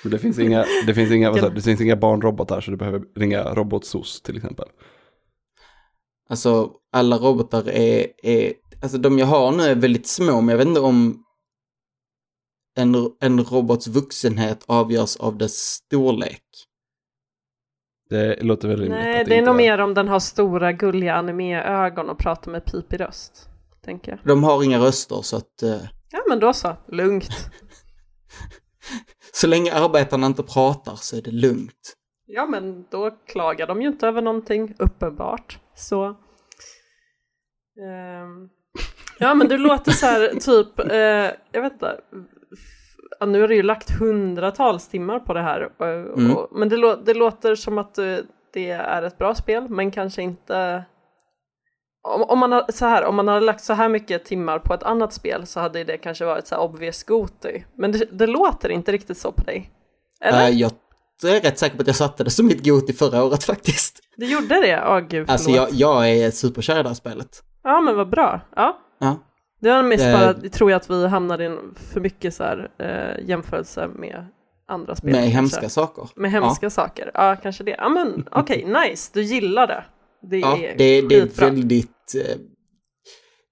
Men 0.03 0.11
Det 0.11 0.19
finns 0.19 0.39
inga, 0.39 0.65
det 0.87 0.93
finns 0.93 1.11
inga, 1.11 1.31
vad 1.31 1.43
du, 1.43 1.49
det 1.49 1.61
finns 1.61 1.81
inga 1.81 1.95
barnrobotar 1.95 2.61
så 2.61 2.71
du 2.71 2.77
behöver 2.77 3.01
ringa 3.15 3.43
robotsos 3.43 4.21
till 4.21 4.37
exempel. 4.37 4.65
Alltså 6.29 6.71
alla 6.91 7.17
robotar 7.17 7.69
är, 7.69 8.07
är, 8.23 8.53
alltså 8.81 8.97
de 8.97 9.19
jag 9.19 9.25
har 9.25 9.51
nu 9.51 9.63
är 9.63 9.75
väldigt 9.75 10.07
små, 10.07 10.41
men 10.41 10.49
jag 10.49 10.57
vet 10.57 10.67
inte 10.67 10.79
om 10.79 11.23
en, 12.77 12.95
en 13.19 13.43
robots 13.43 13.87
vuxenhet 13.87 14.63
avgörs 14.67 15.17
av 15.17 15.37
dess 15.37 15.57
storlek. 15.57 16.43
Det 18.09 18.43
låter 18.43 18.67
väl 18.67 18.79
rimligt. 18.79 18.99
Nej, 18.99 19.21
att 19.21 19.27
det 19.27 19.37
är 19.37 19.41
nog 19.41 19.55
mer 19.55 19.77
om 19.77 19.93
den 19.93 20.07
har 20.07 20.19
stora 20.19 20.71
gulliga 20.71 21.15
anime-ögon 21.15 22.09
och 22.09 22.17
pratar 22.17 22.51
med 22.51 22.65
pipig 22.65 22.99
röst. 22.99 23.49
Tänker 23.85 24.11
jag. 24.11 24.19
De 24.23 24.43
har 24.43 24.63
inga 24.63 24.79
röster 24.79 25.21
så 25.21 25.37
att 25.37 25.63
eh, 25.63 25.81
Ja 26.11 26.19
men 26.29 26.39
då 26.39 26.53
så, 26.53 26.75
lugnt. 26.87 27.29
så 29.33 29.47
länge 29.47 29.73
arbetarna 29.73 30.27
inte 30.27 30.43
pratar 30.43 30.95
så 30.95 31.17
är 31.17 31.21
det 31.21 31.31
lugnt. 31.31 31.93
Ja 32.25 32.45
men 32.45 32.85
då 32.91 33.11
klagar 33.11 33.67
de 33.67 33.81
ju 33.81 33.87
inte 33.87 34.07
över 34.07 34.21
någonting, 34.21 34.75
uppenbart. 34.79 35.59
Så... 35.75 36.05
Ehm, 37.81 38.49
ja 39.19 39.33
men 39.33 39.47
du 39.47 39.57
låter 39.57 39.91
så 39.91 40.05
här 40.05 40.39
typ, 40.39 40.79
eh, 40.79 41.39
jag 41.51 41.61
vet 41.61 41.73
inte. 41.73 42.01
Nu 43.27 43.41
har 43.41 43.47
du 43.47 43.55
ju 43.55 43.63
lagt 43.63 43.99
hundratals 43.99 44.87
timmar 44.87 45.19
på 45.19 45.33
det 45.33 45.41
här. 45.41 45.69
Och, 45.77 45.85
Mm. 45.87 46.35
och, 46.37 46.47
men 46.51 46.69
det, 46.69 46.95
det 47.05 47.13
låter 47.13 47.55
som 47.55 47.77
att 47.77 47.97
eh, 47.97 48.17
det 48.53 48.69
är 48.71 49.03
ett 49.03 49.17
bra 49.17 49.35
spel, 49.35 49.69
men 49.69 49.91
kanske 49.91 50.21
inte... 50.21 50.83
Om, 52.07 52.23
om, 52.23 52.39
man 52.39 52.63
så 52.69 52.85
här, 52.85 53.05
om 53.05 53.15
man 53.15 53.27
hade 53.27 53.45
lagt 53.45 53.63
så 53.63 53.73
här 53.73 53.89
mycket 53.89 54.25
timmar 54.25 54.59
på 54.59 54.73
ett 54.73 54.83
annat 54.83 55.13
spel 55.13 55.45
så 55.47 55.59
hade 55.59 55.83
det 55.83 55.97
kanske 55.97 56.25
varit 56.25 56.47
så 56.47 56.55
här 56.55 56.61
obvious 56.61 57.03
Goti. 57.03 57.65
Men 57.77 57.91
det, 57.91 58.05
det 58.11 58.27
låter 58.27 58.69
inte 58.69 58.91
riktigt 58.91 59.17
så 59.17 59.31
på 59.31 59.43
dig. 59.43 59.71
Eller? 60.21 60.47
Eh, 60.47 60.49
jag 60.49 60.71
är 61.23 61.41
rätt 61.41 61.59
säker 61.59 61.75
på 61.75 61.81
att 61.81 61.87
jag 61.87 61.95
satte 61.95 62.23
det 62.23 62.29
som 62.29 62.45
mitt 62.47 62.65
Goti 62.65 62.93
förra 62.93 63.23
året 63.23 63.43
faktiskt. 63.53 63.99
Du 64.17 64.25
gjorde 64.31 64.61
det? 64.61 64.83
Åh 64.87 64.99
gud, 64.99 65.09
förlåt. 65.09 65.29
Alltså 65.29 65.49
jag, 65.49 65.67
jag 65.71 66.09
är 66.09 66.31
superkär 66.31 66.79
i 66.79 66.83
det 66.83 66.89
här 66.89 66.95
spelet. 66.95 67.43
Ja 67.63 67.81
men 67.81 67.95
vad 67.95 68.09
bra. 68.09 68.41
Ja. 68.55 68.77
Ja. 68.99 69.15
Det 69.59 69.69
var 69.69 69.83
mest 69.83 70.03
Eh. 70.03 70.11
bara, 70.19 70.33
tror 70.49 70.71
jag 70.71 70.77
att 70.77 70.89
vi 70.89 71.07
hamnade 71.07 71.45
i 71.45 71.57
för 71.75 71.99
mycket 72.01 72.33
så 72.33 72.43
här, 72.43 72.69
eh, 72.79 73.25
jämförelse 73.29 73.87
med 73.87 74.25
andra 74.67 74.95
spel. 74.95 75.11
Med 75.11 75.21
kanske. 75.21 75.35
hemska 75.35 75.69
saker. 75.69 76.09
Med 76.15 76.31
hemska 76.31 76.69
saker. 76.69 77.11
Ja, 77.13 77.35
kanske 77.43 77.63
det. 77.63 77.75
Ja 77.77 77.89
men 77.89 78.27
okej, 78.31 78.65
nice. 78.65 79.09
Du 79.13 79.21
gillar 79.21 79.67
det. 79.67 79.83
Det 80.29 80.37
Ja, 80.37 80.57
är 80.57 80.77
det, 80.77 81.01
det 81.01 81.15
är 81.15 81.25
väldigt... 81.25 82.15
eh, 82.15 82.37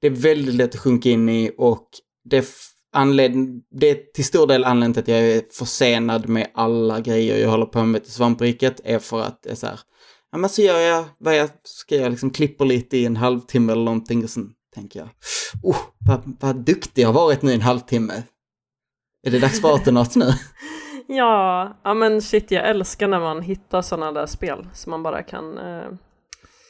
Det 0.01 0.08
är 0.08 0.12
väldigt 0.12 0.56
lätt 0.56 0.74
att 0.76 0.82
sjunka 0.82 1.10
in 1.10 1.30
i 1.30 1.51
och 1.58 1.88
det 2.30 2.45
anled... 2.93 3.32
det 3.72 3.89
är 3.89 3.95
till 4.14 4.26
stor 4.26 4.47
del 4.47 4.64
anledningen 4.64 4.93
till 4.93 5.01
att 5.03 5.08
jag 5.20 5.20
är 5.32 5.41
försenad 5.53 6.30
med 6.30 6.47
alla 6.53 6.99
grejer 6.99 7.38
jag 7.41 7.49
håller 7.49 7.66
på 7.66 7.84
med 7.84 8.03
till 8.03 8.14
svampriket 8.14 8.82
är 8.84 8.99
för 8.99 9.22
att 9.22 9.43
det 9.43 9.49
är 9.51 9.56
så 9.56 9.68
här, 9.68 9.80
ja 10.32 10.38
men 10.38 10.49
så 10.49 10.62
gör 10.62 10.80
jag 10.80 11.06
vad 11.18 11.36
jag 11.38 11.49
ska 11.64 11.95
jag 11.95 12.10
liksom 12.12 12.30
klipper 12.30 12.66
lite 12.66 12.97
i 12.97 13.06
en 13.06 13.16
halvtimme 13.16 13.72
eller 13.74 13.84
någonting 13.84 14.24
och 14.24 14.30
sen 14.30 14.49
tänker 14.76 14.99
jag, 14.99 15.09
oh, 15.63 15.78
vad, 15.99 16.21
vad 16.39 16.55
duktig 16.55 17.01
jag 17.01 17.07
har 17.09 17.13
varit 17.13 17.41
nu 17.41 17.51
i 17.51 17.55
en 17.55 17.61
halvtimme. 17.61 18.23
Är 19.28 19.32
det 19.32 19.39
dags 19.39 19.61
för 19.61 19.69
Autonauts 19.69 20.15
nu? 20.15 20.26
Ja, 21.07 21.78
ja 21.84 21.93
men 21.93 22.21
shit 22.21 22.51
jag 22.51 22.69
älskar 22.69 23.07
när 23.07 23.19
man 23.19 23.41
hittar 23.41 23.82
sådana 23.82 24.11
där 24.11 24.26
spel 24.26 24.67
som 24.73 24.89
man 24.91 25.03
bara 25.03 25.23
kan 25.23 25.57
eh, 25.57 25.84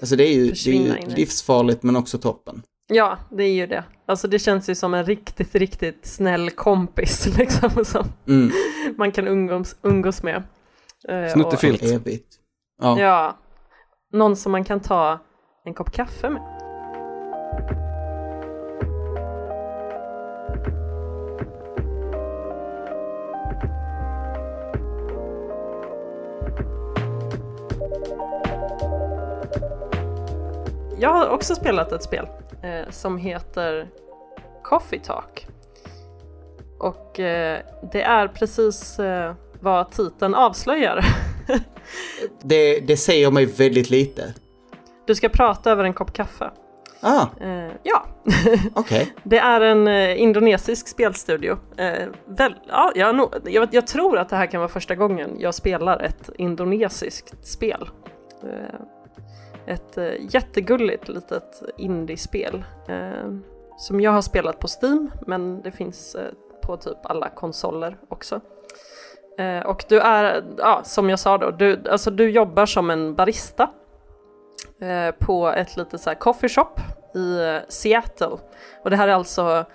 Alltså 0.01 0.15
det 0.15 0.23
är 0.23 0.33
ju, 0.33 0.51
det 0.51 0.69
är 0.69 0.73
ju 1.09 1.15
livsfarligt 1.15 1.83
men 1.83 1.95
också 1.95 2.17
toppen. 2.17 2.61
Ja, 2.87 3.17
det 3.31 3.43
är 3.43 3.53
ju 3.53 3.67
det. 3.67 3.83
Alltså 4.05 4.27
det 4.27 4.39
känns 4.39 4.69
ju 4.69 4.75
som 4.75 4.93
en 4.93 5.05
riktigt, 5.05 5.55
riktigt 5.55 6.05
snäll 6.05 6.49
kompis 6.49 7.27
liksom 7.37 7.85
som 7.85 8.05
Mm, 8.27 8.51
man 8.97 9.11
kan 9.11 9.27
umgås, 9.27 9.75
umgås 9.81 10.23
med. 10.23 10.43
Eh, 11.09 11.33
Snuttefilt. 11.33 11.81
och- 11.81 11.87
Filt. 11.89 12.01
evigt. 12.01 12.35
Ja. 12.81 12.99
Ja, 12.99 13.37
någon 14.13 14.35
som 14.35 14.51
man 14.51 14.63
kan 14.63 14.79
ta 14.79 15.19
en 15.65 15.73
kopp 15.73 15.91
kaffe 15.91 16.29
med. 16.29 16.41
Jag 30.99 31.09
har 31.09 31.29
också 31.29 31.55
spelat 31.55 31.91
ett 31.91 32.03
spel 32.03 32.27
eh, 32.63 32.89
som 32.89 33.17
heter 33.17 33.87
Coffee 34.63 34.99
Talk. 34.99 35.47
Och 36.79 37.19
eh, 37.19 37.59
det 37.91 38.01
är 38.01 38.27
precis 38.27 38.99
eh, 38.99 39.33
vad 39.59 39.91
titeln 39.91 40.35
avslöjar. 40.35 41.05
Det, 42.41 42.79
det 42.79 42.97
säger 42.97 43.31
mig 43.31 43.45
väldigt 43.45 43.89
lite. 43.89 44.33
Du 45.07 45.15
ska 45.15 45.29
prata 45.29 45.71
över 45.71 45.83
en 45.83 45.93
kopp 45.93 46.13
kaffe. 46.13 46.51
Ah, 47.01 47.25
Eh, 47.41 47.71
ja, 47.83 48.05
okej. 48.73 49.13
det 49.23 49.37
är 49.37 49.61
en 49.61 49.87
eh, 49.87 50.21
indonesisk 50.21 50.87
spelstudio. 50.87 51.57
Eh, 51.77 52.07
väl, 52.25 52.55
ja, 52.67 52.91
jag, 52.95 53.33
jag, 53.45 53.67
jag 53.71 53.87
tror 53.87 54.17
att 54.17 54.29
det 54.29 54.35
här 54.35 54.45
kan 54.45 54.59
vara 54.59 54.69
första 54.69 54.95
gången 54.95 55.35
jag 55.39 55.55
spelar 55.55 55.99
ett 55.99 56.29
indonesiskt 56.37 57.47
spel. 57.47 57.89
Ett 59.67 59.97
eh, 59.97 60.13
jättegulligt 60.19 61.07
litet 61.07 61.63
indiespel 61.77 62.63
eh, 62.87 63.31
som 63.77 64.01
jag 64.01 64.11
har 64.11 64.21
spelat 64.21 64.59
på 64.59 64.67
Steam, 64.81 65.11
men 65.27 65.61
det 65.61 65.71
finns 65.71 66.15
eh, 66.15 66.31
på 66.61 66.77
typ 66.77 66.97
alla 67.03 67.29
konsoler 67.29 67.97
också. 68.09 68.41
Eh, 69.37 69.65
och 69.65 69.85
du 69.89 69.99
är, 69.99 70.43
ja, 70.57 70.81
som 70.83 71.09
jag 71.09 71.19
sa 71.19 71.37
då, 71.37 71.51
du, 71.51 71.83
alltså 71.89 72.11
du 72.11 72.29
jobbar 72.29 72.65
som 72.65 72.89
en 72.89 73.15
barista 73.15 73.69
eh, 74.81 75.11
på 75.11 75.47
ett 75.47 75.77
litet 75.77 76.01
så 76.01 76.09
här 76.09 76.17
coffee 76.17 76.49
shop 76.49 76.75
i 77.15 77.39
eh, 77.39 77.57
Seattle. 77.67 78.37
Och 78.83 78.89
det 78.89 78.95
här 78.95 79.07
är 79.07 79.13
alltså 79.13 79.65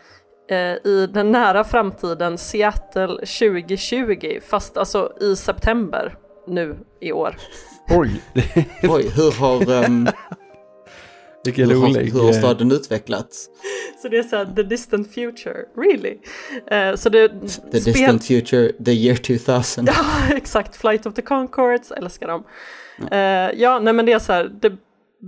eh, 0.49 0.87
i 0.87 1.09
den 1.13 1.33
nära 1.33 1.65
framtiden 1.65 2.39
Seattle 2.39 3.07
2020, 3.07 4.41
fast 4.43 4.77
alltså 4.77 5.13
i 5.21 5.37
september 5.37 6.17
nu 6.47 6.77
i 7.01 7.13
år. 7.13 7.37
Oj, 7.91 8.11
Oj, 8.83 9.11
hur 9.17 9.33
har, 9.39 9.85
um, 9.85 10.09
vilken 11.45 11.71
hur, 11.71 11.81
har, 11.81 11.89
rolig. 11.89 12.13
hur 12.13 12.21
har 12.21 12.29
eh, 12.29 12.39
staden 12.39 12.73
utvecklats? 12.73 13.49
Så 14.03 14.09
det 14.09 14.19
är 14.19 14.23
såhär 14.23 14.47
the 14.57 14.63
distant 14.63 15.15
future, 15.15 15.65
really? 15.77 16.19
Eh, 16.71 16.95
så 16.95 17.09
det, 17.09 17.29
The 17.73 17.79
distant 17.79 18.25
future, 18.25 18.73
the 18.85 18.93
year 18.93 19.17
2000. 19.17 19.85
Ja, 19.87 20.37
exakt. 20.37 20.77
Flight 20.77 21.07
of 21.07 21.15
the 21.15 21.23
Conchords, 21.23 21.91
älskar 21.91 22.29
dem. 22.29 22.45
Eh, 23.11 23.61
ja, 23.61 23.79
nej 23.79 23.93
men 23.93 24.07
det 24.07 24.13
är 24.13 24.19
så 24.19 24.33
här, 24.33 24.51
det 24.61 24.73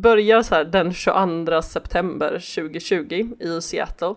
börjar 0.02 0.42
så 0.42 0.54
här 0.54 0.64
den 0.64 0.92
22 0.92 1.62
september 1.62 2.30
2020 2.30 3.32
i 3.40 3.60
Seattle. 3.62 4.14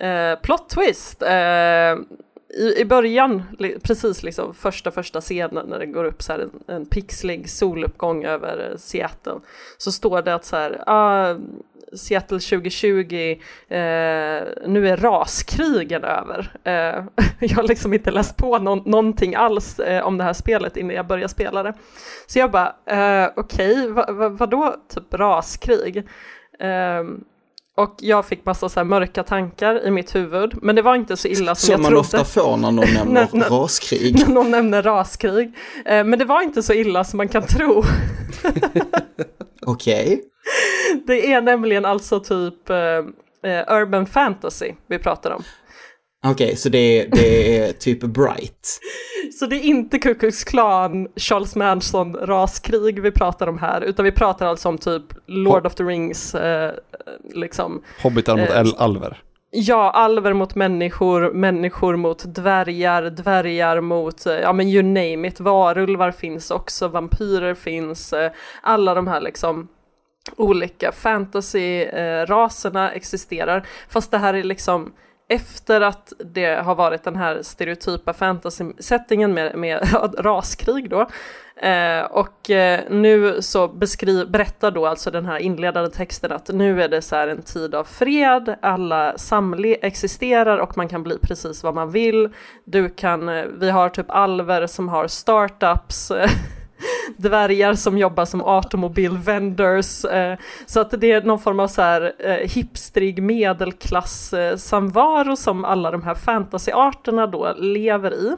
Eh, 0.00 0.38
plot 0.42 0.68
twist! 0.68 1.22
Eh, 1.22 1.94
i, 2.48 2.80
I 2.80 2.84
början, 2.84 3.42
li, 3.58 3.78
precis 3.82 4.22
liksom 4.22 4.54
första 4.54 4.90
första 4.90 5.20
scenen 5.20 5.66
när 5.66 5.78
det 5.78 5.86
går 5.86 6.04
upp 6.04 6.22
så 6.22 6.32
här 6.32 6.38
en, 6.38 6.74
en 6.74 6.86
pixlig 6.86 7.50
soluppgång 7.50 8.24
över 8.24 8.70
eh, 8.70 8.76
Seattle 8.76 9.40
så 9.78 9.92
står 9.92 10.22
det 10.22 10.34
att 10.34 10.44
så 10.44 10.56
här, 10.56 10.82
ah, 10.86 11.36
Seattle 11.92 12.38
2020, 12.38 13.38
eh, 13.68 13.78
nu 14.66 14.88
är 14.88 14.96
raskrigen 14.96 16.04
över. 16.04 16.52
Eh, 16.64 17.04
jag 17.40 17.56
har 17.56 17.68
liksom 17.68 17.94
inte 17.94 18.10
läst 18.10 18.36
på 18.36 18.58
no 18.58 18.74
någonting 18.74 19.34
alls 19.34 19.78
eh, 19.78 20.06
om 20.06 20.18
det 20.18 20.24
här 20.24 20.32
spelet 20.32 20.76
innan 20.76 20.96
jag 20.96 21.06
började 21.06 21.28
spela 21.28 21.62
det. 21.62 21.74
Så 22.26 22.38
jag 22.38 22.50
bara, 22.50 22.74
eh, 22.86 23.30
okej, 23.36 23.72
okay, 23.72 23.88
va, 23.88 24.12
va, 24.12 24.28
vadå 24.28 24.76
typ 24.88 25.14
raskrig? 25.14 26.06
Ehm, 26.58 27.24
och 27.76 27.94
jag 28.00 28.26
fick 28.26 28.44
massa 28.44 28.68
så 28.68 28.84
mörka 28.84 29.22
tankar 29.22 29.86
i 29.86 29.90
mitt 29.90 30.14
huvud, 30.14 30.54
men 30.62 30.76
det 30.76 30.82
var 30.82 30.94
inte 30.94 31.16
så 31.16 31.28
illa 31.28 31.54
som, 31.54 31.66
Som 31.66 31.72
jag 31.72 31.80
man 31.80 31.88
trodde. 31.90 32.00
ofta 32.00 32.24
får 32.24 32.56
när 32.56 32.70
någon 32.72 32.86
nämner 32.94 33.28
nej. 33.32 33.48
raskrig. 33.50 34.18
När 34.18 34.34
någon 34.34 34.50
nämner 34.50 34.82
raskrig. 34.82 35.52
Eh, 35.84 36.04
men 36.04 36.18
det 36.18 36.24
var 36.24 36.42
inte 36.42 36.62
så 36.62 36.72
illa 36.72 37.04
som 37.04 37.16
man 37.16 37.28
kan 37.28 37.46
tro. 37.46 37.82
Okej. 39.66 40.22
Det 41.06 41.32
är 41.32 41.40
nämligen 41.40 41.84
alltså 41.84 42.20
typ 42.20 42.70
eh, 42.70 42.76
eh, 43.52 43.72
urban 43.80 44.06
fantasy 44.06 44.72
vi 44.86 44.98
pratar 44.98 45.30
om. 45.30 45.42
Okej, 46.30 46.56
så 46.56 46.68
det 46.68 46.78
är, 46.78 47.08
det 47.10 47.58
är 47.58 47.72
typ 47.78 48.00
bright. 48.00 48.80
Så 49.38 49.46
det 49.46 49.56
är 49.56 49.62
inte 49.62 49.98
Ku 49.98 50.14
Klux 50.14 50.44
Klan, 50.44 51.08
Charles 51.16 51.56
Manson 51.56 52.14
raskrig 52.14 53.02
vi 53.02 53.10
pratar 53.10 53.46
om 53.46 53.58
här, 53.58 53.80
utan 53.80 54.04
vi 54.04 54.12
pratar 54.12 54.46
alltså 54.46 54.68
om 54.68 54.78
typ 54.78 55.02
Lord 55.26 55.66
of 55.66 55.74
the 55.74 55.84
Rings, 55.84 56.34
eh, 56.34 56.72
liksom. 57.34 57.82
Hobbitar 58.02 58.36
mot 58.36 58.50
eh, 58.50 58.82
alver. 58.82 59.22
Ja, 59.50 59.90
alver 59.90 60.32
mot 60.32 60.54
människor, 60.54 61.32
människor 61.32 61.96
mot 61.96 62.34
dvärgar, 62.34 63.02
dvärgar 63.02 63.80
mot, 63.80 64.26
eh, 64.26 64.34
ja 64.34 64.52
men 64.52 64.68
you 64.68 64.82
name 64.82 65.28
it, 65.28 65.40
varulvar 65.40 66.10
finns 66.10 66.50
också, 66.50 66.88
vampyrer 66.88 67.54
finns, 67.54 68.12
eh, 68.12 68.30
alla 68.62 68.94
de 68.94 69.06
här 69.06 69.20
liksom 69.20 69.68
olika 70.36 70.92
fantasy-raserna 70.92 72.90
existerar. 72.90 73.66
Fast 73.88 74.10
det 74.10 74.18
här 74.18 74.34
är 74.34 74.42
liksom 74.42 74.92
efter 75.28 75.80
att 75.80 76.12
det 76.18 76.62
har 76.64 76.74
varit 76.74 77.04
den 77.04 77.16
här 77.16 77.42
stereotypa 77.42 78.12
fantasy-settingen 78.12 79.34
med, 79.34 79.58
med 79.58 79.88
raskrig 80.18 80.90
då. 80.90 81.08
Eh, 81.56 82.04
och 82.04 82.50
eh, 82.50 82.80
nu 82.90 83.42
så 83.42 83.68
beskriv, 83.68 84.30
berättar 84.30 84.70
då 84.70 84.86
alltså 84.86 85.10
den 85.10 85.26
här 85.26 85.38
inledande 85.38 85.90
texten 85.90 86.32
att 86.32 86.48
nu 86.48 86.82
är 86.82 86.88
det 86.88 87.02
så 87.02 87.16
här 87.16 87.28
en 87.28 87.42
tid 87.42 87.74
av 87.74 87.84
fred, 87.84 88.56
alla 88.62 89.18
samle 89.18 89.74
existerar 89.74 90.58
och 90.58 90.76
man 90.76 90.88
kan 90.88 91.02
bli 91.02 91.18
precis 91.18 91.62
vad 91.62 91.74
man 91.74 91.90
vill. 91.90 92.28
Du 92.64 92.88
kan, 92.88 93.28
eh, 93.28 93.44
vi 93.44 93.70
har 93.70 93.88
typ 93.88 94.10
alver 94.10 94.66
som 94.66 94.88
har 94.88 95.06
startups, 95.06 96.12
dvärgar 97.16 97.74
som 97.74 97.98
jobbar 97.98 98.24
som 98.24 98.42
automobilvendors. 98.44 100.04
Eh, 100.04 100.38
så 100.66 100.80
att 100.80 100.90
det 101.00 101.12
är 101.12 101.22
någon 101.22 101.38
form 101.38 101.60
av 101.60 101.68
så 101.68 101.82
här 101.82 102.12
eh, 102.18 102.34
hipstrig 102.50 103.22
medelklass-samvaro 103.22 105.36
som 105.36 105.64
alla 105.64 105.90
de 105.90 106.02
här 106.02 106.14
fantasyarterna 106.14 107.26
då 107.26 107.54
lever 107.58 108.14
i. 108.14 108.26
i 108.26 108.34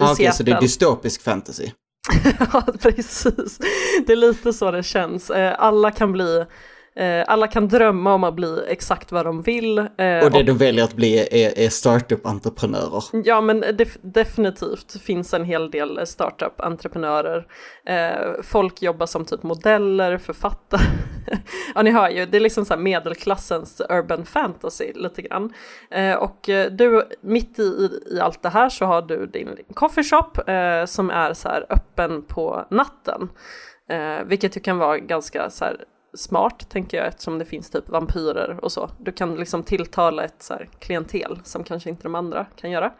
Ah, 0.00 0.12
Okej, 0.12 0.32
så 0.32 0.42
det 0.42 0.52
är 0.52 0.60
dystopisk 0.60 1.22
fantasy. 1.22 1.70
Ja, 2.52 2.62
precis. 2.82 3.58
Det 4.06 4.12
är 4.12 4.16
lite 4.16 4.52
så 4.52 4.70
det 4.70 4.82
känns. 4.82 5.30
Eh, 5.30 5.54
Alla 5.58 5.90
kan 5.90 6.12
bli 6.12 6.38
eh, 6.38 6.44
alla 7.26 7.46
kan 7.46 7.68
drömma 7.68 8.14
om 8.14 8.24
att 8.24 8.34
bli 8.34 8.64
exakt 8.68 9.12
vad 9.12 9.24
de 9.26 9.42
vill. 9.42 9.78
eh, 9.78 9.84
Och 10.24 10.30
det 10.30 10.42
de 10.42 10.52
väljer 10.58 10.84
att 10.84 10.94
bli 10.94 11.18
är, 11.44 11.58
är 11.58 11.68
startup-entreprenörer. 11.68 13.02
Ja, 13.24 13.40
men 13.40 13.64
def- 13.64 13.98
definitivt 14.02 15.00
finns 15.02 15.34
en 15.34 15.44
hel 15.44 15.70
del 15.70 16.06
startup-entreprenörer. 16.06 17.46
Eh, 17.86 18.42
folk 18.42 18.82
jobbar 18.82 19.06
som 19.06 19.24
typ 19.24 19.42
modeller, 19.42 20.18
författare. 20.18 20.80
ja, 21.74 21.82
ni 21.82 21.90
hör 21.90 22.08
ju, 22.08 22.26
det 22.26 22.36
är 22.38 22.40
liksom 22.40 22.64
så 22.64 22.74
här 22.74 22.80
medelklassens 22.80 23.82
urban 23.90 24.24
fantasy 24.24 24.92
lite 24.94 25.22
grann. 25.22 25.52
Eh, 25.90 26.14
och 26.14 26.48
eh, 26.48 26.70
du, 26.70 27.02
mitt 27.20 27.58
i, 27.58 27.62
i, 28.10 28.20
allt 28.20 28.42
det 28.42 28.48
här 28.48 28.68
så 28.68 28.84
har 28.84 29.02
du 29.02 29.26
din 29.26 29.56
coffeeshop 29.74 30.48
eh, 30.48 30.84
som 30.86 31.10
är 31.10 31.34
så 31.34 31.48
här 31.48 31.66
öppen 31.70 32.22
på 32.22 32.64
natten. 32.70 33.28
Eh, 33.90 34.24
vilket 34.26 34.56
ju 34.56 34.60
kan 34.60 34.78
vara 34.78 34.98
ganska 34.98 35.50
så 35.50 35.64
här 35.64 35.76
smart 36.16 36.70
tänker 36.70 36.96
jag 36.96 37.06
eftersom 37.06 37.38
det 37.38 37.44
finns 37.44 37.70
typ 37.70 37.88
vampyrer 37.88 38.58
och 38.62 38.72
så. 38.72 38.90
Du 39.00 39.12
kan 39.12 39.34
liksom 39.36 39.62
tilltala 39.62 40.24
ett 40.24 40.42
så 40.42 40.54
här 40.54 40.68
klientel 40.78 41.40
som 41.44 41.64
kanske 41.64 41.90
inte 41.90 42.02
de 42.02 42.14
andra 42.14 42.46
kan 42.56 42.70
göra. 42.70 42.92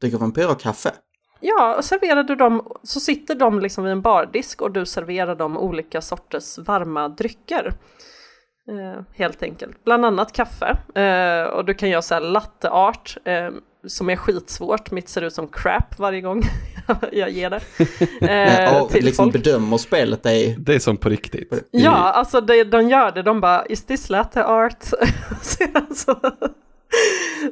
Dricker 0.00 0.18
vampyrer 0.18 0.54
kaffe? 0.54 0.92
Ja, 1.40 1.76
och 1.76 1.84
serverar 1.84 2.22
du 2.22 2.34
dem 2.34 2.72
så 2.82 3.00
sitter 3.00 3.34
de 3.34 3.60
liksom 3.60 3.84
vid 3.84 3.92
en 3.92 4.02
bardisk 4.02 4.62
och 4.62 4.70
du 4.70 4.86
serverar 4.86 5.34
dem 5.34 5.58
olika 5.58 6.00
sorters 6.00 6.58
varma 6.58 7.08
drycker. 7.08 7.72
Eh, 8.68 9.02
helt 9.12 9.42
enkelt. 9.42 9.84
Bland 9.84 10.04
annat 10.04 10.32
kaffe. 10.32 10.76
Eh, 11.00 11.48
och 11.48 11.64
du 11.64 11.74
kan 11.74 11.88
göra 11.88 12.02
så 12.02 12.14
här 12.14 12.20
latte 12.20 12.70
art 12.70 13.16
eh, 13.24 13.48
som 13.86 14.10
är 14.10 14.16
skitsvårt. 14.16 14.90
Mitt 14.90 15.08
ser 15.08 15.22
ut 15.22 15.32
som 15.32 15.48
crap 15.48 15.98
varje 15.98 16.20
gång 16.20 16.42
jag 17.12 17.30
ger 17.30 17.50
det. 17.50 17.60
Eh, 18.20 18.82
och 18.82 18.90
till 18.90 19.04
liksom 19.04 19.24
folk. 19.32 19.44
bedömer 19.44 19.76
spelet 19.76 20.22
dig. 20.22 20.56
Det 20.58 20.74
är 20.74 20.78
som 20.78 20.96
på 20.96 21.08
riktigt. 21.08 21.52
Ja, 21.70 21.90
alltså 21.90 22.40
det, 22.40 22.64
de 22.64 22.88
gör 22.88 23.12
det. 23.12 23.22
De 23.22 23.40
bara, 23.40 23.66
is 23.66 23.84
this 23.84 24.10
latte 24.10 24.44
art? 24.44 24.82
så, 25.94 26.14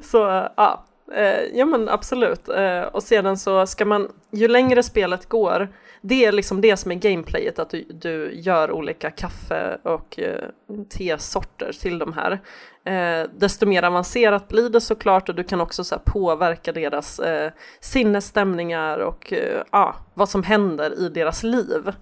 så 0.02 0.48
ja, 0.56 0.84
eh, 1.14 1.58
ja 1.58 1.64
men 1.66 1.88
absolut. 1.88 2.48
Eh, 2.48 2.82
och 2.82 3.02
sedan 3.02 3.36
så 3.36 3.66
ska 3.66 3.84
man, 3.84 4.08
ju 4.30 4.48
längre 4.48 4.82
spelet 4.82 5.28
går, 5.28 5.68
det 6.06 6.24
är 6.24 6.32
liksom 6.32 6.60
det 6.60 6.76
som 6.76 6.90
är 6.90 6.94
gameplayet, 6.94 7.58
att 7.58 7.70
du, 7.70 7.84
du 7.90 8.32
gör 8.34 8.70
olika 8.70 9.10
kaffe 9.10 9.78
och 9.82 10.18
eh, 10.18 10.48
tesorter 10.88 11.72
till 11.72 11.98
de 11.98 12.12
här. 12.12 12.40
Eh, 12.84 13.28
desto 13.36 13.66
mer 13.66 13.82
avancerat 13.82 14.48
blir 14.48 14.70
det 14.70 14.80
såklart 14.80 15.28
och 15.28 15.34
du 15.34 15.44
kan 15.44 15.60
också 15.60 15.84
så 15.84 15.98
påverka 15.98 16.72
deras 16.72 17.18
eh, 17.18 17.52
sinnesstämningar 17.80 18.98
och 18.98 19.32
eh, 19.32 19.62
ja, 19.72 19.94
vad 20.14 20.28
som 20.28 20.42
händer 20.42 21.00
i 21.00 21.08
deras 21.08 21.42
liv. 21.42 21.92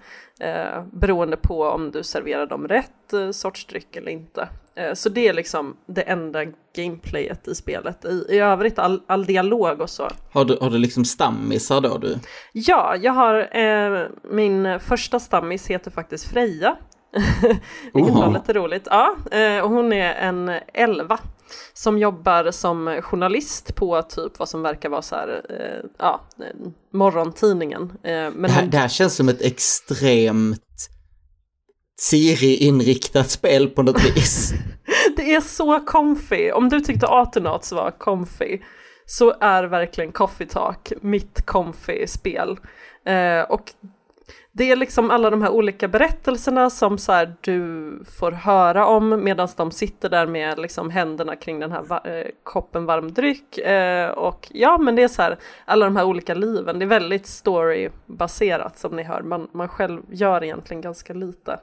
Eh, 0.41 0.85
beroende 0.93 1.37
på 1.37 1.65
om 1.65 1.91
du 1.91 2.03
serverar 2.03 2.47
dem 2.47 2.69
rätt 2.69 3.13
eh, 3.13 3.31
sorts 3.31 3.67
dryck 3.67 3.97
eller 3.97 4.13
inte. 4.13 4.49
Eh, 4.75 4.95
så 4.95 5.09
det 5.09 5.29
är 5.29 5.33
liksom 5.33 5.77
det 5.87 6.03
enda 6.03 6.45
gameplayet 6.77 7.49
i 7.49 7.55
spelet. 7.55 8.05
I, 8.05 8.27
i 8.29 8.39
övrigt 8.39 8.79
all, 8.79 9.03
all 9.07 9.25
dialog 9.25 9.81
och 9.81 9.91
så. 9.91 10.09
Har 10.33 10.45
du, 10.45 10.59
har 10.61 10.71
du 10.71 10.79
liksom 10.79 11.05
stammisar 11.05 11.81
då 11.81 11.99
du? 11.99 12.19
Ja, 12.53 12.97
jag 12.97 13.13
har 13.13 13.57
eh, 13.57 14.07
min 14.31 14.81
första 14.81 15.21
stammis 15.21 15.67
heter 15.67 15.91
faktiskt 15.91 16.33
Freja. 16.33 16.77
Vilket 17.95 18.15
var 18.15 18.33
lite 18.33 18.53
roligt. 18.53 18.87
Ja, 18.91 19.17
eh, 19.31 19.59
och 19.65 19.71
hon 19.71 19.93
är 19.93 20.15
en 20.15 20.49
elva 20.75 21.19
som 21.73 21.99
jobbar 21.99 22.51
som 22.51 23.01
journalist 23.03 23.75
på 23.75 24.03
typ 24.03 24.39
vad 24.39 24.49
som 24.49 24.63
verkar 24.63 24.89
vara 24.89 25.03
så 25.03 25.15
här, 25.17 25.43
eh, 25.51 25.91
ja, 25.99 26.21
eh, 26.39 26.69
morgontidningen. 26.93 27.93
Men 28.03 28.43
Det 28.43 28.49
här, 28.51 28.61
hon- 28.61 28.71
det 28.71 28.79
här 28.79 28.89
känns 28.89 29.15
som 29.17 29.29
ett 29.29 29.43
extremt 29.43 30.61
Siri-inriktat 32.01 33.31
spel 33.31 33.69
på 33.69 33.83
något 33.83 34.05
vis. 34.05 34.53
Det 35.17 35.35
är 35.35 35.41
så 35.41 35.81
comfy. 35.81 36.51
Om 36.51 36.69
du 36.69 36.81
tyckte 36.81 37.07
Atonauts 37.07 37.73
var 37.73 37.91
comfy 37.91 38.59
så 39.07 39.35
är 39.41 39.65
verkligen 39.65 40.13
Coffee 40.13 40.47
Talk 40.47 40.93
mitt 41.01 41.47
comfy 41.47 42.07
spel. 42.07 42.59
Eh, 43.07 43.41
och 43.51 43.63
det 44.55 44.71
är 44.71 44.77
liksom 44.77 45.11
alla 45.11 45.31
de 45.31 45.43
här 45.43 45.51
olika 45.51 45.89
berättelserna 45.89 46.71
som 46.71 46.99
så 46.99 47.13
här, 47.13 47.35
du 47.41 48.05
får 48.19 48.33
höra 48.33 48.87
om 48.87 49.25
medan 49.25 49.49
de 49.57 49.71
sitter 49.71 50.09
där 50.09 50.27
med 50.27 50.59
liksom 50.59 50.91
händerna 50.91 51.37
kring 51.37 51.61
den 51.61 51.73
här 51.73 51.83
va- 51.83 52.03
eh, 52.05 52.27
koppen 52.43 52.87
varm 52.87 53.13
dryck. 53.13 53.59
Eh, 53.59 54.11
och 54.11 54.49
ja, 54.51 54.79
men 54.79 54.97
det 54.97 55.03
är 55.03 55.09
så 55.09 55.23
här, 55.23 55.39
alla 55.65 55.85
de 55.85 55.97
här 55.97 56.05
olika 56.05 56.35
liven. 56.35 56.79
Det 56.79 56.85
är 56.85 56.87
väldigt 56.87 57.27
storybaserat 57.27 58.79
som 58.79 58.97
ni 58.97 59.03
hör. 59.03 59.23
Man, 59.23 59.49
man 59.53 59.69
själv 59.69 60.03
gör 60.09 60.45
egentligen 60.45 60.81
ganska 60.81 61.15
lite. 61.15 61.61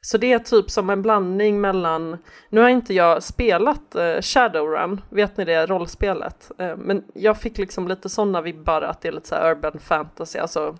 Så 0.00 0.18
det 0.18 0.32
är 0.32 0.38
typ 0.38 0.70
som 0.70 0.90
en 0.90 1.02
blandning 1.02 1.60
mellan, 1.60 2.18
nu 2.50 2.60
har 2.60 2.68
inte 2.68 2.94
jag 2.94 3.22
spelat 3.22 3.94
eh, 3.94 4.20
Shadowrun, 4.20 5.00
vet 5.10 5.36
ni 5.36 5.44
det 5.44 5.66
rollspelet? 5.66 6.50
Eh, 6.58 6.76
men 6.76 7.04
jag 7.14 7.38
fick 7.38 7.58
liksom 7.58 7.88
lite 7.88 8.08
sådana 8.08 8.40
vibbar 8.40 8.82
att 8.82 9.00
det 9.00 9.08
är 9.08 9.12
lite 9.12 9.28
så 9.28 9.34
här 9.34 9.50
urban 9.50 9.78
fantasy, 9.78 10.38
alltså 10.38 10.76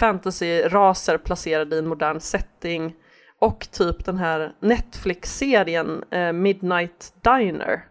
fantasy-raser 0.00 1.18
placerade 1.18 1.76
i 1.76 1.78
en 1.78 1.86
modern 1.86 2.20
setting 2.20 2.94
och 3.40 3.68
typ 3.70 4.04
den 4.04 4.16
här 4.16 4.52
Netflix-serien 4.60 6.04
eh, 6.10 6.32
Midnight 6.32 7.14
Diner. 7.22 7.84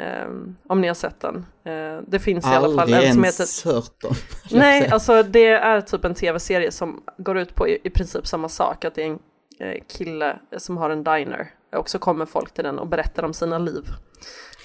Eh, 0.00 0.28
om 0.68 0.80
ni 0.80 0.88
har 0.88 0.94
sett 0.94 1.20
den. 1.20 1.46
Eh, 1.64 2.02
det 2.06 2.18
finns 2.18 2.46
i 2.46 2.48
alla 2.48 2.80
fall 2.80 2.94
en 2.94 3.12
som 3.12 3.24
heter... 3.24 3.72
hört 3.74 4.04
om. 4.04 4.14
Nej, 4.50 4.88
alltså 4.88 5.22
det 5.22 5.46
är 5.46 5.80
typ 5.80 6.04
en 6.04 6.14
tv-serie 6.14 6.72
som 6.72 7.02
går 7.18 7.38
ut 7.38 7.54
på 7.54 7.68
i, 7.68 7.78
i 7.84 7.90
princip 7.90 8.26
samma 8.26 8.48
sak, 8.48 8.84
att 8.84 8.94
det 8.94 9.02
är 9.02 9.06
en 9.06 9.18
eh, 9.60 9.82
kille 9.88 10.36
som 10.56 10.76
har 10.76 10.90
en 10.90 11.04
diner 11.04 11.50
och 11.76 11.90
så 11.90 11.98
kommer 11.98 12.26
folk 12.26 12.54
till 12.54 12.64
den 12.64 12.78
och 12.78 12.88
berättar 12.88 13.22
om 13.22 13.34
sina 13.34 13.58
liv. 13.58 13.84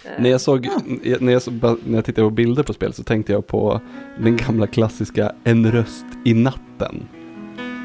Eh, 0.06 0.12
När 0.22 0.30
jag, 0.30 0.42
såg, 0.42 0.68
när, 1.20 1.32
jag, 1.34 1.42
när 1.86 1.96
jag 1.96 2.06
tittade 2.06 2.28
på 2.28 2.30
bilder 2.30 2.64
på 2.64 2.74
spel 2.74 2.94
så 2.94 3.04
tänkte 3.04 3.32
jag 3.32 3.48
på 3.48 3.82
den 4.20 4.38
gamla 4.38 4.68
klassiska 4.68 5.32
En 5.44 5.72
röst 5.72 6.06
i 6.26 6.34
natten. 6.34 7.08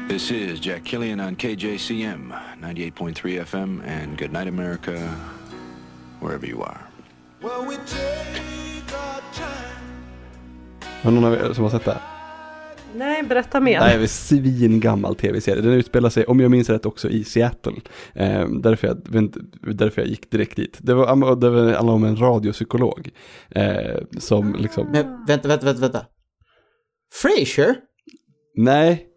This 0.09 0.31
is 0.31 0.65
Jack 0.65 0.81
Killian 0.85 1.19
on 1.19 1.35
KJCM 1.35 2.33
98.3 2.61 3.41
FM 3.41 3.81
and 3.87 4.19
Good 4.19 4.31
Night 4.31 4.47
America, 4.47 4.91
wherever 6.19 6.47
you 6.47 6.63
are. 6.63 6.77
Har 11.03 11.11
någon 11.11 11.25
av 11.25 11.33
er 11.33 11.53
som 11.53 11.63
har 11.63 11.71
sett 11.71 11.85
det? 11.85 12.00
Nej, 12.95 13.23
berätta 13.23 13.59
mer. 13.59 13.79
Nej, 13.79 13.97
det 13.97 14.03
är 14.03 14.07
svin 14.07 14.79
gammal 14.79 15.15
tv-serie. 15.15 15.61
Den 15.61 15.73
utspelar 15.73 16.09
sig, 16.09 16.25
om 16.25 16.39
jag 16.39 16.51
minns 16.51 16.69
rätt, 16.69 16.85
också 16.85 17.09
i 17.09 17.23
Seattle. 17.23 17.73
Eh, 18.15 18.47
därför, 18.49 18.87
jag, 18.87 19.01
därför 19.75 20.01
jag 20.01 20.09
gick 20.09 20.31
direkt 20.31 20.55
dit. 20.55 20.77
Det 20.81 20.93
var, 20.93 21.35
det 21.35 21.49
var 21.49 21.61
handlade 21.73 21.91
om 21.95 22.03
en 22.03 22.17
radiopsykolog. 22.17 23.09
Eh, 23.49 23.97
som 24.19 24.55
liksom, 24.59 24.87
Men 24.91 25.25
vänta, 25.27 25.47
vänta, 25.47 25.65
vänta, 25.65 25.81
vänta. 25.81 26.05
Frasier? 27.13 27.75
nej. 28.55 29.07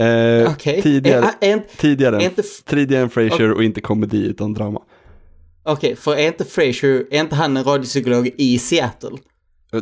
Eh, 0.00 0.52
Okej. 0.52 0.82
Tidigare, 0.82 1.24
Är- 1.40 1.48
är 1.48 1.52
inte- 1.52 1.76
tidigare, 1.76 2.16
är 2.16 2.24
inte 2.24 2.42
tidigare 2.66 3.02
än 3.02 3.10
Frasier 3.10 3.52
och 3.52 3.64
inte 3.64 3.80
komedi 3.80 4.26
utan 4.26 4.54
drama. 4.54 4.82
Okej, 5.64 5.96
för 5.96 6.16
är 6.16 6.26
inte 6.26 6.44
Frasier, 6.44 7.06
är 7.10 7.20
inte 7.20 7.34
han 7.34 7.56
en 7.56 7.64
radiopsykolog 7.64 8.30
i 8.38 8.58
Seattle? 8.58 9.16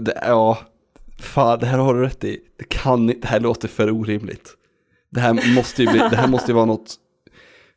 Det, 0.01 0.23
ja, 0.27 0.59
fan 1.21 1.59
det 1.59 1.67
här 1.67 1.79
har 1.79 1.95
du 1.95 2.01
rätt 2.01 2.25
i. 2.25 2.41
Det 2.59 2.65
kan 2.69 3.11
inte, 3.11 3.21
det 3.21 3.27
här 3.29 3.41
låter 3.41 3.69
för 3.69 3.91
orimligt. 3.91 4.55
Det 5.11 5.21
här 5.21 5.55
måste 5.57 5.83
ju, 5.83 5.89
bli, 5.91 5.99
det 5.99 6.17
här 6.17 6.29
måste 6.29 6.51
ju 6.51 6.55
vara 6.55 6.65
något, 6.65 6.95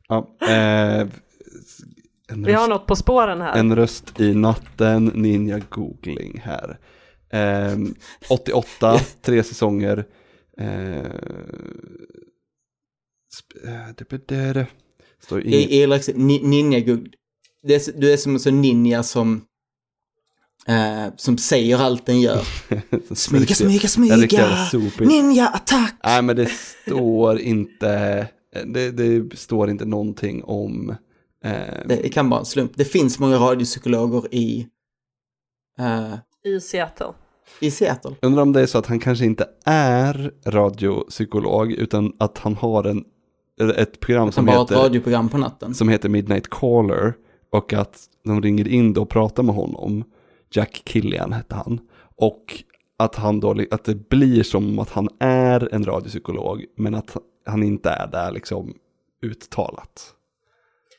ja, 0.08 0.38
eh, 0.42 1.00
en, 1.00 2.44
Vi 2.44 2.54
har 2.54 2.60
röst, 2.62 2.70
något 2.70 2.86
på 2.88 2.96
spåren 2.96 3.42
här. 3.42 3.60
en 3.60 3.76
röst 3.76 4.20
i 4.20 4.34
natten, 4.34 5.06
ninja 5.06 5.62
googling 5.70 6.42
här. 6.44 6.80
Eh, 7.30 7.78
88, 8.30 9.00
tre 9.22 9.44
säsonger. 9.44 10.06
Eh, 10.60 10.98
eh. 13.66 14.66
Står 15.24 15.42
inget. 15.42 15.70
ni- 16.16 16.42
ninja 16.44 16.80
så- 17.80 17.92
Du 17.96 18.14
är 18.14 18.18
som 18.18 18.34
en 18.34 18.40
sån 18.40 18.62
ninja 18.62 19.04
som, 19.04 19.42
eh, 20.68 21.14
som 21.18 21.38
säger 21.38 21.78
allt 21.78 22.06
den 22.06 22.22
gör. 22.22 22.42
Smyga, 23.16 23.56
smyga, 23.56 23.88
smyga! 23.88 24.66
sopig. 24.72 25.08
Ninja 25.08 25.48
attack! 25.48 25.96
Nej 26.04 26.22
men 26.22 26.36
det 26.36 26.50
står 26.86 27.40
inte, 27.40 28.28
det, 28.66 28.92
det 28.92 29.38
står 29.38 29.70
inte 29.70 29.86
någonting 29.86 30.44
om, 30.44 30.90
eh, 31.46 31.52
Det 31.86 32.10
kan 32.14 32.30
vara 32.30 32.40
en 32.40 32.46
slump. 32.46 32.72
Det 32.76 32.86
finns 32.86 33.20
många 33.20 33.38
radiopsykologer 33.38 34.36
i, 34.36 34.68
eh, 35.80 36.14
I 36.54 36.60
Seattle. 36.60 37.08
i 37.60 37.72
Seattle. 37.72 38.16
undrar 38.22 38.42
om 38.42 38.54
det 38.54 38.62
är 38.62 38.66
så 38.66 38.78
att 38.78 38.86
han 38.86 39.00
kanske 39.00 39.26
inte 39.26 39.48
är 39.66 40.32
radiopsykolog 40.46 41.72
utan 41.72 42.14
att 42.20 42.38
han 42.38 42.56
har 42.56 42.84
en, 42.84 43.04
ett 43.78 44.00
program 44.00 44.28
Som 44.28 44.32
som 44.32 44.46
bara 44.46 44.56
har 44.58 44.64
ett 44.64 44.72
heter, 44.72 44.82
radioprogram 44.84 45.30
på 45.30 45.38
natten. 45.38 45.74
som 45.74 45.90
heter 45.90 46.10
Midnight 46.10 46.50
Caller 46.50 47.14
och 47.52 47.74
att 47.74 48.00
de 48.26 48.42
ringer 48.42 48.68
in 48.68 48.94
då 48.94 49.02
och 49.02 49.10
pratar 49.10 49.44
med 49.44 49.56
honom, 49.56 50.04
Jack 50.56 50.82
Killian 50.86 51.34
hette 51.34 51.56
han, 51.56 51.80
och 52.16 52.64
att, 52.98 53.16
han 53.16 53.40
då, 53.40 53.56
att 53.72 53.84
det 53.84 54.10
blir 54.10 54.44
som 54.44 54.80
att 54.80 54.90
han 54.90 55.10
är 55.20 55.74
en 55.74 55.86
radiopsykolog 55.86 56.66
men 56.78 56.96
att 56.96 57.18
han 57.46 57.64
inte 57.64 57.90
är 57.90 58.08
där 58.08 58.32
liksom 58.32 58.74
uttalat. 59.22 60.14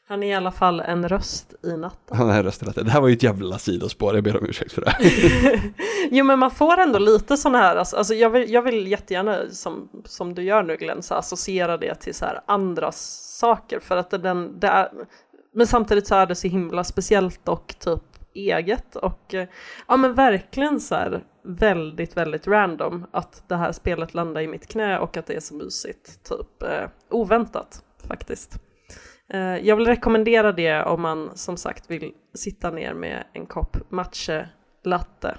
Han 0.06 0.22
är 0.22 0.26
i 0.26 0.34
alla 0.34 0.50
fall 0.50 0.80
en 0.80 1.08
röst 1.08 1.54
i 1.64 1.76
natten. 1.76 2.16
Han 2.16 2.30
är 2.30 2.42
rösten 2.42 2.72
Det 2.74 2.90
här 2.90 3.00
var 3.00 3.08
ju 3.08 3.14
ett 3.14 3.22
jävla 3.22 3.58
sidospår, 3.58 4.14
jag 4.14 4.24
ber 4.24 4.36
om 4.36 4.46
ursäkt 4.46 4.72
för 4.72 4.80
det. 4.80 4.96
Jo 6.10 6.24
men 6.24 6.38
man 6.38 6.50
får 6.50 6.78
ändå 6.78 6.98
lite 6.98 7.36
sådana 7.36 7.58
här, 7.58 7.76
alltså, 7.76 7.96
alltså 7.96 8.14
jag, 8.14 8.30
vill, 8.30 8.52
jag 8.52 8.62
vill 8.62 8.86
jättegärna 8.86 9.38
som, 9.50 9.88
som 10.04 10.34
du 10.34 10.42
gör 10.42 10.62
nu 10.62 10.76
Glenn, 10.76 11.02
så 11.02 11.14
associera 11.14 11.76
det 11.76 11.94
till 11.94 12.14
så 12.14 12.24
här 12.24 12.40
andra 12.46 12.92
saker 12.92 13.80
för 13.80 13.96
att 13.96 14.10
den, 14.10 14.60
det 14.60 14.66
är, 14.66 14.88
men 15.54 15.66
samtidigt 15.66 16.06
så 16.06 16.14
är 16.14 16.26
det 16.26 16.34
så 16.34 16.48
himla 16.48 16.84
speciellt 16.84 17.48
och 17.48 17.74
typ 17.78 18.13
eget 18.34 18.96
och 18.96 19.34
eh, 19.34 19.48
ja 19.88 19.96
men 19.96 20.14
verkligen 20.14 20.80
så 20.80 20.94
här 20.94 21.24
väldigt, 21.44 22.16
väldigt 22.16 22.46
random 22.46 23.06
att 23.10 23.48
det 23.48 23.56
här 23.56 23.72
spelet 23.72 24.14
landar 24.14 24.40
i 24.40 24.46
mitt 24.46 24.66
knä 24.66 24.98
och 24.98 25.16
att 25.16 25.26
det 25.26 25.34
är 25.34 25.40
så 25.40 25.54
mysigt, 25.54 26.28
typ 26.28 26.62
eh, 26.62 26.88
oväntat 27.10 27.84
faktiskt. 28.08 28.58
Eh, 29.32 29.40
jag 29.40 29.76
vill 29.76 29.86
rekommendera 29.86 30.52
det 30.52 30.82
om 30.82 31.02
man 31.02 31.30
som 31.34 31.56
sagt 31.56 31.90
vill 31.90 32.12
sitta 32.34 32.70
ner 32.70 32.94
med 32.94 33.24
en 33.32 33.46
kopp 33.46 33.90
matcha 33.90 34.46
latte 34.84 35.38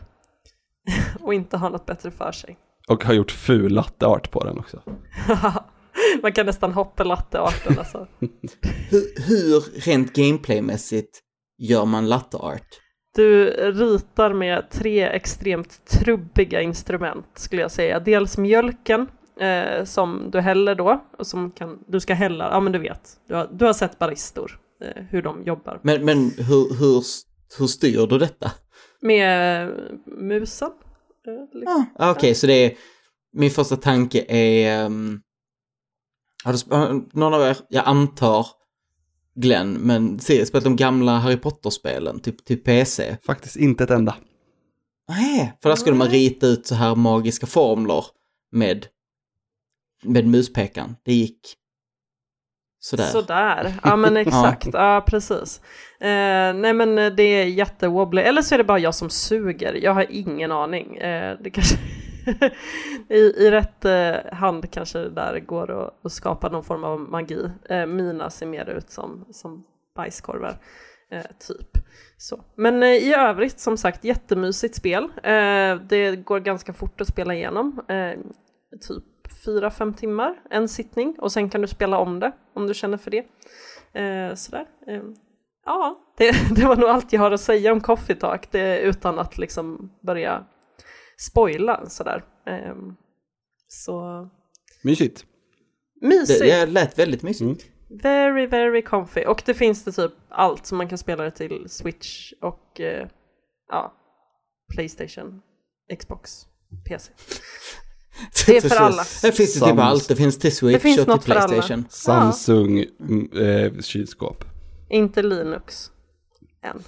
och 1.19 1.33
inte 1.33 1.57
ha 1.57 1.69
något 1.69 1.85
bättre 1.85 2.11
för 2.11 2.31
sig. 2.31 2.57
Och 2.87 3.03
har 3.03 3.13
gjort 3.13 3.31
ful 3.31 3.71
latteart 3.71 4.31
på 4.31 4.43
den 4.43 4.59
också. 4.59 4.81
Man 6.21 6.33
kan 6.33 6.45
nästan 6.45 6.73
hoppa 6.73 7.03
lattearten 7.03 7.79
alltså. 7.79 8.07
Hur, 8.89 9.27
hur 9.27 9.81
rent 9.85 10.13
gameplaymässigt 10.13 11.19
gör 11.57 11.85
man 11.85 12.09
latte 12.09 12.37
art? 12.37 12.81
Du 13.15 13.49
ritar 13.71 14.33
med 14.33 14.69
tre 14.69 15.01
extremt 15.03 15.85
trubbiga 15.85 16.61
instrument 16.61 17.25
skulle 17.35 17.61
jag 17.61 17.71
säga. 17.71 17.99
Dels 17.99 18.37
mjölken 18.37 19.07
eh, 19.39 19.83
som 19.83 20.31
du 20.31 20.39
häller 20.39 20.75
då 20.75 21.05
och 21.17 21.27
som 21.27 21.51
kan, 21.51 21.79
du 21.87 21.99
ska 21.99 22.13
hälla, 22.13 22.49
ja 22.51 22.59
men 22.59 22.73
du 22.73 22.79
vet, 22.79 23.09
du 23.27 23.35
har, 23.35 23.49
du 23.51 23.65
har 23.65 23.73
sett 23.73 23.99
baristor, 23.99 24.59
eh, 24.81 25.03
hur 25.09 25.21
de 25.21 25.43
jobbar. 25.43 25.79
Men, 25.83 26.05
men 26.05 26.31
hur, 26.37 26.79
hur, 26.79 27.03
hur 27.59 27.67
styr 27.67 28.07
du 28.07 28.17
detta? 28.17 28.51
Med 29.01 29.69
musen. 30.05 30.71
eh, 31.27 31.59
liksom. 31.59 31.85
Ah, 31.95 32.11
Okej, 32.11 32.35
så 32.35 32.47
det 32.47 32.53
är... 32.65 32.73
Min 33.33 33.51
första 33.51 33.75
tanke 33.75 34.25
är... 34.27 34.85
Um, 34.85 35.21
har 36.43 36.53
du, 36.53 37.07
någon 37.13 37.33
av 37.33 37.41
er, 37.41 37.57
jag 37.69 37.87
antar 37.87 38.47
Glenn, 39.35 39.73
men 39.73 40.19
ser, 40.19 40.45
spelat 40.45 40.63
de 40.63 40.75
gamla 40.75 41.17
Harry 41.17 41.37
Potter-spelen, 41.37 42.19
typ 42.19 42.45
till 42.45 42.63
PC? 42.63 43.17
Faktiskt 43.25 43.55
inte 43.55 43.83
ett 43.83 43.89
enda. 43.89 44.15
Nej, 45.09 45.57
för 45.61 45.69
där 45.69 45.75
skulle 45.75 45.95
man 45.95 46.07
rita 46.07 46.47
ut 46.47 46.67
så 46.67 46.75
här 46.75 46.95
magiska 46.95 47.47
formler 47.47 48.05
med, 48.51 48.87
med 50.03 50.27
muspekaren. 50.27 50.95
Det 51.03 51.13
gick 51.13 51.55
sådär. 52.79 53.03
Sådär, 53.07 53.73
ja 53.83 53.95
men 53.95 54.17
exakt, 54.27 54.69
ja 54.73 55.05
precis. 55.07 55.61
Eh, 55.99 56.53
nej 56.53 56.73
men 56.73 56.95
det 56.95 57.23
är 57.23 57.45
jättewobbly, 57.45 58.21
eller 58.21 58.41
så 58.41 58.55
är 58.55 58.57
det 58.57 58.63
bara 58.63 58.79
jag 58.79 58.95
som 58.95 59.09
suger, 59.09 59.73
jag 59.73 59.93
har 59.93 60.05
ingen 60.09 60.51
aning. 60.51 60.97
Eh, 60.97 61.37
det 61.41 61.49
kanske 61.49 61.77
I, 63.09 63.19
I 63.19 63.51
rätt 63.51 63.85
eh, 63.85 64.33
hand 64.33 64.71
kanske 64.71 64.99
det 64.99 65.09
där 65.09 65.39
går 65.39 65.71
att, 65.71 66.05
att 66.05 66.11
skapa 66.11 66.49
någon 66.49 66.63
form 66.63 66.83
av 66.83 66.99
magi. 66.99 67.49
Eh, 67.69 67.85
mina 67.85 68.29
ser 68.29 68.45
mer 68.45 68.69
ut 68.69 68.89
som, 68.89 69.25
som 69.31 69.65
bajskorvar, 69.95 70.57
eh, 71.11 71.25
typ. 71.47 71.85
Så. 72.17 72.43
Men 72.55 72.83
eh, 72.83 72.89
i 72.89 73.13
övrigt, 73.13 73.59
som 73.59 73.77
sagt, 73.77 74.03
jättemysigt 74.03 74.75
spel. 74.75 75.03
Eh, 75.03 75.75
det 75.75 76.23
går 76.25 76.39
ganska 76.39 76.73
fort 76.73 77.01
att 77.01 77.07
spela 77.07 77.35
igenom. 77.35 77.81
Eh, 77.87 78.19
typ 78.87 79.03
fyra, 79.45 79.71
fem 79.71 79.93
timmar, 79.93 80.35
en 80.49 80.67
sittning 80.67 81.15
och 81.19 81.31
sen 81.31 81.49
kan 81.49 81.61
du 81.61 81.67
spela 81.67 81.97
om 81.97 82.19
det 82.19 82.31
om 82.53 82.67
du 82.67 82.73
känner 82.73 82.97
för 82.97 83.11
det. 83.11 83.25
Eh, 83.99 84.35
sådär. 84.35 84.65
Eh, 84.87 85.03
ja, 85.65 85.99
det, 86.17 86.31
det 86.55 86.65
var 86.65 86.75
nog 86.75 86.89
allt 86.89 87.13
jag 87.13 87.21
har 87.21 87.31
att 87.31 87.41
säga 87.41 87.71
om 87.71 87.81
Coffee 87.81 88.15
Talk 88.15 88.51
det, 88.51 88.79
utan 88.79 89.19
att 89.19 89.37
liksom 89.37 89.91
börja 90.01 90.45
spoila 91.17 91.89
sådär. 91.89 92.23
Eh, 92.47 92.75
så 93.67 94.27
Mysigt. 94.83 95.25
Mysigt! 96.01 96.39
Det, 96.39 96.45
det 96.45 96.65
lät 96.65 96.99
väldigt 96.99 97.23
mysigt. 97.23 97.41
Mm. 97.41 97.57
Very, 98.01 98.45
very 98.47 98.81
comfy. 98.81 99.25
Och 99.25 99.43
det 99.45 99.53
finns 99.53 99.83
det 99.83 99.91
typ 99.91 100.11
allt 100.29 100.65
som 100.65 100.77
man 100.77 100.89
kan 100.89 100.97
spela 100.97 101.23
det 101.23 101.31
till 101.31 101.65
Switch 101.69 102.33
och 102.41 102.81
eh, 102.81 103.07
ja, 103.69 103.93
Playstation, 104.75 105.41
Xbox, 105.99 106.45
PC. 106.89 107.11
Det 108.45 108.57
är 108.57 108.61
för 108.61 108.75
alla. 108.75 109.03
Det 109.21 109.31
finns 109.31 109.55
ju 109.55 109.59
typ 109.59 109.79
allt. 109.79 110.07
Det 110.07 110.15
finns 110.15 110.39
till 110.39 110.55
Switch 110.55 110.73
Det 110.73 110.79
finns 110.79 111.07
och 111.07 111.21
till. 111.21 111.31
Playstation. 111.31 111.85
Samsung 111.89 112.85
mm, 112.99 113.31
eh, 113.31 113.81
kylskåp. 113.81 114.45
Inte 114.89 115.23
Linux 115.23 115.91
än. 116.63 116.83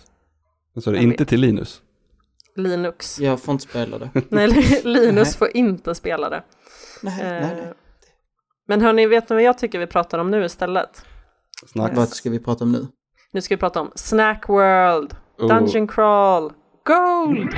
Jag 0.74 0.98
inte 0.98 1.26
till 1.26 1.40
Linus? 1.40 1.82
Linux. 2.58 3.20
Jag 3.20 3.40
får 3.42 3.52
inte 3.52 3.64
spela 3.64 3.98
det. 4.00 4.10
Nej, 4.30 4.82
Linus 4.84 5.36
får 5.36 5.58
inte 5.58 5.96
spela 5.96 6.30
det. 6.30 6.44
Nej, 7.02 7.18
nej, 7.24 7.42
nej. 7.42 7.64
Eh, 7.64 7.70
Men 8.68 8.82
hörni, 8.82 9.08
vet 9.08 9.30
ni 9.30 9.34
vad 9.36 9.44
jag 9.44 9.58
tycker 9.58 9.80
vi 9.80 9.88
pratar 9.88 10.20
om 10.20 10.32
nu 10.32 10.46
istället? 10.46 11.06
Snack. 11.68 11.92
Vad 11.96 12.10
ska 12.10 12.30
vi 12.30 12.40
prata 12.40 12.64
om 12.64 12.72
nu? 12.72 12.88
Nu 13.34 13.42
ska 13.42 13.56
vi 13.56 13.60
prata 13.60 13.82
om 13.82 13.92
Snack 13.96 14.50
World, 14.50 15.16
Oh. 15.40 15.48
Dungeon 15.48 15.88
Crawl, 15.88 16.52
Gold! 16.86 17.54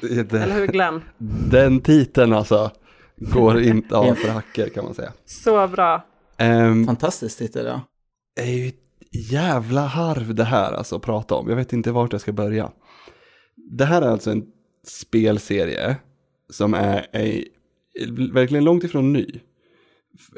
Det, 0.00 0.32
Eller 0.32 0.54
hur 0.54 0.66
Glenn? 0.66 1.02
den 1.50 1.80
titeln 1.80 2.32
alltså 2.32 2.70
går 3.32 3.60
inte 3.62 3.96
av 3.96 4.14
för 4.14 4.28
hacker 4.28 4.68
kan 4.68 4.84
man 4.84 4.94
säga. 4.94 5.12
Så 5.24 5.68
bra. 5.68 6.06
Um, 6.38 6.86
Fantastiskt 6.86 7.38
titel, 7.38 7.66
ja. 7.66 7.80
är 8.40 8.52
ju 8.52 8.68
ett 8.68 8.78
jävla 9.30 9.80
harv 9.86 10.34
det 10.34 10.44
här 10.44 10.72
alltså 10.72 10.96
att 10.96 11.02
prata 11.02 11.34
om. 11.34 11.48
Jag 11.48 11.56
vet 11.56 11.72
inte 11.72 11.92
vart 11.92 12.12
jag 12.12 12.20
ska 12.20 12.32
börja. 12.32 12.70
Det 13.70 13.84
här 13.84 14.02
är 14.02 14.08
alltså 14.08 14.30
en 14.30 14.46
spelserie 14.86 15.96
som 16.50 16.74
är, 16.74 17.06
är 17.12 17.44
verkligen 18.32 18.64
långt 18.64 18.84
ifrån 18.84 19.12
ny. 19.12 19.40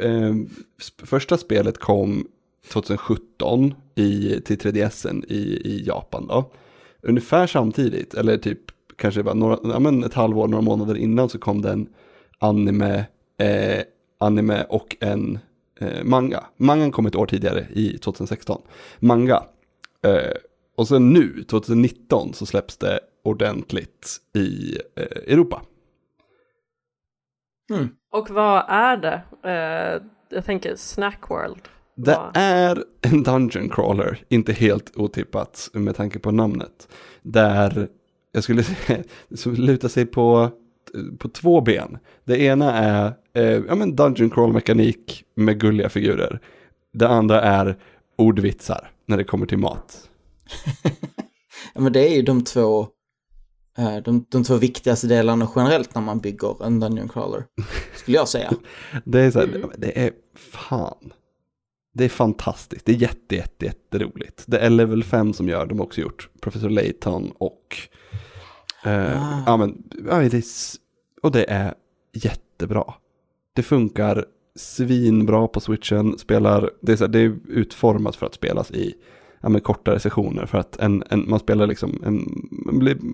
Ehm, 0.03 0.47
sp- 0.80 1.07
första 1.07 1.37
spelet 1.39 1.78
kom 1.78 2.26
2017 2.72 3.74
i, 3.95 4.41
till 4.41 4.59
3DSen 4.59 5.24
i, 5.28 5.61
i 5.64 5.85
Japan 5.87 6.26
då. 6.26 6.53
Ungefär 7.03 7.47
samtidigt, 7.47 8.14
eller 8.14 8.37
typ 8.37 8.59
kanske 8.97 9.22
bara 9.22 9.35
några, 9.35 9.59
ja, 9.62 9.78
men 9.78 10.05
ett 10.05 10.14
halvår, 10.14 10.49
några 10.49 10.62
månader 10.62 10.95
innan 10.95 11.28
så 11.28 11.39
kom 11.39 11.62
den 11.62 11.89
anime, 12.45 13.05
eh, 13.38 13.82
anime 14.20 14.64
och 14.68 14.97
en 15.01 15.38
eh, 15.80 16.05
manga. 16.05 16.45
Mangan 16.57 16.90
kom 16.92 17.07
ett 17.07 17.14
år 17.16 17.26
tidigare 17.26 17.66
i 17.72 17.99
2016. 17.99 18.62
Manga. 18.99 19.42
Eh, 20.07 20.32
och 20.76 20.88
sen 20.88 21.11
nu, 21.11 21.45
2019, 21.49 22.34
så 22.34 22.47
släpps 22.47 22.76
det 22.76 23.01
ordentligt 23.24 24.16
i 24.34 24.78
eh, 24.97 25.32
Europa. 25.32 25.62
Och 28.12 28.30
vad 28.30 28.64
är 28.68 28.97
det? 28.97 29.22
Eh, 29.42 30.03
jag 30.28 30.45
tänker 30.45 30.76
Snack 30.76 31.30
World. 31.30 31.61
Det 31.97 32.11
Vad- 32.16 32.30
är 32.36 32.84
en 33.01 33.22
dungeon 33.22 33.68
crawler, 33.68 34.24
inte 34.28 34.53
helt 34.53 34.97
otippat 34.97 35.70
med 35.72 35.97
tanke 35.97 36.18
på 36.18 36.30
namnet. 36.30 36.88
Där 37.22 37.88
jag 38.32 38.45
skulle 38.45 38.62
säga, 38.62 39.03
som 39.34 39.55
lutar 39.55 39.88
sig 39.88 40.07
på, 40.07 40.51
på 41.18 41.28
två 41.28 41.61
ben. 41.61 41.99
Det 42.24 42.40
ena 42.40 42.72
är 42.72 43.14
eh, 43.34 43.62
ja, 43.68 43.74
men 43.74 43.97
dungeon 43.97 44.30
crawl 44.30 44.53
mekanik 44.53 45.24
med 45.34 45.61
gulliga 45.61 45.88
figurer. 45.88 46.40
Det 46.92 47.09
andra 47.09 47.40
är 47.42 47.76
ordvitsar 48.18 48.90
när 49.07 49.16
det 49.16 49.24
kommer 49.24 49.47
till 49.47 49.59
mat. 49.59 50.09
ja 51.74 51.80
men 51.80 51.92
det 51.92 52.09
är 52.09 52.16
ju 52.16 52.22
de 52.22 52.45
två, 52.45 52.88
eh, 53.78 53.97
de, 53.97 54.26
de 54.28 54.45
två 54.45 54.57
viktigaste 54.57 55.07
delarna 55.07 55.49
generellt 55.57 55.95
när 55.95 56.03
man 56.03 56.20
bygger 56.20 56.64
en 56.66 56.80
Dungeon 56.80 57.09
Crawler. 57.09 57.45
Skulle 57.95 58.16
jag 58.16 58.28
säga. 58.28 58.53
Det 59.05 59.20
är 59.20 59.30
så 59.30 59.38
här, 59.40 59.64
det 59.78 60.05
är 60.07 60.12
fan. 60.38 61.12
Det 61.97 62.05
är 62.05 62.09
fantastiskt, 62.09 62.86
det 62.86 62.92
är 62.92 62.97
jätte, 62.97 63.34
jätte, 63.34 63.64
jätteroligt. 63.66 64.45
Det 64.47 64.59
är 64.59 64.70
Level 64.70 65.05
5 65.05 65.32
som 65.32 65.49
gör, 65.49 65.66
de 65.66 65.78
har 65.78 65.86
också 65.86 66.01
gjort 66.01 66.28
Professor 66.40 66.70
Layton 66.70 67.32
och... 67.38 67.76
Eh, 68.84 69.22
Ah. 69.22 69.42
ja, 69.47 69.57
men, 69.57 69.82
ja, 70.09 70.18
det 70.18 70.34
är, 70.36 70.45
och 71.25 71.33
det 71.33 71.51
är 71.51 71.75
jättebra. 72.12 72.95
Det 73.53 73.62
funkar 73.62 74.25
svinbra 74.57 75.49
på 75.49 75.61
switchen, 75.61 76.18
spelar, 76.18 76.70
det 76.81 76.93
är, 76.93 76.97
så 76.97 77.05
här, 77.05 77.12
det 77.12 77.18
är 77.18 77.37
utformat 77.49 78.16
för 78.16 78.27
att 78.27 78.35
spelas 78.35 78.70
i 78.70 78.95
ja, 79.41 79.61
kortare 79.61 80.01
sessioner 80.01 80.47
för 80.47 80.59
att 80.59 80.77
en, 80.77 81.05
en, 81.11 81.31
man 81.31 81.39
spelar 81.39 81.66
liksom, 81.66 82.03
en, 82.05 82.25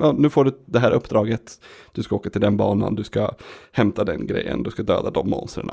ja, 0.00 0.12
nu 0.12 0.30
får 0.30 0.44
du 0.44 0.58
det 0.66 0.78
här 0.78 0.90
uppdraget, 0.90 1.60
du 1.92 2.02
ska 2.02 2.16
åka 2.16 2.30
till 2.30 2.40
den 2.40 2.56
banan, 2.56 2.94
du 2.94 3.04
ska 3.04 3.30
hämta 3.72 4.04
den 4.04 4.26
grejen, 4.26 4.62
du 4.62 4.70
ska 4.70 4.82
döda 4.82 5.10
de 5.10 5.30
monstren. 5.30 5.70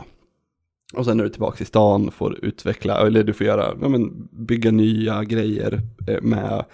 Och 0.93 1.05
sen 1.05 1.19
är 1.19 1.23
du 1.23 1.29
tillbaka 1.29 1.63
i 1.63 1.67
stan, 1.67 2.11
får 2.11 2.45
utveckla, 2.45 3.07
eller 3.07 3.23
du 3.23 3.33
får 3.33 3.47
göra, 3.47 3.77
ja, 3.81 3.89
men, 3.89 4.27
bygga 4.31 4.71
nya 4.71 5.23
grejer 5.23 5.81
eh, 6.07 6.21
med 6.21 6.65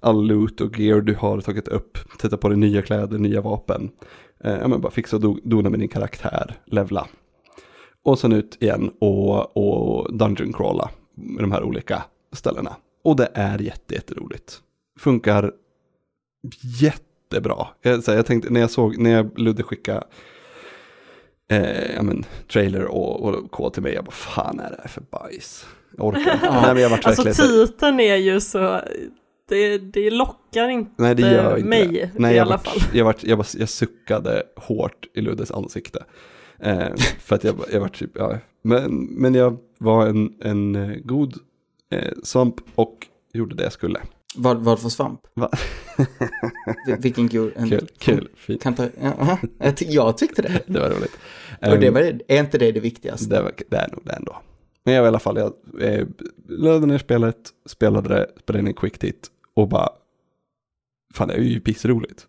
all 0.00 0.26
loot 0.26 0.60
och 0.60 0.78
gear 0.78 1.00
du 1.00 1.14
har 1.14 1.40
tagit 1.40 1.68
upp, 1.68 1.98
sätta 2.22 2.36
på 2.36 2.48
dig 2.48 2.58
nya 2.58 2.82
kläder, 2.82 3.18
nya 3.18 3.40
vapen. 3.40 3.90
Eh, 4.44 4.52
ja, 4.60 4.68
men 4.68 4.80
bara 4.80 4.92
fixa 4.92 5.16
och 5.16 5.22
do- 5.22 5.40
dona 5.44 5.70
med 5.70 5.80
din 5.80 5.88
karaktär, 5.88 6.54
levla. 6.64 7.06
Och 8.02 8.18
sen 8.18 8.32
ut 8.32 8.62
igen 8.62 8.90
och, 9.00 9.56
och 9.56 10.16
dungeon 10.16 10.52
crawla 10.52 10.90
med 11.14 11.44
de 11.44 11.52
här 11.52 11.62
olika 11.62 12.02
ställena. 12.32 12.76
Och 13.04 13.16
det 13.16 13.28
är 13.34 13.58
jätte, 13.58 13.94
jätteroligt. 13.94 14.60
Funkar 14.98 15.52
jättebra. 16.80 17.66
Jag, 17.82 18.04
så 18.04 18.10
här, 18.10 18.18
jag 18.18 18.26
tänkte 18.26 18.50
när 18.50 18.60
jag 18.60 18.70
såg, 18.70 18.98
när 18.98 19.10
jag 19.10 19.38
Ludde 19.38 19.62
skickade 19.62 20.04
eh, 21.50 21.94
ja, 21.96 22.02
men, 22.02 22.24
trailer 22.52 22.84
och, 22.84 23.22
och 23.24 23.50
kod 23.50 23.72
till 23.72 23.82
mig, 23.82 23.94
jag 23.94 24.04
bara 24.04 24.10
fan 24.10 24.60
är 24.60 24.70
det 24.70 24.76
här 24.80 24.88
för 24.88 25.00
bajs? 25.10 25.66
Jag 25.96 26.06
orkar 26.06 26.34
inte. 26.34 26.50
Nej, 26.62 26.74
men 26.74 26.82
jag 26.82 26.90
vart 26.90 27.06
Alltså 27.06 27.22
verkligen 27.22 27.66
titeln 27.66 28.00
är 28.00 28.16
ju 28.16 28.40
så, 28.40 28.80
det, 29.48 29.78
det 29.78 30.10
lockar 30.10 30.68
inte 30.68 30.90
Nej, 30.96 31.14
det 31.14 31.22
gör 31.32 31.56
inte 31.56 31.68
mig 31.68 31.88
det. 31.88 32.10
Nej, 32.14 32.34
i 32.34 32.36
jag 32.36 32.42
alla 32.46 32.56
vart, 32.56 32.66
fall. 32.66 32.78
Jag, 32.96 33.04
vart, 33.04 33.24
jag, 33.24 33.38
bara, 33.38 33.46
jag 33.58 33.68
suckade 33.68 34.42
hårt 34.56 35.06
i 35.14 35.20
Luddes 35.20 35.50
ansikte. 35.50 36.04
Eh, 36.60 36.88
för 37.20 37.36
att 37.36 37.44
jag, 37.44 37.56
jag 37.72 37.80
var 37.80 37.88
typ, 37.88 38.10
ja, 38.14 38.38
men, 38.62 38.94
men 39.04 39.34
jag 39.34 39.56
var 39.78 40.06
en, 40.06 40.34
en 40.40 40.74
eh, 40.76 40.96
god 41.04 41.34
eh, 41.90 42.12
svamp 42.22 42.54
och 42.74 43.06
gjorde 43.32 43.54
det 43.56 43.62
jag 43.62 43.72
skulle. 43.72 44.00
Vad, 44.36 44.64
vad 44.64 44.80
för 44.80 44.88
svamp? 44.88 45.20
Va? 45.34 45.50
Vil- 46.86 47.00
Vilken 47.02 47.28
god... 47.28 47.52
En, 47.56 47.68
Kul, 47.70 47.88
kul, 47.98 48.28
fint. 48.36 48.62
Kan 48.62 48.74
ta, 48.74 48.86
ja, 49.00 49.38
jag, 49.58 49.76
ty- 49.76 49.86
jag 49.88 50.18
tyckte 50.18 50.42
det. 50.42 50.60
Det 50.66 50.80
var 50.80 50.88
roligt. 50.90 51.18
Och 51.60 51.78
det 51.80 51.86
Ehm, 51.86 51.94
var, 51.94 52.00
är 52.28 52.40
inte 52.40 52.58
det 52.58 52.72
det 52.72 52.80
viktigaste? 52.80 53.26
det, 53.34 53.42
var, 53.42 53.52
det 53.68 53.76
är 53.76 53.88
nog 53.92 54.00
det 54.04 54.12
ändå. 54.12 54.36
Men 54.84 54.94
jag 54.94 55.02
var 55.02 55.06
i 55.06 55.08
alla 55.08 55.18
fall, 55.18 55.36
jag 55.36 55.52
eh, 55.82 56.06
laddade 56.48 56.86
ner 56.86 56.98
spelet, 56.98 57.36
spelade 57.66 58.08
det, 58.08 58.26
spelade 58.42 58.60
in 58.60 58.66
en 58.66 58.74
quick 58.74 58.98
tit 58.98 59.28
och 59.56 59.68
bara, 59.68 59.88
fan 61.14 61.28
det 61.28 61.34
är 61.34 61.40
ju 61.40 61.60
pissroligt. 61.60 62.26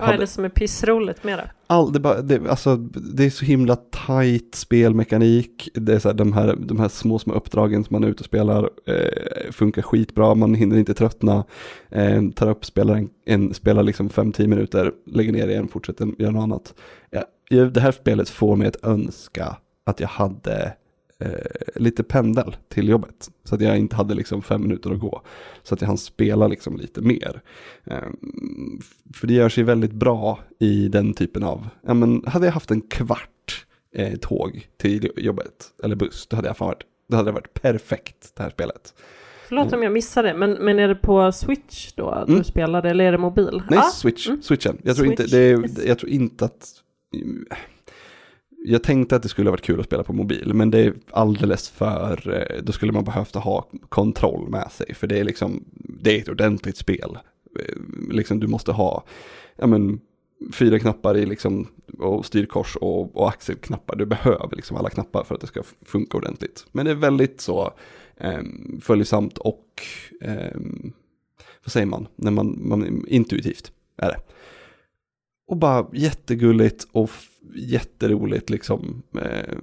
Vad 0.00 0.14
är 0.14 0.18
det 0.18 0.26
som 0.26 0.44
är 0.44 0.48
pissroligt 0.48 1.24
med 1.24 1.38
det? 1.38 1.50
All, 1.66 1.92
det, 1.92 2.00
bara, 2.00 2.22
det, 2.22 2.50
alltså, 2.50 2.76
det 2.76 3.24
är 3.24 3.30
så 3.30 3.44
himla 3.44 3.76
tight 3.76 4.54
spelmekanik. 4.54 5.68
Det 5.74 5.94
är 5.94 5.98
så 5.98 6.08
här, 6.08 6.14
de, 6.14 6.32
här, 6.32 6.56
de 6.58 6.80
här 6.80 6.88
små, 6.88 7.18
små 7.18 7.34
uppdragen 7.34 7.84
som 7.84 7.94
man 7.94 8.04
är 8.04 8.08
ute 8.08 8.20
och 8.20 8.26
spelar 8.26 8.70
eh, 8.86 9.52
funkar 9.52 9.82
skitbra. 9.82 10.34
Man 10.34 10.54
hinner 10.54 10.78
inte 10.78 10.94
tröttna. 10.94 11.44
Eh, 11.88 12.28
tar 12.30 12.50
upp, 12.50 12.64
spelar, 12.64 12.94
en, 12.94 13.08
en, 13.26 13.54
spelar 13.54 13.82
liksom 13.82 14.08
5-10 14.08 14.46
minuter, 14.46 14.92
lägger 15.06 15.32
ner 15.32 15.48
igen, 15.48 15.68
fortsätter 15.68 16.08
göra 16.18 16.30
något 16.30 16.42
annat. 16.42 16.74
Ja, 17.10 17.24
det 17.64 17.80
här 17.80 17.92
spelet 17.92 18.28
får 18.28 18.56
mig 18.56 18.68
att 18.68 18.84
önska 18.84 19.56
att 19.86 20.00
jag 20.00 20.08
hade 20.08 20.72
eh, 21.20 21.30
lite 21.76 22.02
pendel 22.02 22.56
till 22.68 22.88
jobbet. 22.88 23.30
Så 23.44 23.54
att 23.54 23.60
jag 23.60 23.78
inte 23.78 23.96
hade 23.96 24.14
liksom 24.14 24.42
fem 24.42 24.62
minuter 24.62 24.90
att 24.90 25.00
gå. 25.00 25.22
Så 25.62 25.74
att 25.74 25.80
jag 25.80 25.88
hann 25.88 25.98
spela 25.98 26.46
liksom 26.48 26.76
lite 26.76 27.00
mer. 27.00 27.40
Ehm, 27.84 28.16
För 29.14 29.26
det 29.26 29.34
gör 29.34 29.48
sig 29.48 29.64
väldigt 29.64 29.92
bra 29.92 30.38
i 30.58 30.88
den 30.88 31.14
typen 31.14 31.42
av, 31.44 31.68
ja 31.86 31.94
men 31.94 32.24
hade 32.26 32.46
jag 32.46 32.52
haft 32.52 32.70
en 32.70 32.80
kvart 32.80 33.66
eh, 33.94 34.16
tåg 34.18 34.68
till 34.76 35.10
jobbet, 35.16 35.72
eller 35.84 35.96
buss, 35.96 36.26
då 36.26 36.36
hade 36.36 36.48
jag 36.48 36.56
fan 36.56 36.68
varit, 36.68 36.82
då 37.08 37.16
hade 37.16 37.28
det 37.28 37.32
varit 37.34 37.54
perfekt 37.54 38.32
det 38.36 38.42
här 38.42 38.50
spelet. 38.50 38.94
Förlåt 39.48 39.72
om 39.72 39.82
jag 39.82 39.92
missade 39.92 40.28
det, 40.28 40.34
men, 40.34 40.52
men 40.52 40.78
är 40.78 40.88
det 40.88 40.94
på 40.94 41.32
Switch 41.32 41.92
då 41.92 42.24
du 42.26 42.32
Mm. 42.32 42.44
spelade 42.44 42.90
eller 42.90 43.04
är 43.04 43.12
det 43.12 43.18
mobil? 43.18 43.62
Nej, 43.70 43.78
Ah, 43.78 43.82
switch, 43.90 44.28
mm. 44.28 44.42
switchen. 44.42 44.78
Jag 44.84 44.96
tror, 44.96 45.06
inte, 45.06 45.22
Switch, 45.22 45.32
det 45.32 45.38
är, 45.38 45.60
yes. 45.60 45.84
jag 45.86 45.98
tror 45.98 46.10
inte 46.12 46.44
att, 46.44 46.68
jag 48.64 48.82
tänkte 48.82 49.16
att 49.16 49.22
det 49.22 49.28
skulle 49.28 49.48
ha 49.48 49.52
varit 49.52 49.64
kul 49.64 49.80
att 49.80 49.86
spela 49.86 50.02
på 50.02 50.12
mobil, 50.12 50.54
men 50.54 50.70
det 50.70 50.78
är 50.78 50.94
alldeles 51.10 51.68
för, 51.68 52.32
eh, 52.34 52.62
då 52.62 52.72
skulle 52.72 52.92
man 52.92 53.04
behövt 53.04 53.34
ha 53.34 53.68
kontroll 53.88 54.48
med 54.48 54.72
sig, 54.72 54.94
för 54.94 55.06
det 55.06 55.18
är 55.18 55.24
liksom, 55.24 55.64
det 55.74 56.16
är 56.16 56.20
ett 56.20 56.28
ordentligt 56.28 56.76
spel. 56.76 57.18
Eh, 57.58 57.74
liksom 58.10 58.40
du 58.40 58.46
måste 58.46 58.72
ha, 58.72 59.04
ja 59.56 59.66
men, 59.66 60.00
fyra 60.52 60.78
knappar 60.78 61.16
i 61.16 61.26
liksom, 61.26 61.66
och 61.98 62.26
styrkors 62.26 62.76
och, 62.76 63.16
och 63.16 63.28
axelknappar. 63.28 63.96
Du 63.96 64.06
behöver 64.06 64.56
liksom 64.56 64.76
alla 64.76 64.90
knappar 64.90 65.24
för 65.24 65.34
att 65.34 65.40
det 65.40 65.46
ska 65.46 65.62
funka 65.84 66.16
ordentligt. 66.16 66.66
Men 66.72 66.84
det 66.84 66.90
är 66.90 66.94
väldigt 66.94 67.40
så 67.40 67.72
eh, 68.16 68.40
följsamt 68.80 69.38
och, 69.38 69.82
eh, 70.20 70.60
vad 71.64 71.72
säger 71.72 71.86
man, 71.86 72.06
när 72.16 72.30
man, 72.30 72.58
man, 72.60 73.06
intuitivt 73.08 73.72
är 73.96 74.08
det. 74.08 74.20
Och 75.50 75.56
bara 75.56 75.86
jättegulligt 75.92 76.86
och 76.92 77.10
jätteroligt 77.56 78.50
liksom. 78.50 79.02
Eh, 79.14 79.54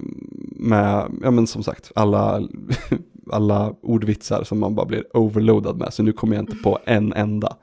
med, 0.56 1.10
ja 1.22 1.30
men 1.30 1.46
som 1.46 1.62
sagt, 1.62 1.92
alla, 1.94 2.48
alla 3.32 3.74
ordvitsar 3.82 4.44
som 4.44 4.58
man 4.58 4.74
bara 4.74 4.86
blir 4.86 5.16
overloadad 5.16 5.76
med. 5.78 5.92
Så 5.94 6.02
nu 6.02 6.12
kommer 6.12 6.36
jag 6.36 6.42
inte 6.42 6.56
på 6.56 6.78
en 6.84 7.12
enda. 7.12 7.56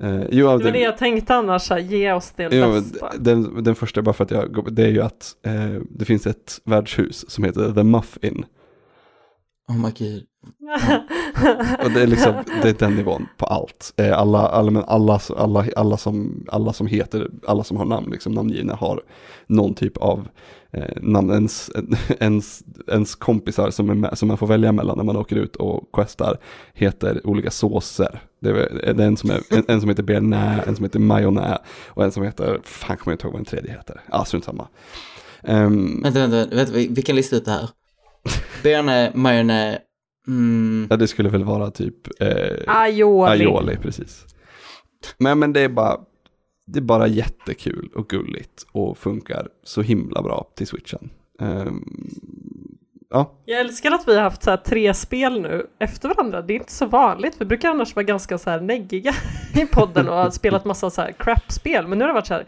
Eh, 0.00 0.22
jo, 0.30 0.58
Det 0.58 0.64
var 0.64 0.70
det 0.72 0.78
jag 0.80 0.98
tänkte 0.98 1.34
annars, 1.34 1.62
så 1.62 1.74
här, 1.74 1.80
ge 1.80 2.12
oss 2.12 2.32
det 2.36 2.42
Ja, 2.54 2.68
bästa. 2.72 3.10
den, 3.18 3.64
den 3.64 3.74
första, 3.74 4.02
bara 4.02 4.12
för 4.12 4.24
att 4.24 4.30
jag, 4.30 4.74
det 4.74 4.82
är 4.82 4.90
ju 4.90 5.00
att 5.02 5.36
eh, 5.46 5.82
det 5.90 6.04
finns 6.04 6.26
ett 6.26 6.60
värdshus 6.64 7.30
som 7.30 7.44
heter 7.44 7.72
The 7.72 7.82
Muffin. 7.82 8.44
Oh 9.68 9.76
my 9.86 9.90
gud. 10.42 11.84
Och 11.84 11.90
det 11.90 12.02
är 12.02 12.06
liksom, 12.06 12.34
det 12.62 12.68
är 12.68 12.74
den 12.78 12.94
nivån 12.94 13.28
på 13.36 13.46
allt. 13.46 13.92
Eh, 13.96 14.18
alla, 14.18 14.38
alla, 14.38 14.70
men 14.70 14.84
alla, 14.86 15.20
alla, 15.36 15.66
alla, 15.76 15.96
som, 15.96 16.46
alla 16.48 16.72
som 16.72 16.86
heter, 16.86 17.30
alla 17.46 17.64
som 17.64 17.76
har 17.76 17.84
namn, 17.84 18.10
liksom 18.10 18.32
namngivna 18.32 18.74
har 18.74 19.02
någon 19.46 19.74
typ 19.74 19.96
av 19.96 20.28
eh, 20.72 21.02
namn. 21.02 21.30
Ens, 21.30 21.70
ens, 22.20 22.62
ens 22.88 23.14
kompisar 23.14 23.70
som, 23.70 23.90
är 23.90 23.94
med, 23.94 24.18
som 24.18 24.28
man 24.28 24.38
får 24.38 24.46
välja 24.46 24.72
mellan 24.72 24.96
när 24.96 25.04
man 25.04 25.16
åker 25.16 25.36
ut 25.36 25.56
och 25.56 25.88
questar 25.92 26.38
heter 26.74 27.26
olika 27.26 27.50
såser. 27.50 28.22
Det 28.40 28.50
är, 28.50 28.94
det 28.94 29.02
är 29.02 29.06
en, 29.06 29.16
som 29.16 29.30
är, 29.30 29.40
en, 29.50 29.64
en 29.68 29.80
som 29.80 29.88
heter 29.88 30.02
bearnaise, 30.02 30.68
en 30.68 30.76
som 30.76 30.84
heter 30.84 30.98
majonnäs 30.98 31.58
och 31.88 32.04
en 32.04 32.12
som 32.12 32.22
heter, 32.22 32.60
fan 32.64 32.96
kommer 32.96 33.12
jag 33.12 33.14
inte 33.14 33.26
ihåg 33.26 33.32
vad 33.32 33.40
den 33.40 33.46
tredje 33.46 33.70
heter. 33.70 34.00
Ja, 34.10 34.24
strunt 34.24 34.44
samma. 34.44 34.68
Um, 35.42 36.02
Vänta, 36.02 36.20
vänta, 36.20 36.56
vänta, 36.56 36.72
vi, 36.72 36.88
vi 36.90 37.02
kan 37.02 37.16
lista 37.16 37.36
ut 37.36 37.44
det 37.44 37.50
här. 37.50 37.68
Berne, 38.62 39.12
majonnäs, 39.14 39.78
mm, 40.26 40.86
ja, 40.90 40.96
det 40.96 41.08
skulle 41.08 41.28
väl 41.28 41.44
vara 41.44 41.70
typ 41.70 42.22
eh, 42.22 42.56
Aioli. 42.66 43.30
Aioli, 43.30 43.76
precis. 43.76 44.26
Men, 45.18 45.38
men 45.38 45.52
det 45.52 45.60
är 45.60 45.68
bara, 45.68 46.00
det 46.66 46.78
är 46.78 46.82
bara 46.82 47.06
jättekul 47.06 47.90
och 47.94 48.08
gulligt 48.08 48.66
och 48.72 48.98
funkar 48.98 49.48
så 49.64 49.82
himla 49.82 50.22
bra 50.22 50.46
till 50.56 50.66
switchen. 50.66 51.10
Ehm, 51.40 51.84
ja, 53.10 53.32
Jag 53.44 53.60
älskar 53.60 53.90
att 53.90 54.08
vi 54.08 54.14
har 54.16 54.22
haft 54.22 54.42
så 54.42 54.50
här 54.50 54.56
tre 54.56 54.94
spel 54.94 55.40
nu 55.40 55.66
efter 55.78 56.08
varandra. 56.08 56.42
Det 56.42 56.52
är 56.52 56.58
inte 56.58 56.72
så 56.72 56.86
vanligt. 56.86 57.36
Vi 57.38 57.44
brukar 57.44 57.70
annars 57.70 57.96
vara 57.96 58.04
ganska 58.04 58.38
så 58.38 58.50
här 58.50 58.60
neggiga 58.60 59.14
i 59.54 59.66
podden 59.66 60.08
och 60.08 60.14
ha 60.14 60.30
spelat 60.30 60.64
massa 60.64 60.90
så 60.90 61.00
här 61.00 61.12
crap-spel. 61.12 61.86
Men 61.86 61.98
nu 61.98 62.04
har 62.04 62.08
det 62.08 62.14
varit 62.14 62.26
så 62.26 62.34
här 62.34 62.46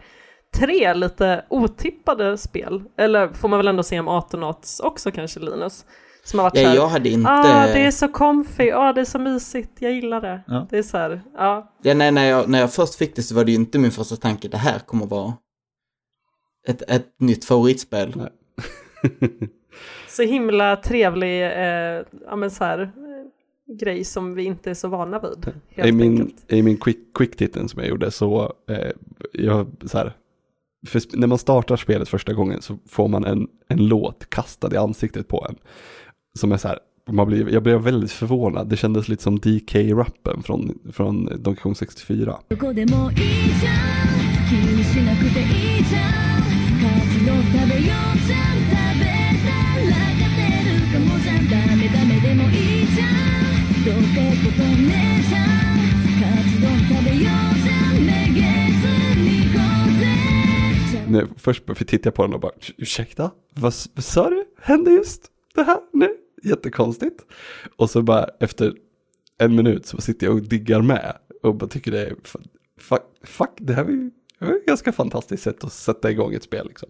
tre 0.55 0.93
lite 0.93 1.45
otippade 1.49 2.37
spel. 2.37 2.83
Eller 2.97 3.27
får 3.27 3.47
man 3.47 3.59
väl 3.59 3.67
ändå 3.67 3.83
se 3.83 3.99
om 3.99 4.07
18 4.07 4.43
också 4.83 5.11
kanske 5.11 5.39
Linus? 5.39 5.85
Som 6.25 6.39
har 6.39 6.45
varit 6.45 6.57
så 6.57 6.63
ja, 6.63 6.69
här, 6.69 6.75
jag 6.75 6.87
hade 6.87 7.09
inte... 7.09 7.29
ah 7.29 7.67
det 7.67 7.85
är 7.85 7.91
så 7.91 8.07
comfy, 8.07 8.71
ah 8.71 8.93
det 8.93 9.01
är 9.01 9.05
så 9.05 9.19
mysigt, 9.19 9.71
jag 9.79 9.91
gillar 9.91 10.21
det. 10.21 10.41
Ja. 10.47 10.67
Det 10.69 10.77
är 10.77 10.83
så 10.83 10.97
här, 10.97 11.21
ja. 11.35 11.73
Ja, 11.81 11.93
nej, 11.93 12.11
när, 12.11 12.25
jag, 12.25 12.49
när 12.49 12.59
jag 12.59 12.73
först 12.73 12.95
fick 12.95 13.15
det 13.15 13.23
så 13.23 13.35
var 13.35 13.45
det 13.45 13.51
ju 13.51 13.57
inte 13.57 13.79
min 13.79 13.91
första 13.91 14.15
tanke, 14.15 14.47
det 14.47 14.57
här 14.57 14.79
kommer 14.79 15.05
vara 15.05 15.33
ett, 16.67 16.81
ett 16.81 17.19
nytt 17.19 17.45
favoritspel. 17.45 18.13
Nej. 18.15 18.29
Så 20.07 20.23
himla 20.23 20.75
trevlig, 20.75 21.43
eh, 21.45 22.03
ja 22.25 22.35
men 22.35 22.51
så 22.51 22.63
här, 22.63 22.79
eh, 22.79 23.75
grej 23.79 24.03
som 24.03 24.35
vi 24.35 24.43
inte 24.43 24.69
är 24.69 24.73
så 24.73 24.87
vana 24.87 25.19
vid. 25.19 25.53
Helt 25.69 25.89
i 25.89 25.91
min, 25.91 26.35
i 26.47 26.61
min 26.61 26.77
quick, 26.77 26.97
quick 27.13 27.53
som 27.53 27.79
jag 27.79 27.87
gjorde 27.87 28.11
så, 28.11 28.53
eh, 28.69 28.91
jag, 29.33 29.67
så 29.85 29.97
här, 29.97 30.13
när 31.13 31.27
man 31.27 31.37
startar 31.37 31.75
spelet 31.75 32.09
första 32.09 32.33
gången 32.33 32.61
så 32.61 32.77
får 32.89 33.07
man 33.07 33.25
en, 33.25 33.47
en 33.67 33.87
låt 33.87 34.29
kastad 34.29 34.73
i 34.73 34.77
ansiktet 34.77 35.27
på 35.27 35.45
en 35.49 35.55
som 36.35 36.51
är 36.51 36.57
så 36.57 36.67
här, 36.67 36.79
man 37.09 37.27
blev, 37.27 37.49
jag 37.49 37.63
blev 37.63 37.81
väldigt 37.81 38.11
förvånad. 38.11 38.69
Det 38.69 38.77
kändes 38.77 39.07
lite 39.07 39.23
som 39.23 39.39
DK-rappen 39.39 40.43
från, 40.43 40.79
från 40.93 41.25
Donkey 41.25 41.61
Kong 41.61 41.75
64. 41.75 42.37
Nej, 61.07 61.25
först 61.37 61.65
tittade 61.65 61.99
jag 62.03 62.13
på 62.13 62.21
den 62.21 62.33
och 62.33 62.39
bara 62.39 62.51
ursäkta, 62.77 63.31
vad, 63.53 63.73
vad 63.93 64.03
sa 64.03 64.29
du? 64.29 64.45
Hände 64.61 64.91
just 64.91 65.31
det 65.55 65.63
här 65.63 65.79
nu? 65.93 66.24
Jättekonstigt. 66.45 67.25
Och 67.75 67.89
så 67.89 68.01
bara 68.01 68.27
efter 68.39 68.73
en 69.37 69.55
minut 69.55 69.85
så 69.85 70.01
sitter 70.01 70.27
jag 70.27 70.35
och 70.35 70.41
diggar 70.41 70.81
med 70.81 71.17
och 71.43 71.55
bara 71.55 71.67
tycker 71.67 71.91
det 71.91 72.05
är, 72.05 72.15
fuck, 72.77 73.01
fuck 73.23 73.51
det 73.57 73.73
här 73.73 73.83
var 73.83 73.91
ju 73.91 74.11
det 74.39 74.45
var 74.45 74.55
ett 74.55 74.65
ganska 74.65 74.91
fantastiskt 74.91 75.43
sätt 75.43 75.63
att 75.63 75.73
sätta 75.73 76.11
igång 76.11 76.33
ett 76.33 76.43
spel 76.43 76.67
liksom. 76.67 76.89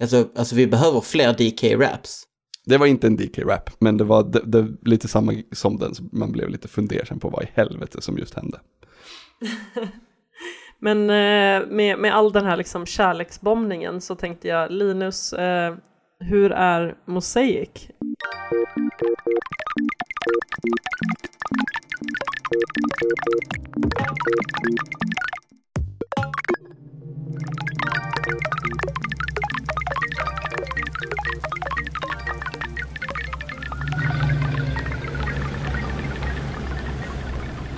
Alltså, 0.00 0.28
alltså 0.36 0.54
vi 0.54 0.66
behöver 0.66 1.00
fler 1.00 1.32
DK-raps. 1.32 2.22
Det 2.64 2.78
var 2.78 2.86
inte 2.86 3.06
en 3.06 3.16
DK-rap, 3.16 3.70
men 3.78 3.96
det 3.96 4.04
var 4.04 4.22
det, 4.22 4.42
det, 4.44 4.76
lite 4.82 5.08
samma 5.08 5.32
som 5.52 5.76
den, 5.78 5.94
så 5.94 6.02
man 6.12 6.32
blev 6.32 6.48
lite 6.48 6.68
fundersam 6.68 7.20
på 7.20 7.28
vad 7.28 7.42
i 7.42 7.48
helvete 7.54 8.02
som 8.02 8.18
just 8.18 8.34
hände. 8.34 8.60
Men 10.78 11.00
eh, 11.00 11.68
med, 11.68 11.98
med 11.98 12.14
all 12.14 12.32
den 12.32 12.44
här 12.44 12.56
liksom 12.56 12.86
kärleksbombningen 12.86 14.00
så 14.00 14.14
tänkte 14.14 14.48
jag 14.48 14.70
Linus, 14.72 15.32
eh, 15.32 15.76
hur 16.18 16.52
är 16.52 16.94
Mosaic? 17.04 17.88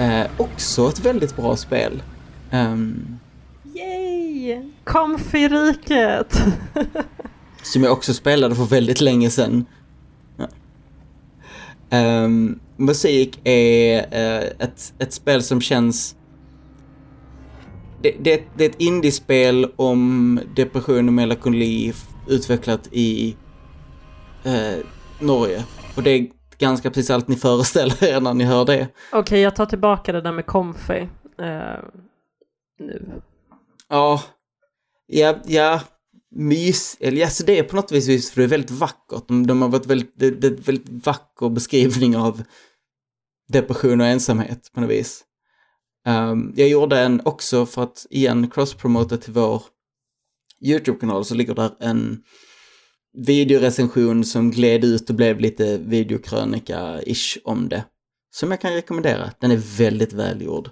Eh, 0.00 0.26
också 0.36 0.88
ett 0.88 0.98
väldigt 1.00 1.36
bra 1.36 1.56
spel. 1.56 2.02
Ehm, 2.50 3.18
Yay! 3.74 4.62
Comfy-riket! 4.84 6.44
som 7.72 7.82
jag 7.82 7.92
också 7.92 8.14
spelade 8.14 8.54
för 8.54 8.64
väldigt 8.64 9.00
länge 9.00 9.30
sedan. 9.30 9.64
Ja. 10.36 10.48
Um, 12.24 12.60
musik 12.76 13.40
är 13.44 13.98
eh, 13.98 14.50
ett, 14.58 14.94
ett 14.98 15.12
spel 15.12 15.42
som 15.42 15.60
känns... 15.60 16.16
Det, 18.02 18.14
det, 18.20 18.42
det 18.56 18.64
är 18.64 18.68
ett 18.68 18.80
indiespel 18.80 19.72
om 19.76 20.40
depression 20.56 21.08
och 21.08 21.14
melankoli 21.14 21.92
utvecklat 22.28 22.88
i 22.92 23.36
eh, 24.44 24.84
Norge. 25.20 25.64
Och 25.96 26.02
det 26.02 26.10
är 26.10 26.26
ganska 26.58 26.90
precis 26.90 27.10
allt 27.10 27.28
ni 27.28 27.36
föreställer 27.36 28.04
er 28.04 28.20
när 28.20 28.34
ni 28.34 28.44
hör 28.44 28.64
det. 28.64 28.88
Okej, 29.12 29.40
jag 29.40 29.56
tar 29.56 29.66
tillbaka 29.66 30.12
det 30.12 30.20
där 30.20 30.32
med 30.32 30.46
comfy. 30.46 31.00
Eh, 31.38 31.78
nu. 32.78 33.22
Ja, 33.88 34.22
ja, 35.06 35.34
ja, 35.46 35.80
mys, 36.34 36.96
eller 37.00 37.24
alltså 37.24 37.44
det 37.44 37.58
är 37.58 37.62
på 37.62 37.76
något 37.76 37.92
vis, 37.92 38.30
för 38.30 38.40
det 38.40 38.44
är 38.44 38.48
väldigt 38.48 38.70
vackert. 38.70 39.28
De, 39.28 39.46
de 39.46 39.62
har 39.62 39.68
varit 39.68 39.86
väldigt, 39.86 40.12
det, 40.16 40.30
det 40.30 40.46
är 40.46 40.50
en 40.50 40.62
väldigt 40.62 40.88
vacker 41.06 41.48
beskrivning 41.48 42.16
av 42.16 42.42
depression 43.48 44.00
och 44.00 44.06
ensamhet 44.06 44.70
på 44.74 44.80
något 44.80 44.90
vis. 44.90 45.24
Ehm, 46.06 46.52
jag 46.56 46.68
gjorde 46.68 47.00
en 47.00 47.20
också 47.24 47.66
för 47.66 47.82
att 47.82 48.06
igen 48.10 48.50
cross-promota 48.50 49.16
till 49.16 49.32
vår 49.32 49.62
YouTube-kanal 50.64 51.24
så 51.24 51.34
ligger 51.34 51.54
där 51.54 51.70
en 51.80 52.22
videorecension 53.12 54.24
som 54.24 54.50
gled 54.50 54.84
ut 54.84 55.10
och 55.10 55.16
blev 55.16 55.40
lite 55.40 55.78
videokrönika-ish 55.78 57.38
om 57.44 57.68
det. 57.68 57.84
Som 58.30 58.50
jag 58.50 58.60
kan 58.60 58.72
rekommendera. 58.72 59.30
Den 59.40 59.50
är 59.50 59.56
väldigt 59.78 60.12
välgjord. 60.12 60.70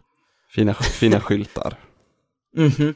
Fina, 0.55 0.75
fina 0.75 1.21
skyltar. 1.21 1.79
Mhm. 2.57 2.95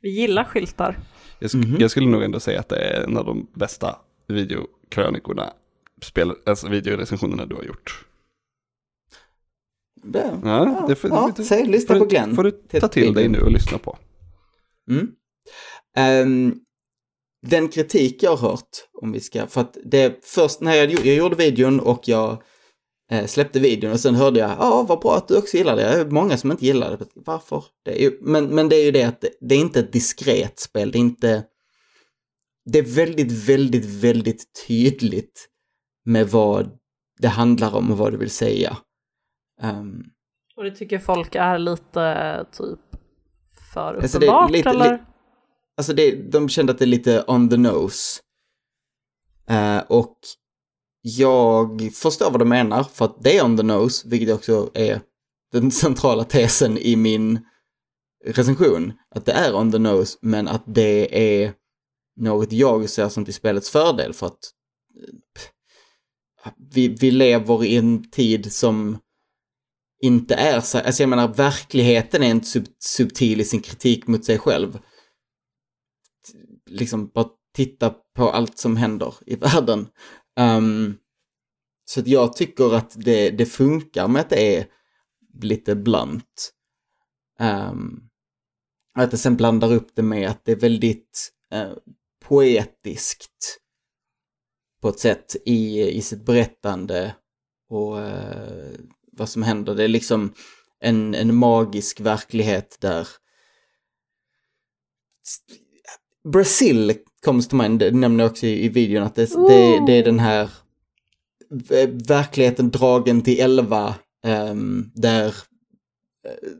Vi 0.00 0.10
gillar 0.10 0.44
skyltar. 0.44 0.96
Jag, 1.40 1.48
sk- 1.48 1.76
jag 1.80 1.90
skulle 1.90 2.06
nog 2.08 2.22
ändå 2.22 2.40
säga 2.40 2.60
att 2.60 2.68
det 2.68 2.76
är 2.76 3.02
en 3.04 3.16
av 3.16 3.24
de 3.24 3.46
bästa 3.54 3.98
videokrönikorna, 4.26 5.52
spel, 6.02 6.32
alltså 6.46 6.68
videorecensionerna 6.68 7.46
du 7.46 7.54
har 7.54 7.62
gjort. 7.62 8.06
Det, 10.02 10.40
Ja, 10.44 10.84
det 10.88 10.94
får, 10.94 11.10
ja, 11.10 11.32
det, 11.36 11.44
säg, 11.44 11.66
lyssna 11.66 11.94
på 11.98 12.04
du- 12.04 12.10
Glenn. 12.10 12.36
får 12.36 12.44
du 12.44 12.50
ta 12.50 12.88
till 12.88 13.14
dig 13.14 13.28
nu 13.28 13.40
och 13.40 13.50
lyssna 13.50 13.78
på. 13.78 13.98
Mm. 14.90 15.08
Ehm, 15.96 16.54
den 17.46 17.68
kritik 17.68 18.22
jag 18.22 18.36
har 18.36 18.48
hört, 18.50 18.68
om 18.92 19.12
vi 19.12 19.20
ska, 19.20 19.46
för 19.46 19.60
att 19.60 19.76
det 19.84 20.24
först 20.24 20.60
när 20.60 20.74
jag, 20.74 20.90
gjorde- 20.90 21.08
jag 21.08 21.16
gjorde 21.16 21.36
videon 21.36 21.80
och 21.80 22.08
jag 22.08 22.42
släppte 23.26 23.60
videon 23.60 23.92
och 23.92 24.00
sen 24.00 24.14
hörde 24.14 24.40
jag, 24.40 24.50
ja 24.50 24.82
vad 24.88 25.00
bra 25.00 25.16
att 25.16 25.28
du 25.28 25.36
också 25.38 25.56
gillar 25.56 25.76
det. 25.76 25.82
Det 25.82 26.00
är 26.00 26.04
många 26.10 26.36
som 26.36 26.50
inte 26.50 26.66
gillar 26.66 26.96
det. 26.96 27.06
Varför? 27.14 27.64
Det 27.84 27.94
ju, 27.96 28.18
men, 28.20 28.46
men 28.46 28.68
det 28.68 28.76
är 28.76 28.84
ju 28.84 28.90
det 28.90 29.02
att 29.04 29.20
det, 29.20 29.30
det 29.40 29.54
är 29.54 29.58
inte 29.58 29.80
ett 29.80 29.92
diskret 29.92 30.58
spel, 30.58 30.90
det 30.90 30.98
är 30.98 31.00
inte... 31.00 31.44
Det 32.64 32.78
är 32.78 32.82
väldigt, 32.82 33.32
väldigt, 33.48 33.84
väldigt 33.84 34.44
tydligt 34.66 35.48
med 36.04 36.28
vad 36.28 36.70
det 37.18 37.28
handlar 37.28 37.74
om 37.76 37.90
och 37.90 37.98
vad 37.98 38.12
det 38.12 38.18
vill 38.18 38.30
säga. 38.30 38.76
Ehm, 39.62 40.02
Och 40.56 40.64
det 40.64 40.70
tycker 40.70 40.98
folk 40.98 41.34
är 41.34 41.58
lite 41.58 42.46
typ 42.52 42.78
för 43.74 43.94
Alltså, 43.94 44.18
det 44.18 44.26
är 44.26 44.28
uppenbart 44.28 44.50
lite- 44.50 44.68
eller? 44.70 44.92
li- 44.92 45.02
Alltså 45.76 45.92
det, 45.92 46.32
de 46.32 46.48
kände 46.48 46.72
att 46.72 46.78
det 46.78 46.84
är 46.84 46.86
lite 46.86 47.24
on 47.26 47.48
the 47.50 47.56
nose. 47.56 48.20
Eh, 49.48 49.78
och 49.88 50.16
jag 51.02 51.90
förstår 51.94 52.30
vad 52.30 52.40
du 52.40 52.44
menar, 52.44 52.84
för 52.84 53.04
att 53.04 53.22
det 53.22 53.38
är 53.38 53.44
on 53.44 53.56
the 53.56 53.62
nose, 53.62 54.08
vilket 54.08 54.34
också 54.34 54.70
är 54.74 55.00
den 55.52 55.70
centrala 55.70 56.24
tesen 56.24 56.78
i 56.78 56.96
min 56.96 57.40
recension. 58.24 58.92
Att 59.14 59.26
det 59.26 59.32
är 59.32 59.54
on 59.54 59.72
the 59.72 59.78
nose, 59.78 60.18
men 60.22 60.48
att 60.48 60.62
det 60.66 61.18
är 61.42 61.52
något 62.16 62.52
jag 62.52 62.90
ser 62.90 63.08
som 63.08 63.24
till 63.24 63.34
spelets 63.34 63.70
fördel, 63.70 64.12
för 64.12 64.26
att 64.26 64.38
eh, 66.44 66.52
vi, 66.72 66.88
vi 66.88 67.10
lever 67.10 67.64
i 67.64 67.76
en 67.76 68.10
tid 68.10 68.52
som 68.52 68.98
inte 70.02 70.34
är 70.34 70.60
så, 70.60 70.78
alltså 70.78 71.02
jag 71.02 71.10
menar 71.10 71.34
verkligheten 71.34 72.22
är 72.22 72.30
inte 72.30 72.46
sub, 72.46 72.64
subtil 72.78 73.40
i 73.40 73.44
sin 73.44 73.60
kritik 73.60 74.06
mot 74.06 74.24
sig 74.24 74.38
själv 74.38 74.78
liksom 76.70 77.08
bara 77.08 77.28
titta 77.54 77.94
på 78.16 78.30
allt 78.30 78.58
som 78.58 78.76
händer 78.76 79.14
i 79.26 79.36
världen. 79.36 79.88
Um, 80.40 80.98
så 81.84 82.00
att 82.00 82.06
jag 82.06 82.36
tycker 82.36 82.74
att 82.74 82.94
det, 82.96 83.30
det 83.30 83.46
funkar 83.46 84.08
med 84.08 84.20
att 84.20 84.30
det 84.30 84.56
är 84.56 84.66
lite 85.42 85.74
blunt. 85.74 86.52
Um, 87.38 88.08
att 88.94 89.10
det 89.10 89.18
sen 89.18 89.36
blandar 89.36 89.72
upp 89.72 89.90
det 89.94 90.02
med 90.02 90.30
att 90.30 90.44
det 90.44 90.52
är 90.52 90.56
väldigt 90.56 91.32
uh, 91.54 91.72
poetiskt 92.24 93.58
på 94.82 94.88
ett 94.88 94.98
sätt 94.98 95.36
i, 95.44 95.80
i 95.80 96.02
sitt 96.02 96.24
berättande 96.24 97.14
och 97.68 97.96
uh, 97.96 98.74
vad 99.12 99.28
som 99.28 99.42
händer. 99.42 99.74
Det 99.74 99.84
är 99.84 99.88
liksom 99.88 100.34
en, 100.80 101.14
en 101.14 101.34
magisk 101.34 102.00
verklighet 102.00 102.76
där 102.80 103.08
Brasil 106.32 106.98
comes 107.24 107.48
to 107.48 107.56
mind, 107.56 107.78
det 107.78 107.90
nämner 107.90 108.24
jag 108.24 108.30
också 108.30 108.46
i, 108.46 108.64
i 108.64 108.68
videon, 108.68 109.02
att 109.02 109.14
det, 109.14 109.34
det, 109.34 109.84
det 109.86 109.92
är 109.92 110.04
den 110.04 110.18
här 110.18 110.50
verkligheten 112.08 112.70
dragen 112.70 113.22
till 113.22 113.40
elva, 113.40 113.94
ehm, 114.24 114.90
där 114.94 115.26
eh, 116.26 116.50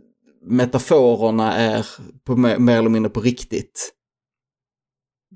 metaforerna 0.42 1.56
är 1.56 1.86
på, 2.24 2.36
mer 2.36 2.78
eller 2.78 2.88
mindre 2.88 3.10
på 3.10 3.20
riktigt. 3.20 3.94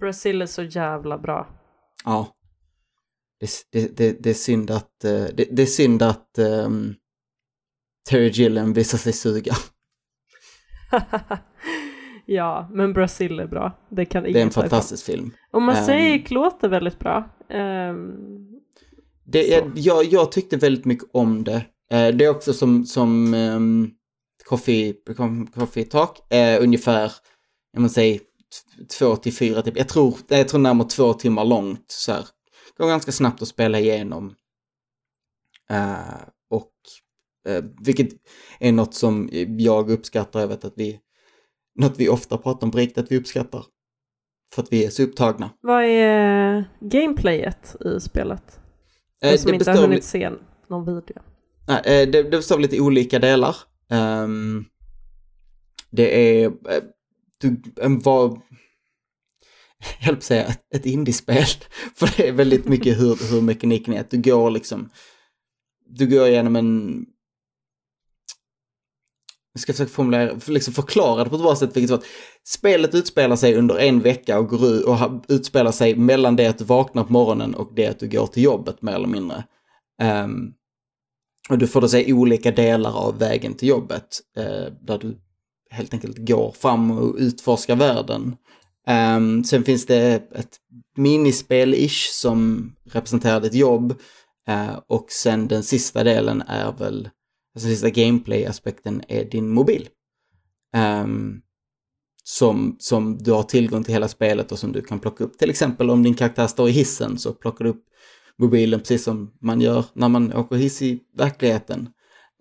Brasil 0.00 0.42
är 0.42 0.46
så 0.46 0.62
jävla 0.62 1.18
bra. 1.18 1.48
Ja. 2.04 2.28
Det, 3.70 3.96
det, 3.96 4.22
det, 4.22 4.30
är 4.30 4.34
synd 4.34 4.70
att, 4.70 4.90
det, 5.00 5.58
är 5.58 5.66
synd 5.66 6.02
att 6.02 6.38
ehm, 6.38 6.94
Terry 8.08 8.28
Gilliam 8.28 8.72
visar 8.72 8.98
sig 8.98 9.12
suga. 9.12 9.54
ja, 12.26 12.68
men 12.72 12.92
Brasil 12.92 13.40
är 13.40 13.46
bra. 13.46 13.78
Det 13.88 14.04
kan 14.04 14.22
Det 14.22 14.28
är 14.28 14.42
en 14.42 14.48
ta 14.50 14.60
ifrån. 14.60 14.62
fantastisk 14.70 15.06
film. 15.06 15.30
Och 15.50 15.62
Mosaic 15.62 16.22
Ehm. 16.30 16.34
låter 16.34 16.68
väldigt 16.68 16.98
bra. 16.98 17.30
Ehm, 17.48 18.14
Det, 19.24 19.58
Så. 19.62 19.72
jag, 19.74 20.04
jag, 20.04 20.32
tyckte 20.32 20.56
väldigt 20.56 20.84
mycket 20.84 21.08
om 21.12 21.44
det. 21.44 21.64
Eh, 21.90 22.08
det 22.08 22.24
är 22.24 22.28
också 22.28 22.52
som, 22.52 22.84
som 22.86 23.34
um, 23.34 23.90
Coffee, 24.44 24.94
coffee 25.54 25.84
Talk, 25.84 26.32
eh, 26.32 26.62
ungefär, 26.62 27.12
jag 27.72 27.82
måste 27.82 27.94
säga, 27.94 28.20
två 28.98 29.16
till 29.16 29.32
fyra, 29.34 29.62
typ. 29.62 29.76
jag 29.76 29.88
tror, 29.88 30.14
jag 30.28 30.48
tror 30.48 30.60
närmare 30.60 30.88
två 30.88 31.12
timmar 31.12 31.44
långt. 31.44 31.84
Så 31.86 32.12
här. 32.12 32.24
Går 32.78 32.86
ganska 32.88 33.12
snabbt 33.12 33.42
att 33.42 33.48
spela 33.48 33.78
igenom. 33.80 34.34
Eh, 35.70 36.22
och 36.50 36.70
vilket 37.84 38.08
är 38.60 38.72
något 38.72 38.94
som 38.94 39.28
jag 39.58 39.90
uppskattar, 39.90 40.40
jag 40.40 40.48
vet 40.48 40.64
att 40.64 40.72
vi, 40.76 41.00
något 41.74 41.94
vi 41.96 42.08
ofta 42.08 42.38
pratar 42.38 42.66
om 42.66 42.70
på 42.70 42.78
riktigt, 42.78 42.98
att 42.98 43.12
vi 43.12 43.18
uppskattar. 43.18 43.64
För 44.54 44.62
att 44.62 44.72
vi 44.72 44.84
är 44.84 44.90
så 44.90 45.02
upptagna. 45.02 45.50
vad 45.60 45.84
är 45.84 46.64
gameplayet 46.80 47.76
i 47.84 48.00
spelet? 48.00 48.60
Eh, 49.22 49.36
som 49.36 49.54
inte 49.54 49.70
har 49.70 49.78
hunnit 49.78 50.04
se 50.04 50.30
någon 50.68 50.86
video. 50.86 51.22
Nej, 51.68 51.82
eh, 51.84 52.08
det, 52.08 52.22
det 52.22 52.30
består 52.30 52.54
av 52.54 52.60
lite 52.60 52.80
olika 52.80 53.18
delar. 53.18 53.56
Ehm, 53.90 54.64
det 55.90 56.42
är 56.42 56.46
eh, 56.46 56.82
du, 57.40 57.62
en 57.76 57.98
var, 57.98 58.28
jag 59.98 60.06
höll 60.06 60.14
på 60.14 60.18
att 60.18 60.24
säga 60.24 60.44
ett, 60.44 60.74
ett 60.74 60.86
indiespel. 60.86 61.44
För 61.96 62.16
det 62.16 62.28
är 62.28 62.32
väldigt 62.32 62.64
mycket 62.64 63.00
hur, 63.00 63.30
hur 63.30 63.42
mekaniken 63.42 63.94
är. 63.94 64.00
Att 64.00 64.10
du 64.10 64.22
går 64.22 64.50
liksom, 64.50 64.90
du 65.86 66.06
går 66.06 66.28
igenom 66.28 66.56
en, 66.56 67.06
jag 69.54 69.60
ska 69.60 69.72
försöka 69.72 69.90
formulera, 69.90 70.40
liksom 70.46 70.74
förklara 70.74 71.24
det 71.24 71.30
på 71.30 71.36
ett 71.36 71.42
bra 71.42 71.56
sätt. 71.56 71.76
Vilket 71.76 71.90
var 71.90 71.98
att 71.98 72.04
spelet 72.44 72.94
utspelar 72.94 73.36
sig 73.36 73.54
under 73.54 73.78
en 73.78 74.00
vecka 74.00 74.38
och, 74.38 74.48
går 74.48 74.66
ut, 74.66 74.84
och 74.84 74.98
utspelar 75.28 75.72
sig 75.72 75.96
mellan 75.96 76.36
det 76.36 76.46
att 76.46 76.58
du 76.58 76.64
vaknar 76.64 77.04
på 77.04 77.12
morgonen 77.12 77.54
och 77.54 77.72
det 77.74 77.86
att 77.86 77.98
du 77.98 78.08
går 78.08 78.26
till 78.26 78.42
jobbet 78.42 78.82
mer 78.82 78.92
eller 78.92 79.08
mindre. 79.08 79.44
Um, 80.02 80.52
och 81.50 81.58
du 81.58 81.66
får 81.66 81.80
då 81.80 81.88
se 81.88 82.12
olika 82.12 82.50
delar 82.50 82.98
av 82.98 83.18
vägen 83.18 83.54
till 83.54 83.68
jobbet. 83.68 84.20
uh, 84.38 84.72
där 84.80 84.98
du 84.98 85.18
helt 85.70 85.94
enkelt 85.94 86.18
går 86.18 86.52
fram 86.52 86.90
och 86.90 87.14
utforskar 87.18 87.76
världen. 87.76 88.36
Um, 89.16 89.44
sen 89.44 89.64
finns 89.64 89.86
det 89.86 90.14
ett 90.32 90.56
minispel-ish 90.96 92.10
som 92.12 92.72
representerar 92.90 93.40
ditt 93.40 93.54
jobb. 93.54 93.94
uh, 94.50 94.80
och 94.86 95.06
sen 95.10 95.48
den 95.48 95.62
sista 95.62 96.04
delen 96.04 96.42
är 96.46 96.72
väl, 96.72 97.08
alltså 97.54 97.68
sista 97.68 97.90
gameplay-aspekten 97.90 99.02
är 99.08 99.24
din 99.24 99.48
mobil. 99.48 99.88
Um, 100.76 101.42
som, 102.24 102.76
som 102.78 103.18
du 103.18 103.32
har 103.32 103.42
tillgång 103.42 103.84
till 103.84 103.94
hela 103.94 104.08
spelet 104.08 104.52
och 104.52 104.58
som 104.58 104.72
du 104.72 104.82
kan 104.82 105.00
plocka 105.00 105.24
upp. 105.24 105.38
Till 105.38 105.50
exempel 105.50 105.90
om 105.90 106.02
din 106.02 106.14
karaktär 106.14 106.46
står 106.46 106.68
i 106.68 106.72
hissen 106.72 107.18
så 107.18 107.32
plockar 107.32 107.64
du 107.64 107.70
upp 107.70 107.84
mobilen 108.38 108.80
precis 108.80 109.04
som 109.04 109.32
man 109.40 109.60
gör 109.60 109.84
när 109.92 110.08
man 110.08 110.32
åker 110.32 110.56
hiss 110.56 110.82
i 110.82 111.00
verkligheten. 111.16 111.88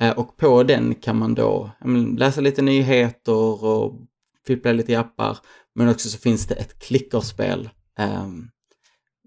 Eh, 0.01 0.20
och 0.20 0.38
på 0.38 0.64
den 0.64 0.95
kan 0.95 1.18
man 1.18 1.36
då 1.36 1.72
men, 1.86 2.16
läsa 2.16 2.41
lite 2.41 2.61
nyheter 2.61 3.64
och 3.64 3.99
fippla 4.47 4.72
lite 4.72 4.91
i 4.91 4.95
appar. 4.95 5.38
Men 5.76 5.89
också 5.89 6.09
så 6.09 6.18
finns 6.18 6.47
det 6.47 6.55
ett 6.55 6.80
klickerspel. 6.80 7.70
Ehm, 7.97 8.49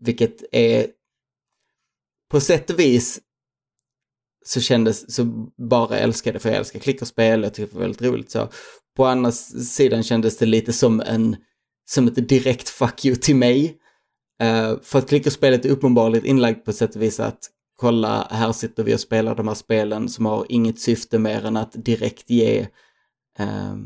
vilket 0.00 0.42
är 0.52 0.86
på 2.30 2.40
sätt 2.40 2.70
och 2.70 2.78
vis 2.78 3.20
så 4.46 4.60
kändes, 4.60 5.14
så 5.14 5.24
bara 5.70 5.98
älskade 5.98 6.38
för 6.38 6.48
jag 6.48 6.58
älskar 6.58 6.80
klickerspel, 6.80 7.42
jag 7.42 7.54
tycker 7.54 7.72
det 7.72 7.74
var 7.74 7.80
väldigt 7.80 8.02
roligt 8.02 8.30
så. 8.30 8.48
På 8.96 9.06
andra 9.06 9.32
sidan 9.32 10.02
kändes 10.02 10.38
det 10.38 10.46
lite 10.46 10.72
som 10.72 11.00
en, 11.00 11.36
som 11.88 12.08
ett 12.08 12.28
direkt 12.28 12.68
fuck 12.68 13.04
you 13.04 13.16
till 13.16 13.36
mig. 13.36 13.76
Uh, 14.42 14.80
för 14.82 14.98
att 14.98 15.08
klickerspelet 15.08 15.64
är 15.64 15.70
uppenbarligen 15.70 16.26
inlagt 16.26 16.64
på 16.64 16.70
ett 16.70 16.76
sätt 16.76 16.96
och 16.96 17.02
vis 17.02 17.20
att 17.20 17.38
kolla, 17.76 18.28
här 18.30 18.52
sitter 18.52 18.84
vi 18.84 18.94
och 18.94 19.00
spelar 19.00 19.34
de 19.34 19.48
här 19.48 19.54
spelen 19.54 20.08
som 20.08 20.26
har 20.26 20.46
inget 20.48 20.80
syfte 20.80 21.18
mer 21.18 21.44
än 21.44 21.56
att 21.56 21.72
direkt 21.72 22.30
ge, 22.30 22.60
uh, 23.40 23.76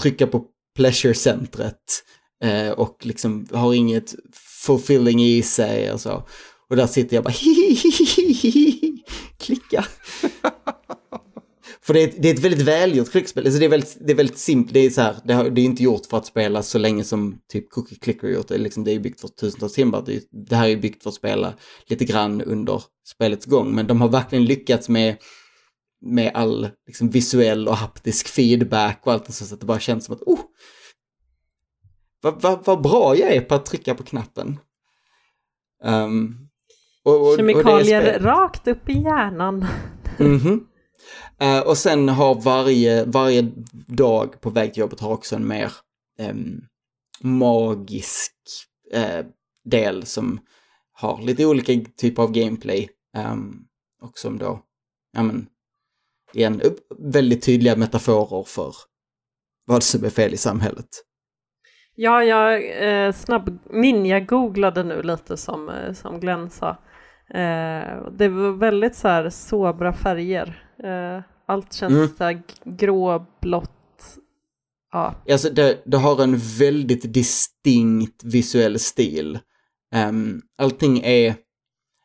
trycka 0.00 0.26
på 0.26 0.44
pleasure-centret 0.76 2.02
uh, 2.44 2.70
och 2.70 3.06
liksom 3.06 3.46
har 3.52 3.74
inget 3.74 4.14
fulfilling 4.66 5.22
i 5.22 5.42
sig 5.42 5.92
och 5.92 6.00
så. 6.00 6.26
Och 6.70 6.76
där 6.76 6.86
sitter 6.86 7.16
jag 7.16 7.24
bara 7.24 7.34
klicka. 9.46 9.84
För 11.86 11.94
det 11.94 12.02
är, 12.02 12.08
ett, 12.08 12.22
det 12.22 12.30
är 12.30 12.34
ett 12.34 12.44
väldigt 12.44 12.62
välgjort 12.62 13.10
klickspel. 13.10 13.44
Alltså 13.44 13.58
det 13.60 13.64
är 13.64 13.70
väldigt, 13.70 13.96
det 14.00 14.12
är 14.12 14.16
väldigt 14.16 14.38
simpelt. 14.38 14.74
Det 14.74 14.80
är 14.80 14.90
så 14.90 15.00
här, 15.00 15.16
det, 15.24 15.34
har, 15.34 15.50
det 15.50 15.60
är 15.60 15.64
inte 15.64 15.82
gjort 15.82 16.06
för 16.06 16.16
att 16.16 16.26
spela 16.26 16.62
så 16.62 16.78
länge 16.78 17.04
som 17.04 17.38
typ 17.52 17.70
Cookie 17.70 17.98
Clicker 17.98 18.28
gjort. 18.28 18.48
Det 18.48 18.54
är, 18.54 18.58
liksom, 18.58 18.84
det 18.84 18.92
är 18.92 19.00
byggt 19.00 19.20
för 19.20 19.28
tusentals 19.28 19.72
timmar. 19.72 20.02
Det, 20.06 20.24
det 20.48 20.56
här 20.56 20.68
är 20.68 20.76
byggt 20.76 21.02
för 21.02 21.10
att 21.10 21.14
spela 21.14 21.54
lite 21.86 22.04
grann 22.04 22.42
under 22.42 22.82
spelets 23.14 23.46
gång. 23.46 23.74
Men 23.74 23.86
de 23.86 24.00
har 24.00 24.08
verkligen 24.08 24.44
lyckats 24.44 24.88
med, 24.88 25.16
med 26.00 26.30
all 26.34 26.68
liksom, 26.86 27.10
visuell 27.10 27.68
och 27.68 27.76
haptisk 27.76 28.28
feedback 28.28 29.00
och 29.04 29.12
allt 29.12 29.34
så 29.34 29.54
att 29.54 29.60
det 29.60 29.66
bara 29.66 29.80
känns 29.80 30.04
som 30.04 30.14
att 30.14 30.22
oh, 30.22 30.40
vad, 32.20 32.42
vad, 32.42 32.64
vad 32.64 32.82
bra 32.82 33.16
jag 33.16 33.34
är 33.34 33.40
på 33.40 33.54
att 33.54 33.66
trycka 33.66 33.94
på 33.94 34.02
knappen. 34.02 34.58
Um, 35.84 36.45
och, 37.06 37.20
och, 37.20 37.28
och 37.28 37.36
Kemikalier 37.36 38.00
spel- 38.02 38.22
rakt 38.22 38.68
upp 38.68 38.88
i 38.88 38.92
hjärnan. 38.92 39.66
Mhm. 40.18 40.66
Eh, 41.40 41.60
och 41.60 41.78
sen 41.78 42.08
har 42.08 42.34
varje, 42.34 43.04
varje 43.04 43.52
dag 43.86 44.40
på 44.40 44.50
väg 44.50 44.74
till 44.74 44.80
jobbet 44.80 45.00
har 45.00 45.12
också 45.12 45.36
en 45.36 45.48
mer 45.48 45.72
ehm, 46.18 46.60
magisk 47.20 48.32
eh, 48.92 49.24
del 49.64 50.06
som 50.06 50.40
har 50.92 51.22
lite 51.22 51.46
olika 51.46 51.72
typer 52.00 52.22
av 52.22 52.32
gameplay. 52.32 52.88
Ehm, 53.16 53.54
och 54.02 54.18
som 54.18 54.38
då, 54.38 54.60
ja 55.12 55.22
men, 55.22 55.46
igen, 56.34 56.60
upp- 56.60 56.86
väldigt 56.98 57.42
tydliga 57.42 57.76
metaforer 57.76 58.42
för 58.46 58.74
vad 59.66 59.82
som 59.82 60.04
är 60.04 60.10
fel 60.10 60.34
i 60.34 60.36
samhället. 60.36 60.88
Ja, 61.94 62.24
jag 62.24 62.54
eh, 63.06 63.12
snabb 63.12 63.58
ninja-googlade 63.70 64.82
nu 64.84 65.02
lite 65.02 65.36
som, 65.36 65.68
eh, 65.68 65.92
som 65.92 66.20
Glenn 66.20 66.50
sa. 66.50 66.76
Eh, 67.30 68.10
det 68.12 68.28
var 68.28 68.58
väldigt 68.58 68.96
så 68.96 69.08
här 69.08 69.30
sobra 69.30 69.92
färger. 69.92 70.62
Eh, 70.84 71.22
allt 71.46 71.72
känns 71.72 71.92
Mm. 71.92 72.08
så 72.18 72.24
här 72.24 72.42
grå, 72.64 73.26
blått. 73.40 73.70
Ja, 74.92 75.14
Alltså 75.30 75.50
det, 75.50 75.82
det 75.86 75.96
har 75.96 76.22
en 76.22 76.36
väldigt 76.58 77.12
distinkt 77.14 78.24
visuell 78.24 78.78
stil. 78.78 79.38
Um, 79.94 80.42
allting 80.58 80.98
är, 80.98 81.34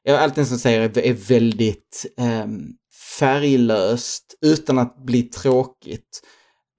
ja, 0.04 0.20
allting 0.20 0.46
som 0.46 0.58
säger 0.58 0.82
är, 0.82 1.00
är 1.00 1.14
väldigt 1.14 2.06
um, 2.44 2.74
färglöst 3.20 4.36
utan 4.42 4.78
att 4.80 5.06
bli 5.06 5.24
tråkigt. 5.24 6.22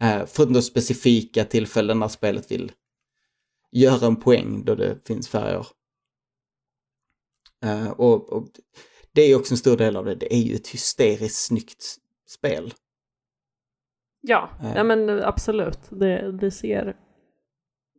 Uh, 0.04 0.24
förutom 0.26 0.52
då 0.54 0.62
specifika 0.62 1.44
tillfällen 1.44 1.98
när 1.98 2.08
spelet 2.08 2.50
vill 2.50 2.72
göra 3.72 4.06
en 4.06 4.16
poäng 4.16 4.64
då 4.64 4.74
det 4.74 5.06
finns 5.06 5.28
färger. 5.28 5.66
Eh, 7.62 7.90
och, 7.90 8.32
och 8.32 8.48
det 9.12 9.22
är 9.22 9.36
också 9.36 9.54
en 9.54 9.58
stor 9.58 9.76
del 9.76 9.96
av 9.96 10.04
det, 10.04 10.14
det 10.14 10.34
är 10.34 10.38
ju 10.42 10.54
ett 10.54 10.68
hysteriskt 10.68 11.46
snyggt 11.46 11.96
spel. 12.28 12.74
ja, 14.20 14.50
Eh. 14.62 14.72
ja 14.76 14.84
men 14.84 15.22
absolut. 15.22 15.78
Det, 15.90 16.32
det 16.32 16.50
ser 16.50 16.96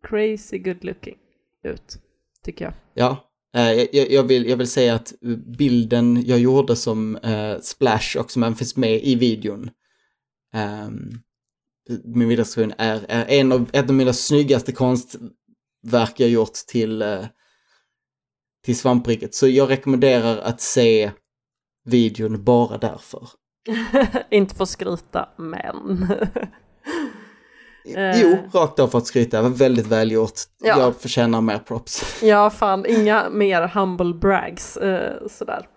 crazy 0.09 0.57
good 0.57 0.83
looking 0.83 1.17
ut, 1.63 1.97
tycker 2.43 2.65
jag. 2.65 2.73
Ja, 2.93 3.29
eh, 3.55 3.71
jag, 3.71 4.11
jag, 4.11 4.23
vill, 4.23 4.49
jag 4.49 4.57
vill 4.57 4.67
säga 4.67 4.95
att 4.95 5.13
bilden 5.57 6.23
jag 6.25 6.39
gjorde 6.39 6.75
som 6.75 7.15
eh, 7.15 7.59
splash 7.59 8.17
och 8.19 8.31
som 8.31 8.43
även 8.43 8.55
finns 8.55 8.75
med 8.77 9.03
i 9.03 9.15
videon, 9.15 9.69
ehm, 10.53 11.09
min 12.03 12.27
videorecension 12.27 12.73
är, 12.77 13.05
är 13.07 13.25
en 13.39 13.51
av, 13.51 13.69
ett 13.73 13.89
av 13.89 13.95
mina 13.95 14.13
snyggaste 14.13 14.71
konstverk 14.71 16.19
jag 16.19 16.29
gjort 16.29 16.53
till, 16.67 17.01
eh, 17.01 17.25
till 18.65 18.77
svampriket. 18.77 19.35
Så 19.35 19.47
jag 19.47 19.69
rekommenderar 19.69 20.37
att 20.37 20.61
se 20.61 21.11
videon 21.85 22.43
bara 22.43 22.77
därför. 22.77 23.29
Inte 24.29 24.55
få 24.55 24.65
skryta, 24.65 25.29
men. 25.37 26.07
Eh. 27.95 28.21
Jo, 28.21 28.37
rakt 28.53 28.79
av 28.79 28.87
för 28.87 28.97
att 28.97 29.07
skryta, 29.07 29.41
väldigt 29.41 29.87
välgjort. 29.87 30.39
Ja. 30.59 30.79
Jag 30.79 30.95
förtjänar 30.95 31.41
mer 31.41 31.59
props. 31.59 32.19
ja, 32.23 32.49
fan, 32.49 32.85
inga 32.85 33.29
mer 33.29 33.67
humble 33.67 34.13
brags 34.13 34.77
eh, 34.77 35.27
sådär. 35.27 35.67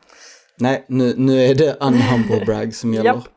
Nej, 0.58 0.84
nu, 0.88 1.14
nu 1.16 1.42
är 1.42 1.54
det 1.54 1.76
unhumble 1.80 2.44
brag 2.44 2.74
som 2.74 2.94
gäller. 2.94 3.14
Japp. 3.14 3.28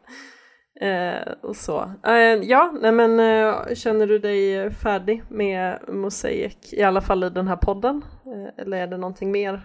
Eh, 0.81 1.33
och 1.41 1.55
så. 1.55 1.91
Eh, 2.05 2.13
ja, 2.43 2.73
nej 2.81 2.91
men 2.91 3.19
eh, 3.19 3.75
känner 3.75 4.07
du 4.07 4.19
dig 4.19 4.71
färdig 4.71 5.23
med 5.29 5.79
Mosaic, 5.87 6.57
i 6.71 6.83
alla 6.83 7.01
fall 7.01 7.23
i 7.23 7.29
den 7.29 7.47
här 7.47 7.55
podden? 7.55 8.01
Eh, 8.25 8.63
eller 8.63 8.77
är 8.77 8.87
det 8.87 8.97
någonting 8.97 9.31
mer? 9.31 9.61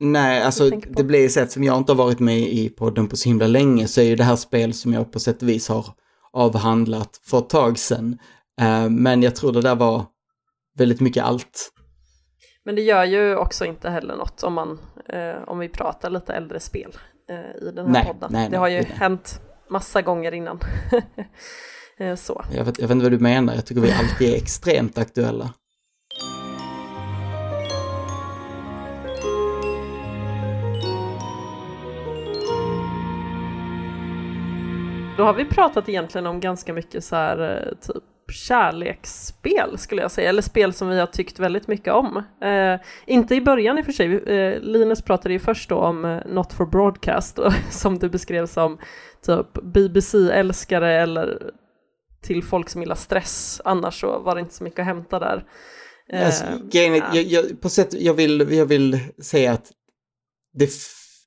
Nej, 0.00 0.42
alltså 0.42 0.70
det 0.70 1.04
blir 1.04 1.28
så 1.28 1.42
att 1.42 1.50
som 1.50 1.64
jag 1.64 1.78
inte 1.78 1.92
har 1.92 1.96
varit 1.96 2.20
med 2.20 2.38
i 2.38 2.68
podden 2.68 3.08
på 3.08 3.16
så 3.16 3.28
himla 3.28 3.46
länge 3.46 3.86
så 3.86 4.00
är 4.00 4.04
ju 4.04 4.16
det 4.16 4.24
här 4.24 4.36
spel 4.36 4.74
som 4.74 4.92
jag 4.92 5.12
på 5.12 5.18
sätt 5.18 5.42
och 5.42 5.48
vis 5.48 5.68
har 5.68 5.86
avhandlat 6.32 7.20
för 7.30 7.38
ett 7.38 7.48
tag 7.48 7.78
sedan. 7.78 8.18
Eh, 8.60 8.90
men 8.90 9.22
jag 9.22 9.36
tror 9.36 9.52
det 9.52 9.60
där 9.60 9.74
var 9.74 10.04
väldigt 10.78 11.00
mycket 11.00 11.24
allt. 11.24 11.70
Men 12.64 12.74
det 12.74 12.82
gör 12.82 13.04
ju 13.04 13.36
också 13.36 13.64
inte 13.64 13.90
heller 13.90 14.16
något 14.16 14.42
om, 14.42 14.54
man, 14.54 14.78
eh, 15.08 15.34
om 15.46 15.58
vi 15.58 15.68
pratar 15.68 16.10
lite 16.10 16.32
äldre 16.34 16.60
spel 16.60 16.92
i 17.62 17.64
den 17.64 17.86
här 17.86 17.92
Nej, 17.92 18.04
podden. 18.06 18.28
nej, 18.32 18.44
det 18.44 18.50
nej, 18.50 18.58
har 18.58 18.68
ju 18.68 18.80
nej. 18.80 18.92
hänt 18.94 19.40
massa 19.74 20.02
gånger 20.02 20.32
innan. 20.32 20.60
eh, 21.98 22.14
så. 22.14 22.44
Jag 22.52 22.64
vet, 22.64 22.78
jag 22.78 22.88
vet 22.88 22.94
inte 22.94 23.02
vad 23.02 23.12
du 23.12 23.18
menar, 23.18 23.54
jag 23.54 23.66
tycker 23.66 23.80
vi 23.82 23.92
alltid 23.92 24.32
är 24.32 24.36
extremt 24.36 24.98
aktuella. 24.98 25.50
Då 35.16 35.24
har 35.24 35.34
vi 35.34 35.44
pratat 35.44 35.88
egentligen 35.88 36.26
om 36.26 36.40
ganska 36.40 36.72
mycket 36.72 37.04
så 37.04 37.16
här 37.16 37.66
eh, 37.66 37.78
typ 37.86 38.04
kärleksspel 38.34 39.78
skulle 39.78 40.02
jag 40.02 40.10
säga, 40.10 40.28
eller 40.28 40.42
spel 40.42 40.72
som 40.72 40.88
vi 40.88 41.00
har 41.00 41.06
tyckt 41.06 41.38
väldigt 41.38 41.68
mycket 41.68 41.92
om. 41.92 42.16
Eh, 42.42 42.80
inte 43.06 43.34
i 43.34 43.40
början 43.40 43.78
i 43.78 43.80
och 43.80 43.84
för 43.84 43.92
sig, 43.92 44.14
eh, 44.16 44.60
Linus 44.60 45.02
pratade 45.02 45.34
ju 45.34 45.40
först 45.40 45.68
då 45.68 45.76
om 45.76 46.04
eh, 46.04 46.20
Not 46.26 46.52
for 46.52 46.66
Broadcast 46.66 47.38
och, 47.38 47.52
som 47.70 47.98
du 47.98 48.08
beskrev 48.08 48.46
som 48.46 48.78
typ 49.26 49.62
BBC-älskare 49.62 51.02
eller 51.02 51.50
till 52.22 52.42
folk 52.42 52.68
som 52.68 52.82
gillar 52.82 52.94
stress, 52.94 53.60
annars 53.64 54.00
så 54.00 54.18
var 54.18 54.34
det 54.34 54.40
inte 54.40 54.54
så 54.54 54.64
mycket 54.64 54.80
att 54.80 54.86
hämta 54.86 55.18
där. 55.18 55.44
Eh, 56.12 56.26
Alltså, 56.26 56.44
grejen 56.70 56.94
är, 56.94 56.98
ja. 56.98 57.06
jag, 57.12 57.24
jag, 57.24 57.60
på 57.60 57.68
sätt, 57.68 57.94
jag, 57.94 58.14
vill, 58.14 58.46
jag 58.50 58.66
vill 58.66 58.98
säga 59.22 59.52
att 59.52 59.70
det, 60.54 60.70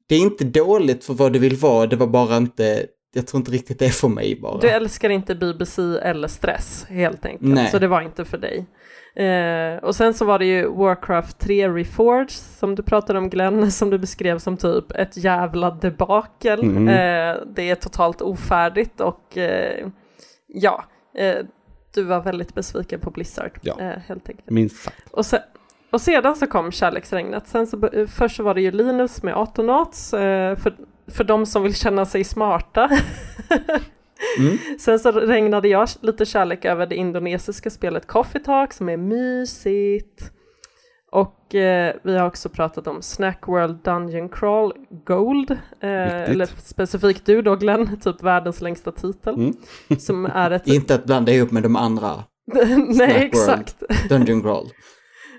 det 0.08 0.16
är 0.16 0.20
inte 0.20 0.44
dåligt 0.44 1.04
för 1.04 1.14
vad 1.14 1.34
det 1.34 1.40
vill 1.40 1.56
vara, 1.56 1.88
det 1.88 1.96
var 1.96 2.08
bara 2.08 2.38
inte, 2.38 2.86
jag 3.18 3.28
tror 3.28 3.40
inte 3.40 3.52
riktigt 3.52 3.80
det 3.80 3.86
är 3.86 3.90
för 3.90 4.08
mig 4.08 4.40
bara. 4.42 4.58
Du 4.60 4.70
älskar 4.70 5.10
inte 5.10 5.36
BBC 5.36 5.82
eller 5.82 6.28
stress 6.28 6.86
helt 6.90 7.26
enkelt, 7.26 7.54
Nej. 7.56 7.68
så 7.68 7.80
det 7.80 7.88
var 7.88 8.02
inte 8.02 8.26
för 8.26 8.38
dig. 8.38 8.66
Eh, 9.16 9.78
och 9.84 9.96
sen 9.96 10.14
så 10.14 10.26
var 10.26 10.40
det 10.40 10.46
ju 10.46 10.68
Warcraft 10.68 11.40
3 11.40 11.70
Reforged 11.70 12.32
som 12.32 12.76
du 12.76 12.84
pratade 12.84 13.20
om 13.20 13.30
Glenn, 13.30 13.72
som 13.80 13.90
du 13.90 13.98
beskrev 13.98 14.40
som 14.40 14.58
typ 14.58 14.92
ett 14.92 15.18
jävla 15.18 15.72
debakel. 15.72 16.60
Mm. 16.60 16.88
Eh, 16.88 17.44
det 17.56 17.70
är 17.70 17.76
totalt 17.76 18.22
ofärdigt 18.22 19.02
och 19.02 19.38
eh, 19.38 19.88
ja, 20.48 20.84
eh, 21.18 21.36
du 21.94 22.04
var 22.04 22.22
väldigt 22.22 22.54
besviken 22.54 23.00
på 23.00 23.12
Blizzard 23.12 23.52
Ja. 23.62 23.80
eh, 23.80 24.00
helt 24.08 24.30
enkelt. 24.30 24.50
Minst 24.50 24.84
sagt. 24.84 25.04
Och, 25.12 25.26
sen, 25.26 25.40
och 25.92 26.02
sedan 26.02 26.36
så 26.36 26.48
kom 26.48 26.72
kärleksregnet. 26.72 27.48
Sen 27.48 27.68
så, 27.68 27.90
först 28.10 28.36
så 28.36 28.44
var 28.44 28.54
det 28.54 28.62
ju 28.62 28.72
Linus 28.72 29.24
med 29.24 29.34
Atonauts, 29.38 30.14
eh, 30.14 30.56
för, 30.56 30.76
för 31.12 31.24
de 31.24 31.46
som 31.46 31.64
vill 31.64 31.76
känna 31.76 32.06
sig 32.06 32.24
smarta. 32.24 32.90
Mm. 34.40 34.58
Sen 34.80 35.00
så 35.00 35.12
regnade 35.12 35.68
jag 35.68 35.90
lite 36.02 36.26
kärlek 36.26 36.66
över 36.66 36.88
det 36.88 36.96
indonesiska 36.96 37.70
spelet 37.70 38.08
Coffee 38.08 38.40
Talk 38.40 38.74
som 38.74 38.90
är 38.90 38.98
mysigt. 38.98 40.32
Och 41.12 41.56
eh, 41.56 41.96
vi 42.04 42.18
har 42.18 42.28
också 42.28 42.50
pratat 42.50 42.88
om 42.88 43.02
Snack 43.02 43.48
World 43.48 43.84
Dungeon 43.84 44.30
Crawl 44.30 44.74
Gold. 45.06 45.52
Eh, 45.52 46.30
eller 46.32 46.46
specifikt 46.46 47.26
du 47.26 47.42
då 47.42 47.56
Glenn, 47.56 48.00
typ 48.00 48.24
världens 48.24 48.62
längsta 48.62 48.92
titel. 48.92 49.36
Mm. 49.36 49.54
Som 50.00 50.26
är 50.26 50.52
ett... 50.52 50.68
Inte 50.68 50.96
att 50.96 51.06
blanda 51.06 51.32
ihop 51.32 51.52
med 51.52 51.64
de 51.64 51.76
andra 51.76 52.24
Nej, 52.54 52.94
Snack 52.96 53.24
exakt. 53.24 53.84
Dungeon 54.10 54.42
Crawl. 54.42 54.66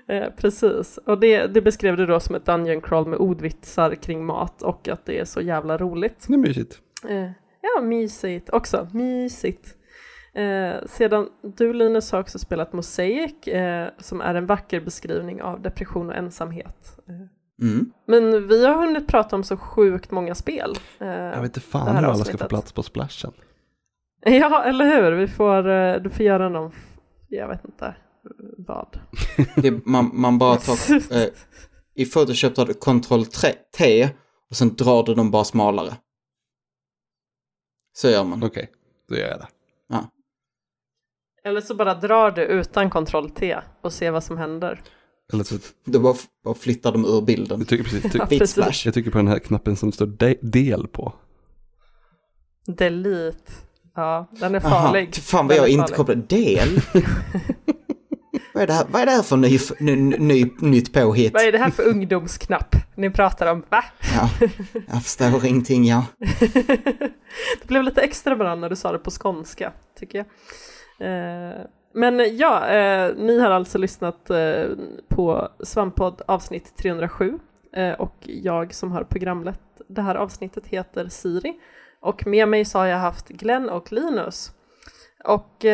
Eh, 0.09 0.29
precis, 0.37 0.97
och 0.97 1.19
det, 1.19 1.47
det 1.47 1.61
beskrev 1.61 1.97
du 1.97 2.05
då 2.05 2.19
som 2.19 2.35
ett 2.35 2.45
dungeon 2.45 2.81
crawl 2.81 3.07
med 3.07 3.19
ordvitsar 3.19 3.95
kring 3.95 4.25
mat 4.25 4.61
och 4.61 4.87
att 4.87 5.05
det 5.05 5.19
är 5.19 5.25
så 5.25 5.41
jävla 5.41 5.77
roligt. 5.77 6.25
Det 6.27 6.33
är 6.33 6.37
mysigt. 6.37 6.79
Eh, 7.09 7.29
ja, 7.61 7.81
mysigt 7.81 8.49
också, 8.49 8.87
mysigt. 8.93 9.75
Eh, 10.33 10.85
sedan, 10.85 11.27
du 11.57 11.73
Linus 11.73 12.11
har 12.11 12.19
också 12.19 12.39
spelat 12.39 12.73
Mosaic 12.73 13.47
eh, 13.47 13.87
som 13.97 14.21
är 14.21 14.35
en 14.35 14.45
vacker 14.45 14.79
beskrivning 14.81 15.41
av 15.41 15.61
depression 15.61 16.09
och 16.09 16.15
ensamhet. 16.15 16.99
Eh, 17.09 17.15
Mm. 17.61 17.91
men 18.07 18.47
vi 18.47 18.65
har 18.65 18.75
hunnit 18.75 19.07
prata 19.07 19.35
om 19.35 19.43
så 19.43 19.57
sjukt 19.57 20.11
många 20.11 20.35
spel. 20.35 20.73
Eh, 20.99 21.07
Jag 21.07 21.41
vet 21.41 21.43
inte 21.43 21.59
fan 21.59 21.95
hur 21.97 22.05
alla 22.05 22.15
ska 22.15 22.37
få 22.37 22.47
plats 22.47 22.71
på 22.71 22.83
splashen. 22.83 23.31
Ja, 24.25 24.63
eller 24.63 24.85
hur? 24.85 25.11
Vi 25.11 25.27
får, 25.27 25.99
du 25.99 26.09
får 26.09 26.25
göra 26.25 26.49
någon, 26.49 26.71
jag 27.27 27.47
vet 27.47 27.65
inte 27.65 27.95
vad. 28.57 28.99
Det, 29.55 29.85
man, 29.85 30.09
man 30.13 30.37
bara 30.37 30.55
tar, 30.55 31.13
eh, 31.17 31.27
i 31.95 32.05
Photoshop 32.05 32.55
tar 32.55 32.65
du 32.65 32.73
Ctrl 32.73 33.23
T 33.77 34.09
och 34.49 34.55
sen 34.55 34.75
drar 34.75 35.03
du 35.03 35.15
dem 35.15 35.31
bara 35.31 35.43
smalare. 35.43 35.93
Så 37.97 38.09
gör 38.09 38.23
man. 38.23 38.43
Okej, 38.43 38.69
då 39.09 39.15
gör 39.15 39.27
jag 39.27 39.39
det. 39.39 39.47
Eller 41.43 41.61
så 41.61 41.75
bara 41.75 41.95
drar 41.95 42.31
du 42.31 42.41
utan 42.41 42.89
kontroll 42.89 43.29
T 43.29 43.57
och 43.81 43.93
ser 43.93 44.11
vad 44.11 44.23
som 44.23 44.37
händer. 44.37 44.81
Eller 45.33 45.43
så, 45.43 45.55
Då 45.85 45.99
bara, 45.99 46.15
bara 46.43 46.53
flyttar 46.55 46.91
de 46.91 47.05
ur 47.05 47.21
bilden. 47.21 47.59
jag, 47.59 47.67
tycker 47.67 47.83
precis, 47.83 48.03
jag, 48.13 48.15
Ja, 48.15 48.25
precis. 48.25 48.85
jag 48.85 48.93
tycker 48.93 49.11
på 49.11 49.17
den 49.17 49.27
här 49.27 49.39
knappen 49.39 49.75
som 49.75 49.91
står 49.91 50.05
de, 50.05 50.35
del 50.41 50.87
på. 50.87 51.13
Delete. 52.65 53.51
Ja, 53.95 54.27
den 54.31 54.55
är 54.55 54.65
Aha, 54.65 54.69
farlig. 54.69 55.13
ty 55.13 55.21
fan 55.21 55.47
vad 55.47 55.57
jag 55.57 55.69
inte 55.69 55.93
kopplar. 55.93 56.15
Del? 56.15 56.81
vad, 58.53 58.63
är 58.63 58.67
det 58.67 58.73
här, 58.73 58.85
vad 58.89 59.01
är 59.01 59.05
det 59.05 59.11
här 59.11 59.21
för 59.21 59.37
ny, 59.37 59.59
ny, 59.79 60.17
ny, 60.17 60.51
nytt 60.59 60.93
påhitt? 60.93 61.33
Vad 61.33 61.43
är 61.43 61.51
det 61.51 61.57
här 61.57 61.69
för 61.69 61.87
ungdomsknapp 61.87 62.75
ni 62.95 63.09
pratar 63.09 63.51
om? 63.51 63.63
Va? 63.69 63.83
Ja, 64.15 64.29
jag 64.87 65.03
förstår 65.03 65.45
ingenting, 65.45 65.85
ja. 65.85 66.05
det 67.61 67.67
blev 67.67 67.83
lite 67.83 68.01
extra 68.01 68.35
bra 68.35 68.55
när 68.55 68.69
du 68.69 68.75
sa 68.75 68.91
det 68.91 68.99
på 68.99 69.11
skånska, 69.11 69.71
tycker 69.99 70.17
jag. 70.17 70.27
Eh, 71.07 71.65
men 71.93 72.37
ja, 72.37 72.67
eh, 72.67 73.15
ni 73.15 73.39
har 73.39 73.51
alltså 73.51 73.77
lyssnat 73.77 74.29
eh, 74.29 74.65
på 75.07 75.49
Svamppodd 75.59 76.21
avsnitt 76.27 76.77
307 76.77 77.39
eh, 77.73 77.91
och 77.91 78.15
jag 78.21 78.73
som 78.73 78.91
har 78.91 79.03
programlett 79.03 79.59
det 79.87 80.01
här 80.01 80.15
avsnittet 80.15 80.67
heter 80.67 81.07
Siri 81.09 81.53
och 82.01 82.27
med 82.27 82.47
mig 82.47 82.65
så 82.65 82.79
har 82.79 82.85
jag 82.85 82.97
haft 82.97 83.27
Glenn 83.27 83.69
och 83.69 83.91
Linus. 83.91 84.51
Och 85.23 85.65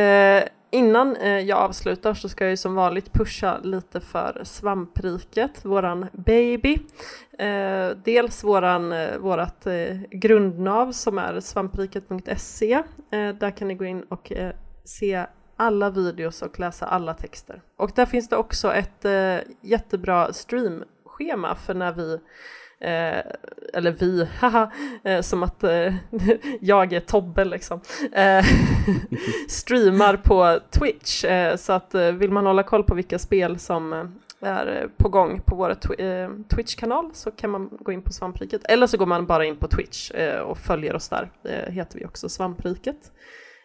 innan 0.72 1.16
eh, 1.16 1.40
jag 1.40 1.58
avslutar 1.58 2.14
så 2.14 2.30
ska 2.30 2.44
jag 2.44 2.52
ju 2.52 2.58
som 2.58 2.76
vanligt 2.76 3.14
pusha 3.14 3.60
lite 3.64 4.00
för 4.00 4.42
svampriket, 4.44 5.66
våran 5.66 6.06
baby. 6.14 6.80
Eh, 7.40 7.90
dels 8.04 8.44
våran, 8.44 8.94
eh, 8.94 9.18
vårat 9.18 9.68
grundnav 10.12 10.92
som 10.92 11.18
är 11.18 11.40
svampriket.se. 11.40 12.84
Där 13.10 13.58
kan 13.58 13.68
ni 13.68 13.76
gå 13.76 13.86
in 13.86 14.04
och 14.04 14.32
se 14.84 15.26
alla 15.56 15.90
videos 15.90 16.42
och 16.42 16.60
läsa 16.60 16.86
alla 16.86 17.14
texter. 17.14 17.62
Och 17.78 17.92
där 17.96 18.06
finns 18.06 18.30
det 18.30 18.38
också 18.38 18.74
ett 18.74 19.06
jättebra 19.62 20.34
streamschema 20.34 21.56
för 21.56 21.74
när 21.74 21.92
vi 21.92 22.20
Eh, 22.80 23.22
eller 23.74 23.92
vi, 24.00 24.28
haha, 24.40 24.72
eh, 25.04 25.22
som 25.22 25.44
att 25.44 25.64
eh, 25.64 25.94
jag 26.62 26.94
är 26.94 27.00
Tobbe 27.00 27.46
liksom, 27.46 27.80
eh, 28.14 28.46
streamar 29.50 30.18
på 30.18 30.60
Twitch. 30.80 31.24
Eh, 31.26 31.56
så 31.56 31.74
att 31.74 31.96
eh, 31.96 32.12
vill 32.12 32.32
man 32.32 32.46
hålla 32.46 32.64
koll 32.64 32.84
på 32.84 32.96
vilka 32.96 33.20
spel 33.20 33.60
som 33.60 33.94
eh, 33.94 34.06
är 34.50 34.90
på 34.98 35.10
gång 35.10 35.42
på 35.46 35.56
vår 35.56 35.70
tw- 35.70 36.24
eh, 36.24 36.30
Twitch-kanal 36.56 37.10
så 37.14 37.32
kan 37.32 37.50
man 37.50 37.70
gå 37.80 37.92
in 37.92 38.02
på 38.02 38.14
Svampriket. 38.14 38.62
Eller 38.66 38.88
så 38.88 38.98
går 38.98 39.06
man 39.06 39.26
bara 39.26 39.46
in 39.46 39.56
på 39.56 39.68
Twitch 39.68 40.12
eh, 40.12 40.40
och 40.40 40.58
följer 40.58 40.96
oss 40.96 41.10
där. 41.10 41.32
Eh, 41.44 41.74
heter 41.74 42.00
vi 42.00 42.06
också 42.06 42.30
Svampriket. 42.30 43.12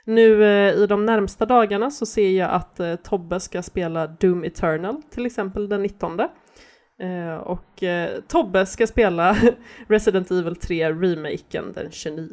Nu 0.04 0.44
eh, 0.44 0.74
i 0.74 0.86
de 0.86 1.06
närmsta 1.06 1.46
dagarna 1.46 1.90
så 1.90 2.06
ser 2.06 2.30
jag 2.30 2.50
att 2.50 2.80
eh, 2.80 2.94
Tobbe 2.94 3.40
ska 3.40 3.62
spela 3.62 4.06
Doom 4.06 4.44
Eternal 4.44 5.02
till 5.10 5.26
exempel 5.26 5.68
den 5.68 5.82
19. 5.82 6.20
Eh, 7.00 7.34
och 7.36 7.82
eh, 7.82 8.20
Tobbe 8.28 8.66
ska 8.66 8.86
spela 8.86 9.36
Resident 9.88 10.30
Evil 10.30 10.56
3 10.56 10.92
remaken 10.92 11.72
den 11.74 11.90
29 11.90 12.28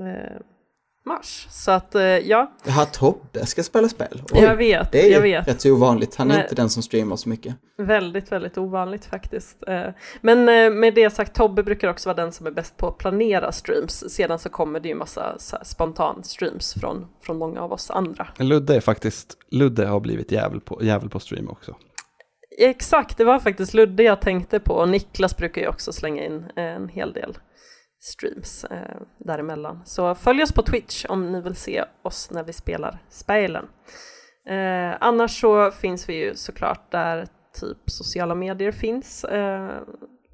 eh, 0.00 0.06
mars. 1.04 1.46
Så 1.50 1.70
att 1.70 1.94
ja, 2.24 2.52
Jaha, 2.64 2.84
Tobbe 2.84 3.46
ska 3.46 3.62
spela 3.62 3.88
spel. 3.88 4.22
jag 4.34 4.56
vet, 4.56 4.92
det 4.92 5.08
är 5.08 5.12
jag 5.12 5.20
vet. 5.20 5.48
rätt 5.48 5.60
så 5.60 5.72
ovanligt. 5.72 6.14
Han 6.16 6.30
är 6.30 6.34
Nej. 6.34 6.42
inte 6.42 6.54
den 6.54 6.70
som 6.70 6.82
streamar 6.82 7.16
så 7.16 7.28
mycket. 7.28 7.54
Väldigt, 7.78 8.32
väldigt 8.32 8.58
ovanligt 8.58 9.04
faktiskt. 9.04 9.62
Men 10.20 10.44
med 10.80 10.94
det 10.94 11.10
sagt, 11.10 11.34
Tobbe 11.34 11.62
brukar 11.62 11.88
också 11.88 12.08
vara 12.08 12.16
den 12.16 12.32
som 12.32 12.46
är 12.46 12.50
bäst 12.50 12.76
på 12.76 12.88
att 12.88 12.98
planera 12.98 13.52
streams. 13.52 14.04
Sedan 14.08 14.38
så 14.38 14.48
kommer 14.48 14.80
det 14.80 14.88
ju 14.88 14.94
massa 14.94 15.38
så 15.38 15.56
här 15.56 15.64
spontan 15.64 16.24
streams 16.24 16.74
från, 16.74 17.06
från 17.22 17.38
många 17.38 17.60
av 17.60 17.72
oss 17.72 17.90
andra. 17.90 18.26
Ludde 18.38 18.76
är 18.76 18.80
faktiskt, 18.80 19.38
Ludde 19.50 19.86
har 19.86 20.00
blivit 20.00 20.32
jävel 20.32 20.60
på, 20.60 20.84
jävel 20.84 21.08
på 21.08 21.20
stream 21.20 21.48
också. 21.48 21.76
Exakt, 22.60 23.16
det 23.16 23.24
var 23.24 23.38
faktiskt 23.38 23.74
Ludde 23.74 24.02
jag 24.02 24.20
tänkte 24.20 24.60
på 24.60 24.74
och 24.74 24.88
Niklas 24.88 25.36
brukar 25.36 25.62
ju 25.62 25.68
också 25.68 25.92
slänga 25.92 26.24
in 26.24 26.50
en 26.56 26.88
hel 26.88 27.12
del 27.12 27.38
streams 28.00 28.64
eh, 28.64 29.00
däremellan. 29.18 29.82
Så 29.84 30.14
följ 30.14 30.42
oss 30.42 30.52
på 30.52 30.62
Twitch 30.62 31.04
om 31.08 31.32
ni 31.32 31.40
vill 31.40 31.54
se 31.54 31.84
oss 32.02 32.30
när 32.30 32.44
vi 32.44 32.52
spelar 32.52 32.98
spelen. 33.08 33.68
Eh, 34.48 34.96
annars 35.00 35.40
så 35.40 35.70
finns 35.70 36.08
vi 36.08 36.14
ju 36.14 36.34
såklart 36.34 36.90
där 36.90 37.26
typ 37.60 37.78
sociala 37.86 38.34
medier 38.34 38.72
finns. 38.72 39.24
Eh, 39.24 39.80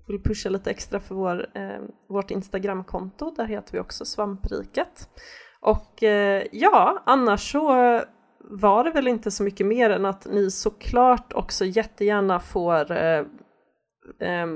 vill 0.09 0.23
pusha 0.23 0.49
lite 0.49 0.71
extra 0.71 1.01
för 1.01 1.15
vår, 1.15 1.47
eh, 1.55 1.81
vårt 2.09 2.31
Instagramkonto, 2.31 3.31
där 3.31 3.45
heter 3.47 3.73
vi 3.73 3.81
också 3.81 4.05
Svampriket. 4.05 5.09
Och 5.61 6.03
eh, 6.03 6.47
ja, 6.53 7.03
annars 7.07 7.53
så 7.53 8.01
var 8.51 8.85
det 8.85 8.91
väl 8.91 9.09
inte 9.09 9.31
så 9.31 9.43
mycket 9.43 9.67
mer 9.67 9.91
än 9.91 10.07
att 10.07 10.27
ni 10.27 10.51
såklart 10.51 11.33
också 11.33 11.65
jättegärna 11.65 12.41
får 12.41 12.93
eh, 12.93 13.25
eh, 14.19 14.47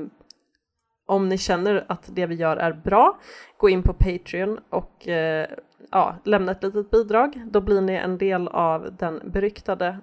om 1.06 1.28
ni 1.28 1.38
känner 1.38 1.84
att 1.88 2.10
det 2.12 2.26
vi 2.26 2.34
gör 2.34 2.56
är 2.56 2.72
bra, 2.72 3.18
gå 3.58 3.68
in 3.68 3.82
på 3.82 3.92
Patreon 3.92 4.60
och 4.70 5.08
eh, 5.08 5.48
ja, 5.90 6.16
lämna 6.24 6.52
ett 6.52 6.62
litet 6.62 6.90
bidrag. 6.90 7.42
Då 7.50 7.60
blir 7.60 7.80
ni 7.80 7.94
en 7.94 8.18
del 8.18 8.48
av 8.48 8.96
den 8.98 9.20
beryktade, 9.24 9.98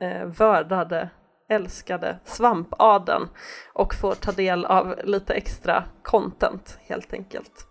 eh, 0.00 0.24
vördade, 0.24 1.10
älskade 1.48 2.18
svampaden 2.24 3.28
och 3.72 3.94
får 3.94 4.14
ta 4.14 4.32
del 4.32 4.64
av 4.64 4.94
lite 5.04 5.34
extra 5.34 5.84
content 6.02 6.78
helt 6.82 7.12
enkelt. 7.12 7.66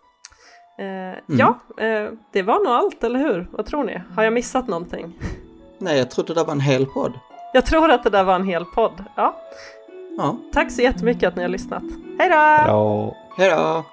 Eh, 0.78 1.20
Ja, 1.28 1.56
eh, 1.78 2.10
det 2.32 2.42
var 2.42 2.64
nog 2.64 2.74
allt, 2.74 3.04
eller 3.04 3.20
hur? 3.20 3.48
Vad 3.52 3.66
tror 3.66 3.84
ni? 3.84 4.02
Har 4.16 4.24
jag 4.24 4.34
missat 4.34 4.68
någonting? 4.68 5.14
Nej, 5.78 5.98
jag 5.98 6.12
trodde 6.12 6.34
det 6.34 6.44
var 6.44 6.52
en 6.52 6.60
hel 6.60 6.86
podd. 6.86 7.14
Jag 7.54 7.66
tror 7.66 7.92
att 7.92 8.04
det 8.04 8.10
där 8.10 8.24
var 8.24 8.36
en 8.36 8.44
hel 8.48 8.66
podd. 8.66 9.04
Ja. 9.16 9.36
Ja, 10.18 10.38
Tack 10.54 10.72
så 10.72 10.82
jättemycket 10.82 11.28
att 11.28 11.36
ni 11.36 11.42
har 11.42 11.50
lyssnat. 11.50 11.84
Hej 12.20 12.30
då! 12.30 13.16
Hej 13.38 13.50
då! 13.50 13.84